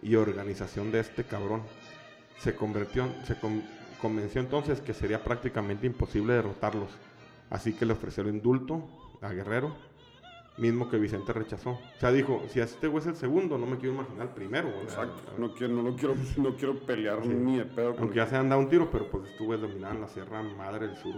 [0.01, 1.63] y organización de este cabrón.
[2.39, 3.37] Se convirtió, se
[4.01, 6.89] convenció entonces que sería prácticamente imposible derrotarlos.
[7.49, 8.89] Así que le ofreció indulto
[9.21, 9.75] a Guerrero,
[10.57, 11.71] mismo que Vicente rechazó.
[11.71, 14.69] O sea, dijo, si este güey es el segundo, no me quiero imaginar el primero.
[14.81, 17.95] Exacto, no quiero, no, quiero, no quiero pelear ni de pedo.
[17.99, 20.97] Aunque ya se han dado un tiro, pero pues estuve dominando la Sierra Madre del
[20.97, 21.15] Sur.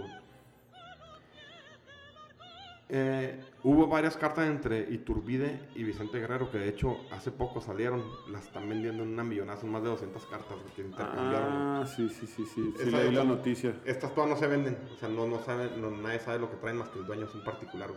[2.87, 8.03] Eh, hubo varias cartas entre Iturbide y Vicente Guerrero que de hecho hace poco salieron,
[8.29, 11.51] las están vendiendo en una millonada, son más de 200 cartas que intercambiaron.
[11.51, 13.75] Ah, sí, sí, sí, sí, sí leí la noticia.
[13.85, 15.71] Estas todas no se venden, o sea, no, no saben,
[16.03, 17.89] nadie sabe lo que traen más que el dueño es un particular,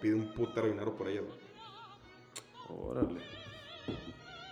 [0.00, 1.24] pide un putero dinero por ellas.
[2.68, 3.20] Órale.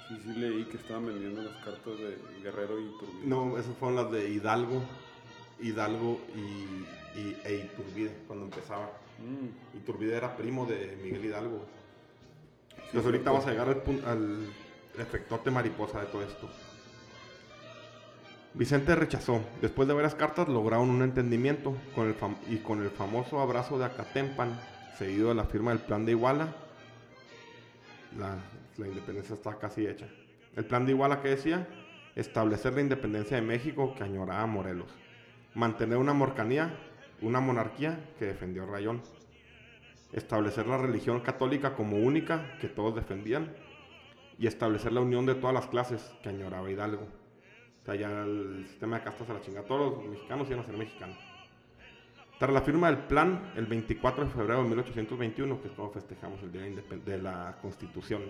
[0.08, 3.26] Sí, sí leí que estaban vendiendo las cartas de Guerrero y Iturbide.
[3.26, 4.82] No, esas fueron las de Hidalgo,
[5.60, 8.99] Hidalgo y, y e Iturbide cuando empezaba.
[9.20, 9.76] Mm.
[9.78, 11.64] Iturbide era primo de Miguel Hidalgo.
[12.76, 14.46] Entonces ahorita vamos a llegar al, al
[14.98, 16.48] efectote mariposa de todo esto.
[18.54, 19.42] Vicente rechazó.
[19.60, 22.16] Después de varias cartas lograron un entendimiento con el
[22.48, 24.58] y con el famoso abrazo de Acatempan,
[24.98, 26.52] seguido de la firma del plan de Iguala,
[28.18, 28.36] la,
[28.76, 30.08] la independencia está casi hecha.
[30.56, 31.68] El plan de Iguala que decía,
[32.16, 34.90] establecer la independencia de México que añoraba Morelos,
[35.54, 36.74] mantener una morcanía
[37.22, 39.02] una monarquía que defendió Rayón,
[40.12, 43.54] establecer la religión católica como única que todos defendían
[44.38, 47.06] y establecer la unión de todas las clases que añoraba Hidalgo.
[47.82, 49.62] O sea, ya el sistema de castas a la chinga.
[49.62, 51.18] Todos los mexicanos iban a ser mexicanos.
[52.38, 56.42] Tras la firma del plan, el 24 de febrero de 1821, que es cuando festejamos
[56.42, 58.22] el Día de la Constitución,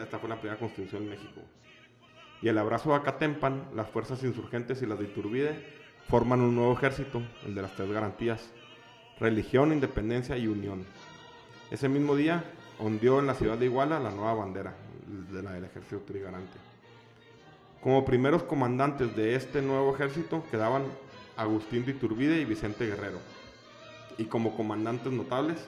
[0.00, 1.42] esta fue la primera constitución en México.
[2.40, 6.72] Y el abrazo de Acatempan, las fuerzas insurgentes y las de Iturbide forman un nuevo
[6.72, 8.50] ejército, el de las tres garantías,
[9.18, 10.84] religión, independencia y unión.
[11.70, 12.44] Ese mismo día
[12.78, 14.74] ondeó en la ciudad de Iguala la nueva bandera
[15.32, 16.58] de la del ejército trigarante.
[17.82, 20.84] Como primeros comandantes de este nuevo ejército quedaban
[21.36, 23.18] Agustín de Iturbide y Vicente Guerrero.
[24.18, 25.66] Y como comandantes notables,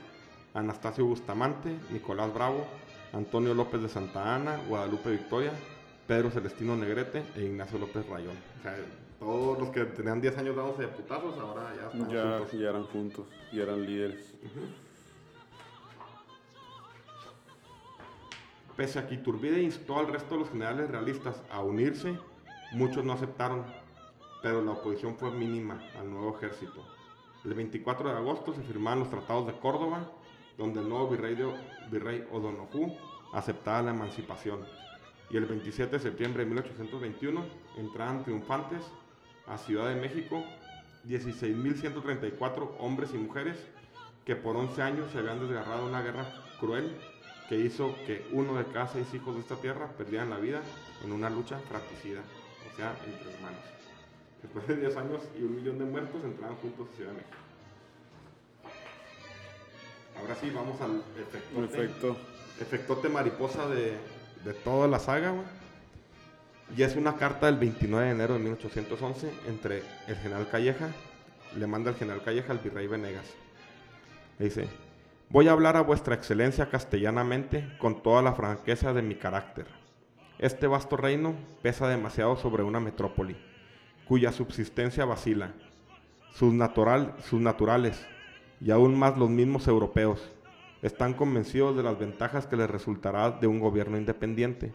[0.53, 2.67] Anastasio Bustamante, Nicolás Bravo,
[3.13, 5.53] Antonio López de Santa Ana, Guadalupe Victoria,
[6.07, 8.37] Pedro Celestino Negrete e Ignacio López Rayón.
[9.19, 12.53] Todos los que tenían 10 años dándose de putazos, ahora ya están ya, juntos.
[12.53, 14.35] Ya eran juntos, ya eran líderes.
[18.77, 22.19] Pese a que Iturbide instó al resto de los generales realistas a unirse,
[22.73, 23.65] muchos no aceptaron,
[24.43, 26.85] pero la oposición fue mínima al nuevo ejército.
[27.45, 30.11] El 24 de agosto se firmaron los tratados de Córdoba,
[30.59, 31.47] donde el nuevo virrey, de,
[31.91, 32.97] virrey O'Donoghue
[33.33, 34.61] aceptaba la emancipación
[35.31, 37.45] y el 27 de septiembre de 1821
[37.77, 38.85] entraban triunfantes
[39.47, 40.45] a Ciudad de México
[41.07, 43.57] 16.134 hombres y mujeres
[44.25, 46.27] que por 11 años se habían desgarrado de una guerra
[46.59, 46.97] cruel
[47.49, 50.63] que hizo que uno de cada seis hijos de esta tierra perdieran la vida
[51.05, 52.21] en una lucha fratricida,
[52.73, 53.61] o sea, entre hermanos.
[54.43, 57.37] Después de 10 años y un millón de muertos entraban juntos a Ciudad de México.
[60.21, 62.17] Ahora sí, vamos al efectote, Efecto.
[62.61, 63.99] efectote mariposa de,
[64.45, 65.45] de toda la saga, güey.
[66.77, 70.89] Y es una carta del 29 de enero de 1811 entre el general Calleja,
[71.57, 73.27] le manda el general Calleja al virrey Venegas.
[74.41, 74.69] Le dice,
[75.31, 79.67] voy a hablar a vuestra excelencia castellanamente con toda la franqueza de mi carácter.
[80.41, 83.37] Este vasto reino pesa demasiado sobre una metrópoli,
[84.09, 85.53] cuya subsistencia vacila.
[86.33, 86.53] Sus,
[87.23, 88.05] sus naturales,
[88.61, 90.29] y aún más los mismos europeos,
[90.83, 94.73] están convencidos de las ventajas que les resultará de un gobierno independiente.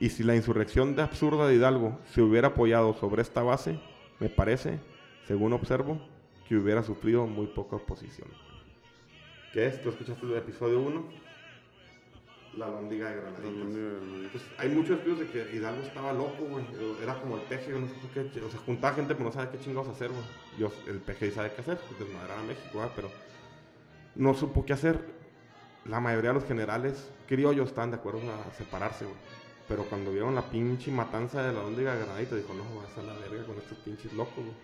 [0.00, 3.78] Y si la insurrección de absurda de Hidalgo se hubiera apoyado sobre esta base,
[4.18, 4.80] me parece,
[5.28, 6.00] según observo,
[6.48, 8.28] que hubiera sufrido muy poca oposición.
[9.52, 9.82] ¿Qué es?
[9.82, 11.04] ¿Tú escuchaste el episodio 1?
[12.56, 14.30] La londiga de granaditas.
[14.32, 16.64] Pues hay muchos estudios de que Hidalgo estaba loco, güey.
[17.02, 18.40] Era como el peje, no sé qué.
[18.40, 20.22] O sea, juntaba gente, pero no sabe qué chingados hacer, güey.
[20.58, 22.92] Yo, el peje sabe qué hacer, pues desmadrar a México, ¿verdad?
[22.96, 23.10] Pero
[24.14, 24.98] no supo qué hacer.
[25.84, 29.16] La mayoría de los generales criollos estaban de acuerdo a separarse, güey.
[29.70, 33.02] Pero cuando vieron la pinche matanza de la londiga de granadita, dijo, no, vas a
[33.02, 34.56] la verga con estos pinches locos, güey.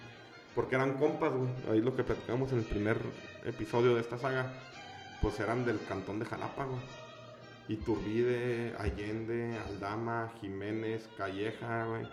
[0.53, 1.49] Porque eran compas, güey.
[1.71, 2.99] Ahí lo que platicamos en el primer
[3.45, 4.53] episodio de esta saga,
[5.23, 6.81] pues eran del cantón de Jalapa, güey.
[7.69, 12.09] Iturbide, Allende, Aldama, Jiménez, Calleja, güey,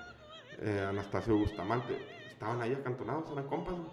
[0.62, 1.98] eh, Anastasio Bustamante.
[2.30, 3.90] Estaban ahí acantonados, eran compas, güey.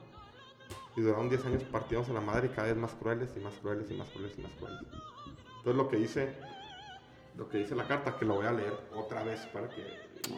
[0.97, 3.55] Y duraron 10 años partidos a la madre y cada vez más crueles y más
[3.55, 4.83] crueles y más crueles y más crueles.
[5.57, 6.37] Entonces lo que dice,
[7.41, 9.83] lo que dice la carta, que lo voy a leer otra vez para que,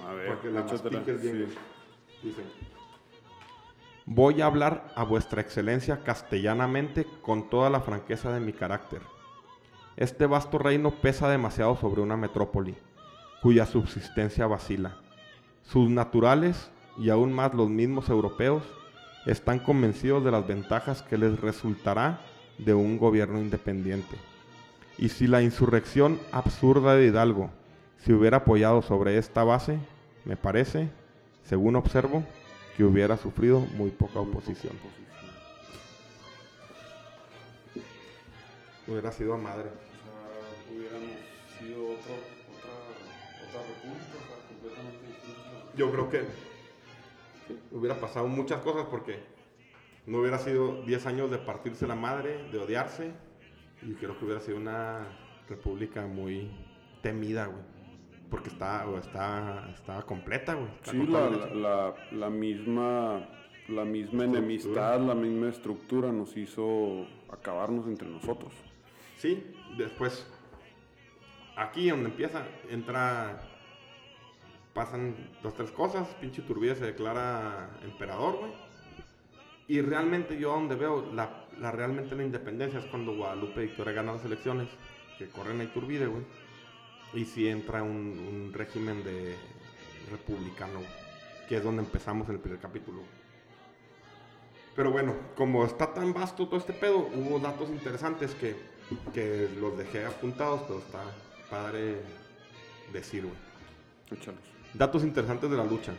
[0.07, 1.59] A ver, porque la mastiques bien, sí.
[2.23, 2.43] Dice,
[4.07, 9.03] voy a hablar a vuestra excelencia castellanamente con toda la franqueza de mi carácter.
[9.97, 12.77] Este vasto reino pesa demasiado sobre una metrópoli,
[13.43, 14.99] cuya subsistencia vacila.
[15.65, 18.63] Sus naturales, y aún más los mismos europeos,
[19.27, 22.21] están convencidos de las ventajas que les resultará
[22.59, 24.32] de un gobierno independiente.
[25.03, 27.51] Y si la insurrección absurda de Hidalgo
[28.05, 29.81] se hubiera apoyado sobre esta base,
[30.25, 30.91] me parece,
[31.43, 32.23] según observo,
[32.77, 34.75] que hubiera sufrido muy poca oposición.
[38.87, 39.71] Hubiera sido a madre.
[39.71, 41.17] O sea, hubiéramos
[41.59, 42.15] sido otro,
[42.55, 42.71] otra,
[43.49, 45.77] otra república, o sea, completamente distinta.
[45.77, 46.25] Yo creo que
[47.73, 49.19] hubiera pasado muchas cosas porque
[50.07, 53.11] no hubiera sido 10 años de partirse la madre, de odiarse,
[53.83, 55.07] y creo que hubiera sido una
[55.49, 56.51] república muy
[57.03, 57.63] temida, güey.
[58.31, 60.69] Porque está, está, está completa, güey.
[60.77, 63.29] Está Sí, la, la misma,
[63.69, 68.53] la misma enemistad, la misma estructura nos hizo acabarnos entre nosotros.
[69.19, 70.27] Sí, después,
[71.57, 73.41] aquí donde empieza, entra,
[74.73, 78.53] pasan dos, tres cosas, pinche Turbide se declara emperador, güey.
[79.69, 84.13] Y realmente yo donde veo la, la realmente la independencia es cuando Guadalupe Victoria gana
[84.13, 84.69] las elecciones,
[85.19, 86.25] que corren a Iturbide, güey.
[87.15, 89.37] Y sí entra un, un régimen de
[90.11, 90.81] republicano,
[91.49, 93.03] que es donde empezamos en el primer capítulo.
[94.75, 98.57] Pero bueno, como está tan vasto todo este pedo, hubo datos interesantes que,
[99.13, 101.03] que los dejé apuntados, pero está
[101.51, 102.01] padre
[102.93, 103.37] decir, güey.
[104.73, 105.93] Datos interesantes de la lucha.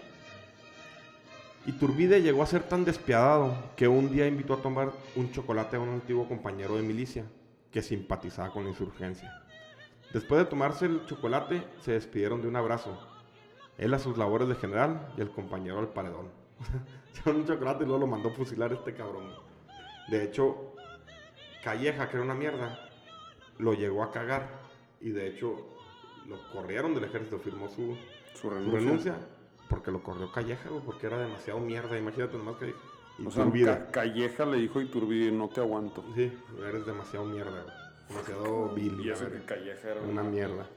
[1.66, 5.80] Iturbide llegó a ser tan despiadado que un día invitó a tomar un chocolate a
[5.80, 7.24] un antiguo compañero de milicia
[7.72, 9.42] que simpatizaba con la insurgencia.
[10.14, 13.00] Después de tomarse el chocolate, se despidieron de un abrazo.
[13.78, 16.28] Él a sus labores de general y el compañero al paredón.
[17.16, 19.32] Llevaron un chocolate y luego lo mandó fusilar este cabrón.
[20.10, 20.76] De hecho,
[21.64, 22.78] Calleja, que era una mierda,
[23.58, 24.50] lo llegó a cagar.
[25.00, 25.66] Y de hecho,
[26.28, 27.98] lo corrieron del ejército, firmó su,
[28.34, 29.16] Su su renuncia.
[29.70, 31.98] Porque lo corrió Calleja, güey, porque era demasiado mierda.
[31.98, 32.74] Imagínate nomás que
[33.26, 33.66] O sea, Iturbide.
[33.66, 36.04] Ca- Calleja le dijo Iturbide, no te aguanto.
[36.16, 36.32] Sí,
[36.68, 37.74] eres demasiado mierda, güey.
[38.10, 39.00] Demasiado vil.
[39.02, 39.40] Y la eso verga.
[39.40, 40.68] que Calleja era Una mierda.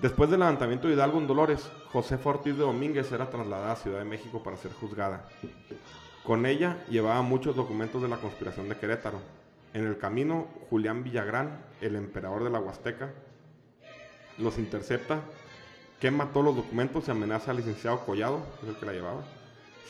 [0.00, 3.98] Después del levantamiento de Hidalgo en Dolores, José Ortiz de Domínguez era trasladada a Ciudad
[4.00, 5.28] de México para ser juzgada.
[6.24, 9.18] Con ella llevaba muchos documentos de la conspiración de Querétaro.
[9.72, 13.12] En el camino, Julián Villagrán, el emperador de la Huasteca,
[14.38, 15.20] los intercepta,
[16.00, 19.24] quema todos los documentos y amenaza al licenciado Collado, que es el que la llevaba.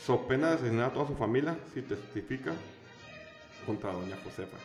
[0.05, 2.53] So pena de asesinar a toda su familia si testifica
[3.65, 4.57] contra doña Josefa.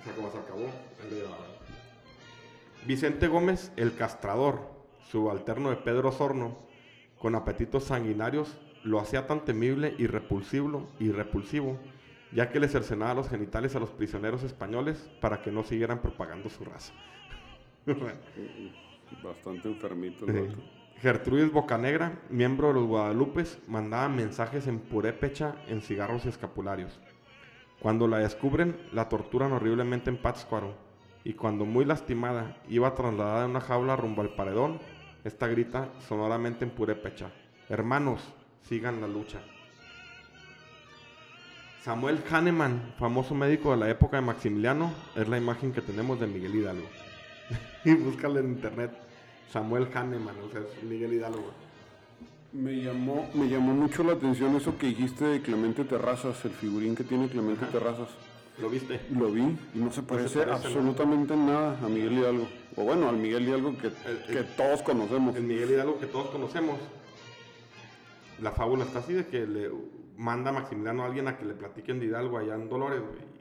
[0.00, 0.66] O sea, como se acabó,
[1.04, 1.46] él llevaba.
[2.86, 4.60] Vicente Gómez, el castrador,
[5.10, 6.58] subalterno de Pedro Sorno,
[7.18, 11.78] con apetitos sanguinarios, lo hacía tan temible y repulsivo, y repulsivo,
[12.32, 16.50] ya que le cercenaba los genitales a los prisioneros españoles para que no siguieran propagando
[16.50, 16.92] su raza.
[19.22, 20.26] Bastante enfermito.
[20.26, 20.56] el.
[21.00, 26.98] Gertrudis Bocanegra, miembro de los Guadalupes, mandaba mensajes en purépecha en cigarros y escapularios.
[27.80, 30.74] Cuando la descubren, la torturan horriblemente en Pátzcuaro.
[31.24, 34.78] Y cuando muy lastimada iba trasladada en una jaula rumbo al paredón,
[35.24, 37.30] esta grita sonoramente en purépecha:
[37.68, 38.22] Hermanos,
[38.62, 39.40] sigan la lucha.
[41.82, 46.26] Samuel Hahnemann, famoso médico de la época de Maximiliano, es la imagen que tenemos de
[46.26, 46.86] Miguel Hidalgo.
[47.84, 49.03] y búscale en internet.
[49.50, 51.52] Samuel Hahnemann, o sea, es Miguel Hidalgo.
[52.52, 56.94] Me llamó, me llamó mucho la atención eso que dijiste de Clemente Terrazas, el figurín
[56.94, 58.08] que tiene Clemente Terrazas.
[58.58, 59.00] ¿Lo viste?
[59.10, 59.42] Lo vi
[59.74, 62.46] y no se parece, absolutamente nada a Miguel Hidalgo.
[62.76, 63.90] O bueno, al Miguel Hidalgo que,
[64.32, 65.34] que todos conocemos.
[65.34, 66.78] El Miguel Hidalgo que todos conocemos.
[68.40, 69.70] La fábula está así de que le
[70.16, 73.33] manda Maximiliano a alguien a que le platiquen de Hidalgo allá en Dolores, güey.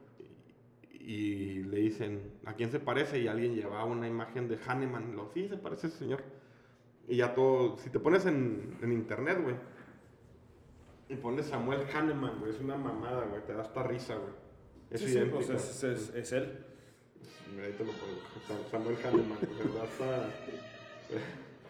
[1.06, 3.20] Y le dicen, ¿a quién se parece?
[3.20, 5.16] Y alguien llevaba una imagen de Hahnemann.
[5.16, 6.24] Lo, sí, se parece ese señor.
[7.10, 9.56] Y ya todo, si te pones en, en internet, güey,
[11.10, 14.32] y pones Samuel Hahnemann, güey, es una mamada, güey, te da hasta risa, güey.
[14.90, 15.38] Es Sí, sí, idéntico.
[15.38, 16.58] pues es, es- es él.
[17.54, 18.22] Mira, ahí te lo pongo.
[18.48, 20.30] Sa- Samuel Hahnemann, güey, da hasta...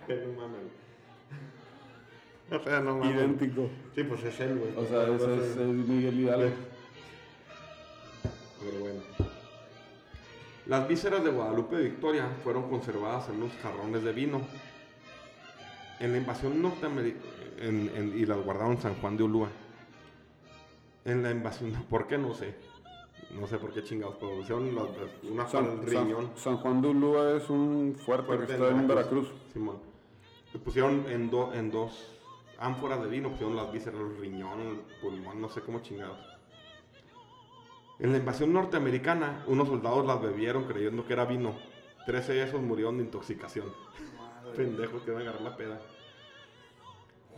[0.28, 0.60] no mames.
[2.52, 3.16] O sea, no mames.
[3.16, 3.70] Idéntico.
[3.96, 4.76] Sí, pues es él, güey.
[4.78, 5.34] O sea, ese sé.
[5.36, 6.52] es, es Miguel Hidalgo.
[8.64, 9.02] Pero bueno.
[10.74, 14.42] Las vísceras de Guadalupe Victoria fueron conservadas en unos jarrones de vino.
[16.00, 17.22] En la invasión norteamericana
[18.16, 19.50] y las guardaron en San Juan de Ulúa.
[21.06, 22.18] En la invasión, ¿por qué?
[22.18, 22.56] No sé.
[23.40, 24.76] No sé por qué chingados, pero hicieron
[25.30, 26.32] una San, riñón.
[26.34, 29.32] San- San Juan de Ulúa es un fuerte, fuerte que está en Veracruz.
[29.54, 29.78] Simón.
[30.54, 32.18] Le pusieron en, do- en dos
[32.58, 36.18] ánforas de vino, pusieron las vísceras, el riñón, el pulmón, no sé cómo chingados.
[38.00, 41.56] En la invasión norteamericana, unos soldados las bebieron creyendo que era vino.
[42.06, 43.72] Trece de esos murieron de intoxicación.
[44.56, 45.80] Pendejos que van a agarrar la peda.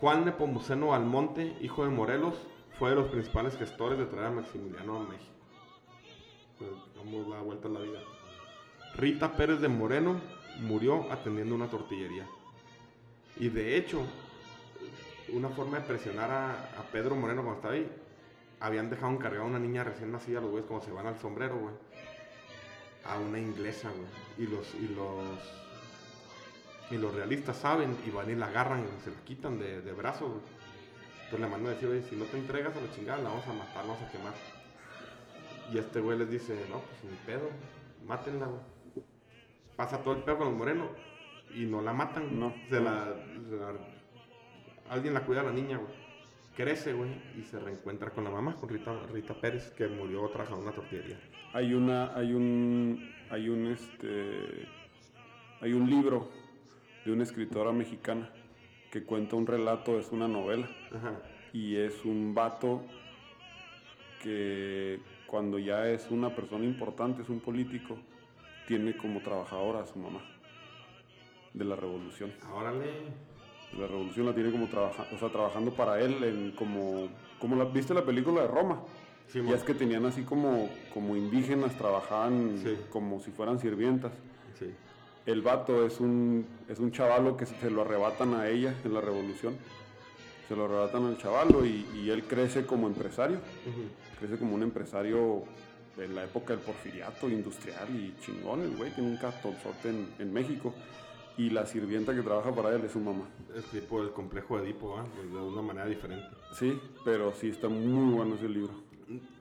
[0.00, 2.34] Juan Nepomuceno Almonte, hijo de Morelos,
[2.78, 5.32] fue de los principales gestores de traer a Maximiliano a México.
[6.58, 8.00] Pues, Damos la vuelta a la vida.
[8.96, 10.20] Rita Pérez de Moreno
[10.60, 12.26] murió atendiendo una tortillería.
[13.36, 14.02] Y de hecho,
[15.32, 17.90] una forma de presionar a, a Pedro Moreno cuando estaba ahí,
[18.60, 21.58] habían dejado encargada a una niña recién nacida, los güeyes como se van al sombrero,
[21.58, 21.74] güey.
[23.04, 24.08] A una inglesa, güey.
[24.46, 25.24] Y los, y los,
[26.90, 29.92] y los realistas saben y van y la agarran y se la quitan de, de
[29.92, 30.40] brazos, güey.
[31.24, 33.46] Entonces le mandan a decir, oye, si no te entregas a la chingada, la vamos
[33.48, 34.34] a matar, la vamos a quemar.
[35.72, 37.48] Y este güey les dice, no, pues ni pedo,
[38.06, 38.60] mátenla, güey.
[39.76, 40.88] Pasa todo el pedo con los morenos
[41.54, 42.38] y no la matan.
[42.38, 42.54] No.
[42.70, 43.12] Se la,
[43.48, 43.74] se la-
[44.88, 46.05] alguien la cuida a la niña, güey.
[46.56, 50.62] Crece, güey, y se reencuentra con la mamá, con Rita, Rita Pérez, que murió trabajando
[50.62, 51.20] en una tortillería.
[51.52, 54.66] Hay una, hay un, hay un este,
[55.60, 56.30] hay un libro
[57.04, 58.30] de una escritora mexicana
[58.90, 61.20] que cuenta un relato, es una novela, Ajá.
[61.52, 62.82] y es un vato
[64.22, 67.98] que cuando ya es una persona importante, es un político,
[68.66, 70.22] tiene como trabajadora a su mamá
[71.52, 72.32] de la revolución.
[72.50, 73.35] Órale.
[73.78, 77.08] La revolución la tiene como trabaja, o sea, trabajando para él en como,
[77.38, 78.80] como la, ¿viste la película de Roma?
[79.28, 82.76] Sí, Ya es que tenían así como, como indígenas, trabajaban Sí.
[82.90, 84.12] como si fueran sirvientas.
[84.58, 84.72] Sí.
[85.26, 88.94] El vato es un, es un chavalo que se, se lo arrebatan a ella en
[88.94, 89.56] la revolución.
[90.48, 93.40] Se lo arrebatan al chavalo y, y él crece como empresario.
[94.20, 95.42] Crece como un empresario
[95.96, 98.60] de la época del porfiriato, industrial y chingón.
[98.62, 100.72] El güey tiene un cartonzote en, en México.
[101.38, 103.26] Y la sirvienta que trabaja para él es su mamá.
[103.54, 104.96] Es tipo el complejo de Edipo.
[105.14, 106.28] Pues de una manera diferente.
[106.54, 108.72] Sí, pero sí está muy bueno ese libro.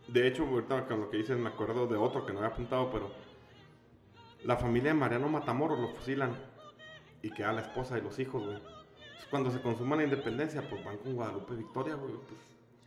[0.08, 2.92] De hecho, ahorita con lo que dices me acuerdo de otro que no había apuntado,
[2.92, 3.10] pero
[4.44, 6.36] la familia de Mariano Matamoros lo fusilan
[7.22, 8.60] y queda la esposa y los hijos, güey.
[9.32, 12.14] Cuando se consuma la independencia, pues van con Guadalupe Victoria, güey.
[12.14, 12.40] Pues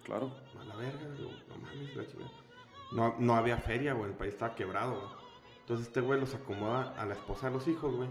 [0.05, 0.31] Claro.
[0.59, 2.31] a la verga, güey, no mames, la chingada.
[2.93, 5.13] No, no había feria, güey, el país estaba quebrado, güey.
[5.61, 8.09] Entonces este güey los acomoda a la esposa de los hijos, güey.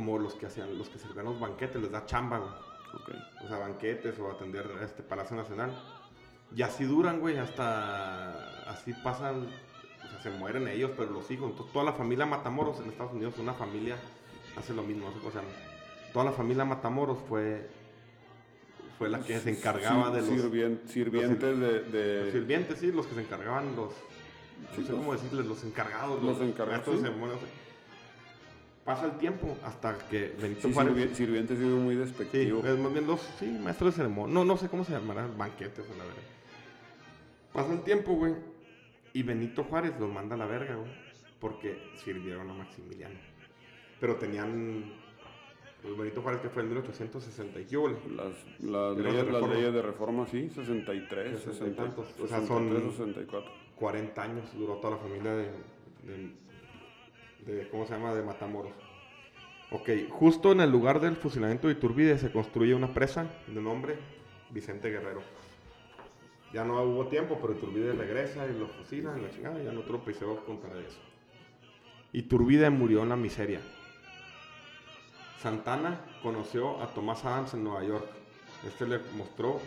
[0.00, 2.50] Como los que hacían, los que servían los banquetes, les da chamba, güey.
[2.94, 3.10] Ok.
[3.44, 5.78] O sea, banquetes o atender este Palacio Nacional.
[6.56, 9.46] Y así duran, güey, hasta así pasan,
[10.02, 11.50] o sea, se mueren ellos, pero los hijos.
[11.50, 13.96] Entonces, toda la familia Matamoros en Estados Unidos, una familia
[14.56, 15.50] hace lo mismo, no sé cómo se llama.
[16.14, 17.68] Toda la familia Matamoros fue
[18.98, 21.60] fue la que se encargaba de los, sirvien- sirvientes
[21.92, 23.92] de, los sirvientes, sí, los que se encargaban, los,
[24.74, 27.46] Sí, no sé los- cómo decirles, los encargados, los encargados, maestros sí.
[28.90, 30.92] Pasa el tiempo hasta que Benito Sí, Juárez...
[30.94, 32.66] sirvi- sirviente sí muy Sí, despectivo.
[32.66, 34.34] es más bien los, sí, maestros de ceremonia.
[34.34, 36.20] No, no sé cómo se llamarán, banquetes o la verga.
[37.52, 38.34] Pasa el tiempo, güey.
[39.12, 40.90] Y Benito Juárez los manda a la verga, güey.
[41.38, 43.14] Porque sirvieron a Maximiliano.
[44.00, 44.92] Pero tenían.
[45.82, 49.54] Pues Benito Juárez, que fue en 1860 y Las, las, leyes, de las reforma.
[49.54, 52.06] leyes de reforma, sí, 63, 60 y 60, tantos.
[52.20, 52.48] O sea, 63,
[52.82, 53.50] son- 64.
[53.76, 56.32] 40 años duró toda la familia de, de,
[57.70, 58.14] ¿cómo se llama?
[58.14, 58.72] De Matamoros.
[59.72, 63.96] Ok, justo en el lugar del fusilamiento de Iturbide se construye una presa de nombre
[64.50, 65.22] Vicente Guerrero.
[66.52, 70.44] Ya no hubo tiempo, pero Iturbide regresa y lo fusilan y la chingada, ya episodio
[70.44, 70.98] contaré de eso.
[72.12, 73.60] Iturbide murió en la miseria.
[75.38, 78.06] Santana conoció a Tomás Adams en Nueva York.
[78.66, 79.60] Este le mostró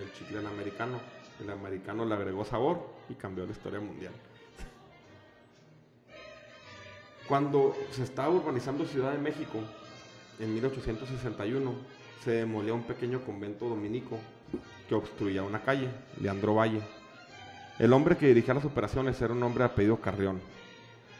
[0.00, 1.00] el chicle americano.
[1.40, 4.12] El americano le agregó sabor y cambió la historia mundial.
[7.28, 9.58] Cuando se estaba urbanizando Ciudad de México,
[10.38, 11.72] en 1861,
[12.24, 14.18] se demolió un pequeño convento dominico
[14.88, 15.88] que obstruía una calle,
[16.20, 16.82] Leandro Valle.
[17.78, 20.40] El hombre que dirigía las operaciones era un hombre apellido Carrión.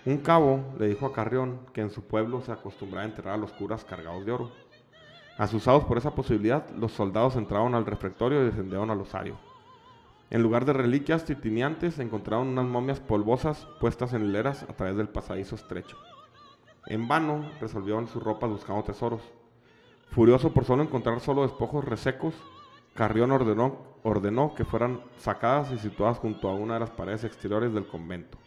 [0.05, 3.39] Un cabo le dijo a Carrión que en su pueblo se acostumbraba a enterrar a
[3.39, 4.51] los curas cargados de oro.
[5.39, 9.37] Asusados por esa posibilidad, los soldados entraron al refectorio y descendieron al osario.
[10.33, 15.11] En lugar de reliquias titiniantes, encontraron unas momias polvosas puestas en hileras a través del
[15.11, 15.99] pasadizo estrecho.
[16.87, 19.21] En vano resolvieron sus ropas buscando tesoros.
[20.11, 22.35] Furioso por solo encontrar solo despojos resecos,
[22.95, 27.87] Carrión ordenó, que fueran sacadas y situadas junto a una de las paredes exteriores del
[27.87, 28.39] convento,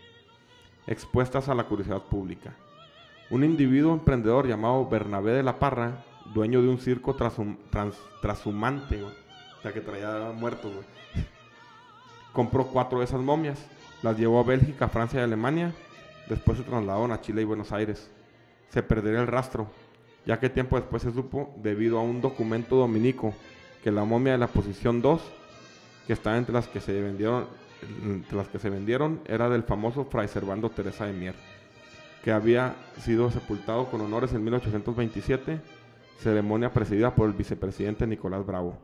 [0.87, 2.55] expuestas a la curiosidad pública.
[3.29, 6.03] Un individuo emprendedor llamado Bernabé de la Parra,
[6.33, 8.01] dueño de un circo trasum- trans-
[9.59, 11.25] o sea que traía muertos, güey,
[12.35, 13.57] compró cuatro de esas momias,
[14.03, 15.73] las llevó a Bélgica, Francia y Alemania,
[16.27, 18.11] después se trasladaron a Chile y Buenos Aires.
[18.69, 19.67] Se perdería el rastro,
[20.25, 23.33] ya que tiempo después se supo, debido a un documento dominico,
[23.81, 25.21] que la momia de la posición 2,
[26.07, 27.47] que estaba entre las que se vendieron,
[28.03, 31.35] entre las que se vendieron, era del famoso Fray Servando Teresa de Mier,
[32.21, 35.61] que había sido sepultado con honores en 1827,
[36.19, 38.77] ceremonia presidida por el vicepresidente Nicolás Bravo.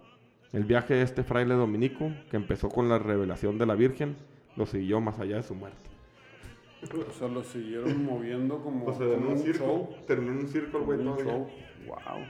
[0.53, 4.17] El viaje de este fraile dominico, que empezó con la revelación de la Virgen,
[4.55, 5.89] lo siguió más allá de su muerte.
[7.07, 9.95] O sea, lo siguieron moviendo como, O sea, en un un circo, show.
[10.07, 10.95] terminó en un circo el güey.
[11.85, 12.27] Wow.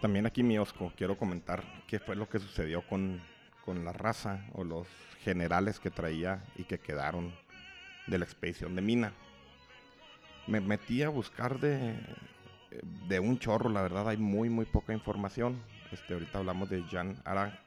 [0.00, 3.20] También aquí, Miosco, quiero comentar qué fue lo que sucedió con,
[3.64, 4.86] con la raza o los
[5.22, 7.34] generales que traía y que quedaron
[8.06, 9.12] de la expedición de Mina.
[10.46, 11.94] Me metí a buscar de,
[13.08, 15.60] de un chorro, la verdad hay muy, muy poca información.
[15.92, 17.58] Este, ahorita hablamos de Jean Ara,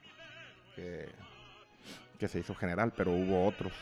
[0.75, 3.73] que, se hizo general, pero hubo otros.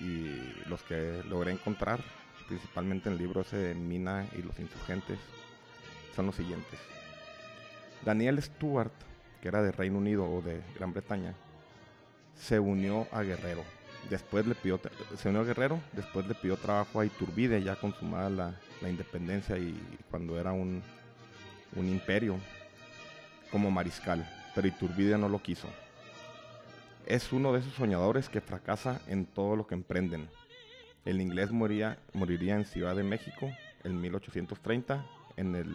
[0.00, 2.00] Y los que logré encontrar,
[2.46, 5.18] principalmente en el libro ese de Mina y los insurgentes,
[6.14, 6.78] son los siguientes.
[8.04, 8.92] Daniel Stewart,
[9.40, 11.34] que era de Reino Unido o de Gran Bretaña,
[12.34, 13.64] se unió a Guerrero.
[14.08, 14.80] Después le pidió,
[15.16, 19.58] se unió a Guerrero, después le pidió trabajo a Iturbide, ya consumada la, la independencia
[19.58, 19.74] y
[20.10, 20.82] cuando era un,
[21.74, 22.38] un imperio,
[23.50, 25.68] como mariscal, pero Iturbide no lo quiso.
[27.06, 30.28] Es uno de esos soñadores que fracasa en todo lo que emprenden.
[31.04, 33.50] El inglés moría, moriría en Ciudad de México
[33.84, 35.04] en 1830
[35.36, 35.74] en, el,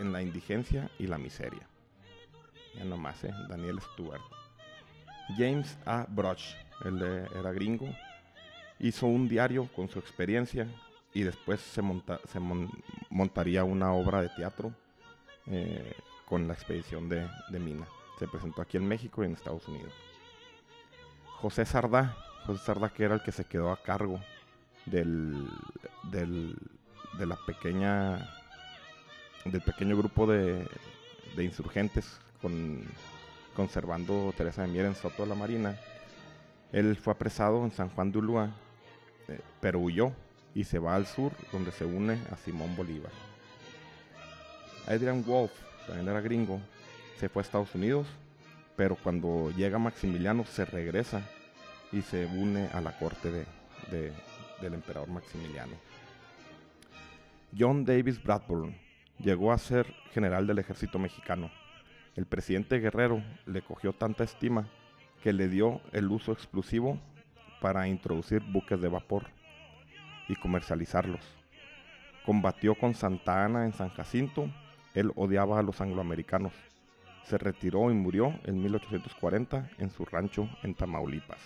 [0.00, 1.62] en la indigencia y la miseria.
[2.74, 3.32] Ya nomás, ¿eh?
[3.48, 4.22] Daniel Stewart.
[5.36, 6.06] James A.
[6.08, 6.42] Broch,
[6.84, 7.00] él
[7.38, 7.86] era gringo,
[8.80, 10.66] hizo un diario con su experiencia
[11.14, 12.70] y después se, monta- se mon-
[13.10, 14.72] montaría una obra de teatro
[15.46, 15.92] eh,
[16.32, 17.86] con la expedición de, de Mina.
[18.18, 19.92] Se presentó aquí en México y en Estados Unidos.
[21.42, 24.18] José Sardá, José Sardá que era el que se quedó a cargo
[24.86, 25.46] del,
[26.04, 26.56] del-
[27.18, 28.30] de la pequeña
[29.44, 30.66] del pequeño grupo de,
[31.36, 32.82] de insurgentes con,
[33.54, 35.78] conservando Teresa de Mier en Soto de la Marina.
[36.72, 38.48] Él fue apresado en San Juan de Ulúa,
[39.28, 40.12] eh, pero huyó
[40.54, 43.12] y se va al sur donde se une a Simón Bolívar.
[44.86, 45.52] Adrian Wolf,
[45.86, 46.60] también era gringo,
[47.18, 48.06] se fue a Estados Unidos,
[48.76, 51.22] pero cuando llega Maximiliano se regresa
[51.92, 53.46] y se une a la corte de-
[53.90, 54.12] de-
[54.60, 55.74] del emperador Maximiliano.
[57.58, 58.74] John Davis Bradburn
[59.18, 61.50] llegó a ser general del ejército mexicano.
[62.16, 64.66] El presidente Guerrero le cogió tanta estima
[65.22, 66.98] que le dio el uso exclusivo
[67.60, 69.26] para introducir buques de vapor
[70.28, 71.20] y comercializarlos.
[72.24, 74.48] Combatió con Santa Ana en San Jacinto,
[74.94, 76.52] él odiaba a los angloamericanos.
[77.24, 81.38] Se retiró y murió en 1840 en su rancho en Tamaulipas.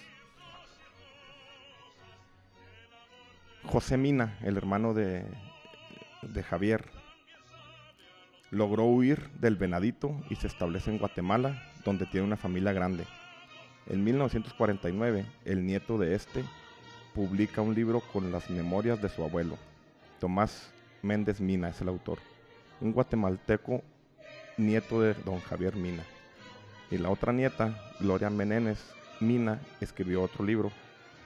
[3.65, 5.25] José Mina, el hermano de,
[6.23, 6.85] de Javier.
[8.51, 13.05] Logró huir del Venadito y se establece en Guatemala, donde tiene una familia grande.
[13.87, 16.45] En 1949, el nieto de este
[17.15, 19.57] publica un libro con las memorias de su abuelo.
[20.21, 22.19] Tomás Méndez Mina es el autor,
[22.81, 23.83] un guatemalteco
[24.57, 26.03] nieto de don Javier Mina.
[26.91, 28.79] Y la otra nieta, Gloria Menéndez
[29.21, 30.71] Mina, escribió otro libro,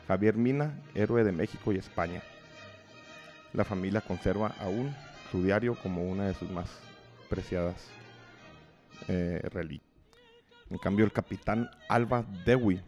[0.09, 2.23] Javier Mina, héroe de México y España.
[3.53, 4.95] La familia conserva aún
[5.31, 6.69] su diario como una de sus más
[7.29, 7.91] preciadas
[9.09, 9.91] eh, reliquias.
[10.71, 12.81] En cambio, el capitán Alba Dewey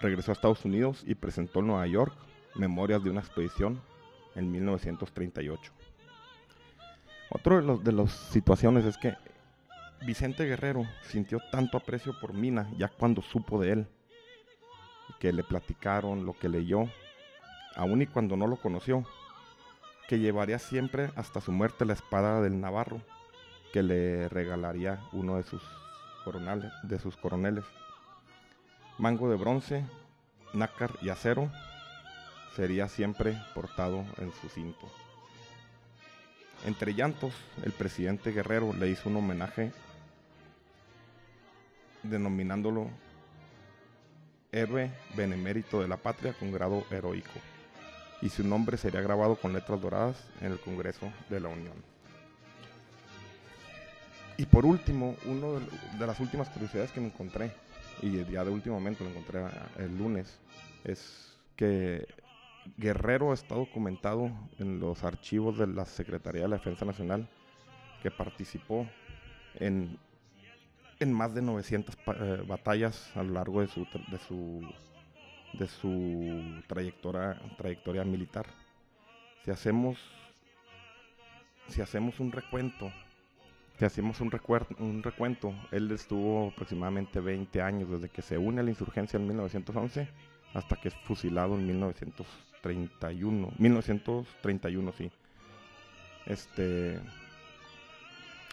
[0.00, 2.14] regresó a Estados Unidos y presentó en Nueva York
[2.54, 3.80] Memorias de una expedición
[4.34, 5.72] en 1938.
[7.34, 9.14] Otro de, los, de las situaciones es que
[10.04, 13.86] Vicente Guerrero sintió tanto aprecio por Mina ya cuando supo de él,
[15.18, 16.84] que le platicaron, lo que leyó,
[17.74, 19.04] aun y cuando no lo conoció,
[20.08, 23.00] que llevaría siempre hasta su muerte la espada del Navarro,
[23.72, 25.62] que le regalaría uno de sus,
[26.24, 27.64] coronales, de sus coroneles.
[28.98, 29.84] Mango de bronce,
[30.52, 31.50] nácar y acero
[32.54, 35.01] sería siempre portado en su cinto.
[36.64, 37.34] Entre llantos,
[37.64, 39.72] el presidente Guerrero le hizo un homenaje
[42.04, 42.88] denominándolo
[44.52, 47.40] héroe benemérito de la patria con grado heroico,
[48.20, 51.74] y su nombre sería grabado con letras doradas en el Congreso de la Unión.
[54.36, 55.66] Y por último, una
[55.98, 57.52] de las últimas curiosidades que me encontré,
[58.00, 59.40] y ya de último momento lo encontré
[59.78, 60.38] el lunes,
[60.84, 62.06] es que
[62.76, 67.28] Guerrero está documentado en los archivos de la Secretaría de la Defensa Nacional
[68.02, 68.86] que participó
[69.54, 69.98] en,
[71.00, 74.68] en más de 900 eh, batallas a lo largo de su, de su,
[75.54, 78.46] de su trayectoria, trayectoria militar.
[79.44, 79.98] Si hacemos,
[81.68, 82.92] si hacemos un recuento,
[83.78, 84.30] si hacemos un,
[84.78, 89.26] un recuento, él estuvo aproximadamente 20 años desde que se une a la insurgencia en
[89.26, 90.08] 1911
[90.54, 91.66] hasta que es fusilado en
[92.70, 95.10] 1931, 1931 sí.
[96.26, 97.00] Este,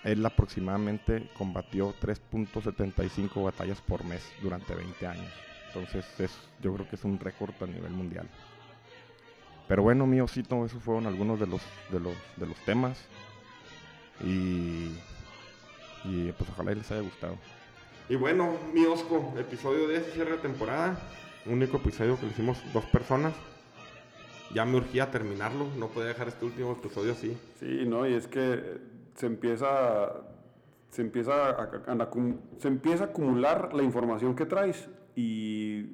[0.03, 5.31] él aproximadamente combatió 3.75 batallas por mes durante 20 años.
[5.68, 6.31] Entonces es,
[6.61, 8.27] yo creo que es un récord a nivel mundial.
[9.68, 11.61] Pero bueno, mi osito, esos fueron algunos de los,
[11.91, 13.06] de los, de los temas.
[14.22, 14.95] Y,
[16.03, 17.38] y pues ojalá les haya gustado.
[18.10, 20.99] Y bueno, mi Osco, episodio de cierre de temporada
[21.45, 23.34] único episodio que lo hicimos dos personas.
[24.54, 27.38] Ya me urgía terminarlo, no podía dejar este último episodio así.
[27.60, 28.80] Sí, no, y es que
[29.16, 30.12] se empieza,
[30.90, 32.10] se empieza a,
[32.58, 35.86] se empieza a acumular la información que traes y,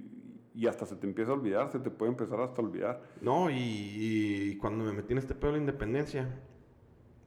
[0.54, 3.02] y, hasta se te empieza a olvidar, se te puede empezar hasta a olvidar.
[3.22, 6.30] No, y, cuando me metí en este pedo de la independencia,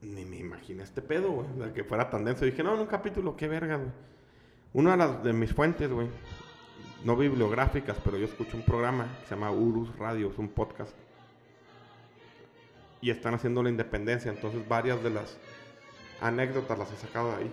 [0.01, 2.45] ni me imaginé este pedo, güey, que fuera tan denso.
[2.45, 3.91] Dije, no, en un capítulo, qué verga, güey.
[4.73, 6.09] Una de, las, de mis fuentes, güey,
[7.05, 10.95] no bibliográficas, pero yo escucho un programa que se llama Urus Radio, es un podcast.
[13.01, 15.37] Y están haciendo la independencia, entonces varias de las
[16.21, 17.51] anécdotas las he sacado de ahí.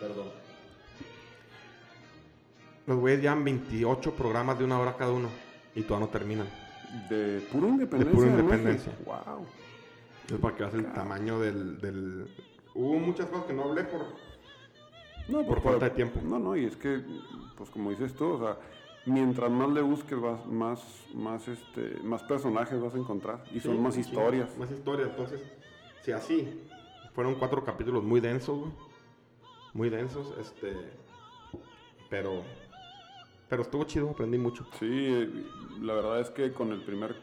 [0.00, 0.28] Perdón.
[2.86, 5.28] Los güeyes llevan 28 programas de una hora cada uno
[5.74, 6.48] y todavía no terminan.
[7.08, 8.10] De pura independencia.
[8.10, 8.92] De pura independencia.
[9.04, 9.46] Wow.
[10.28, 12.28] Es para que veas el tamaño del, del...
[12.74, 14.06] Hubo muchas cosas que no hablé por
[15.28, 16.20] no, por, falta de tiempo.
[16.22, 17.02] No, no, y es que,
[17.56, 18.56] pues como dices tú, o sea,
[19.06, 20.80] mientras más le busques, vas, más,
[21.14, 24.56] más, este, más personajes vas a encontrar y son más historias.
[24.58, 25.42] más historias, entonces,
[26.02, 26.48] si así,
[27.14, 28.68] fueron cuatro capítulos muy densos,
[29.74, 30.76] muy densos, este,
[32.08, 32.42] pero,
[33.48, 34.66] pero estuvo chido, aprendí mucho.
[34.78, 35.46] Sí,
[35.80, 37.16] la verdad es que con el primer,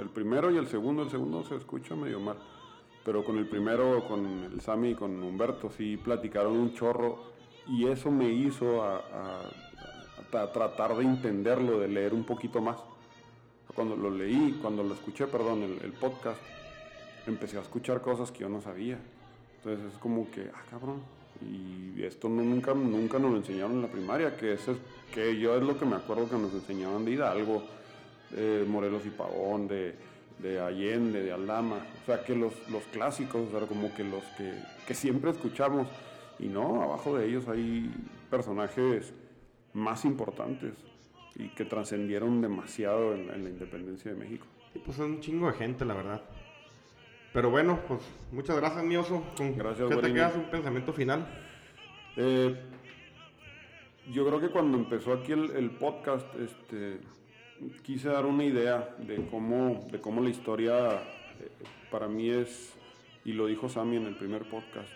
[0.00, 2.38] el primero y el segundo, el segundo se escucha medio mal,
[3.04, 7.36] pero con el primero, con el Sami y con Humberto, sí platicaron un chorro
[7.68, 9.42] y eso me hizo a,
[10.30, 12.76] tratar de entenderlo, de leer un poquito más.
[13.74, 16.40] Cuando lo leí, cuando lo escuché, perdón, el, podcast,
[17.26, 18.98] empecé a escuchar cosas que yo no sabía.
[19.58, 21.02] Entonces es como que, ah, cabrón,
[21.42, 24.78] y esto nunca, nunca nos lo enseñaron en la primaria, que, eso es,
[25.12, 27.62] que yo es lo que me acuerdo que nos enseñaban de Hidalgo,
[28.30, 29.94] de Morelos y Pavón, de,
[30.38, 34.24] de Allende, de Aldama, o sea, que los, los clásicos, o sea, como que los
[34.38, 34.54] que,
[34.86, 35.88] que siempre escuchamos,
[36.38, 37.90] y no, abajo de ellos hay
[38.30, 39.12] personajes
[39.76, 40.74] más importantes
[41.36, 44.46] y que trascendieron demasiado en, la independencia de México.
[44.74, 46.22] Y pues es un chingo de gente, la verdad.
[47.32, 48.00] Pero bueno, pues
[48.32, 49.22] muchas gracias, mi oso.
[49.38, 51.26] Gracias, ¿Qué te quedas un pensamiento final?
[52.16, 52.56] Eh,
[54.10, 56.98] yo creo que cuando empezó aquí el, podcast, este,
[57.82, 61.50] quise dar una idea de cómo, de cómo la historia eh,
[61.90, 62.74] para mí es,
[63.26, 64.88] y lo dijo Sammy en el primer podcast,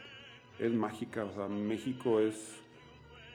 [0.59, 1.25] es mágica.
[1.25, 2.57] O sea, México es,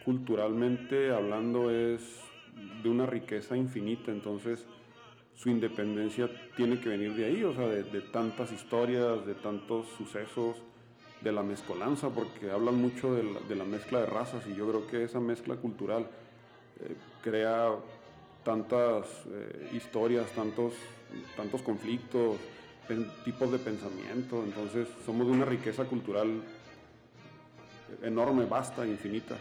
[0.06, 2.02] culturalmente hablando, es
[2.84, 4.12] de una riqueza infinita.
[4.12, 4.66] Entonces,
[5.36, 10.58] su independencia tiene que venir de ahí, o sea, de, tantas historias, de tantos sucesos,
[11.22, 15.04] de la mezcolanza, porque hablan mucho de la, mezcla de razas y yo creo que
[15.04, 16.08] esa mezcla cultural
[16.80, 17.72] eh, crea
[18.44, 20.74] tantas eh, historias, tantos,
[21.36, 22.38] tantos conflictos,
[23.24, 26.44] tipos de pensamiento, entonces somos de una riqueza cultural
[28.04, 29.36] enorme, vasta, infinita.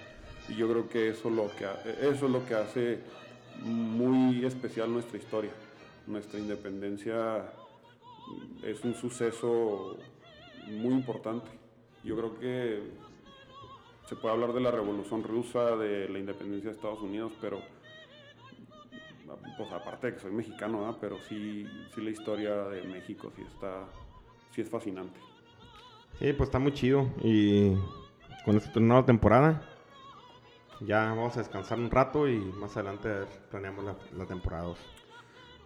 [0.48, 1.64] Y yo creo que eso, lo que
[2.00, 2.98] eso es lo que hace
[3.62, 5.52] muy especial nuestra historia.
[6.06, 7.50] Nuestra independencia
[8.62, 9.96] es un suceso
[10.66, 11.50] muy importante.
[12.02, 12.82] Yo creo que
[14.08, 17.60] se puede hablar de la revolución rusa, de la independencia de Estados Unidos, pero
[19.56, 23.86] pues aparte de que soy mexicano, pero sí, sí la historia de México sí está,
[24.50, 25.18] sí es fascinante.
[26.18, 27.74] Sí, pues está muy chido y
[28.44, 29.62] con esta nueva temporada
[30.86, 33.10] ya vamos a descansar un rato y más adelante
[33.50, 33.84] planeamos
[34.16, 34.78] la, temporada 2.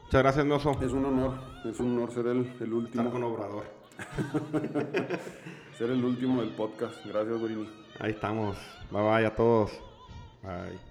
[0.04, 0.72] Muchas gracias, Noso.
[0.80, 1.34] Es un honor,
[1.64, 3.02] es un honor ser el, el último.
[3.02, 3.64] Estar con Obrador.
[5.76, 7.04] ser el último del podcast.
[7.04, 7.68] Gracias, Brini.
[7.98, 8.56] Ahí estamos.
[8.90, 9.72] Bye bye a todos.
[10.42, 10.87] Bye.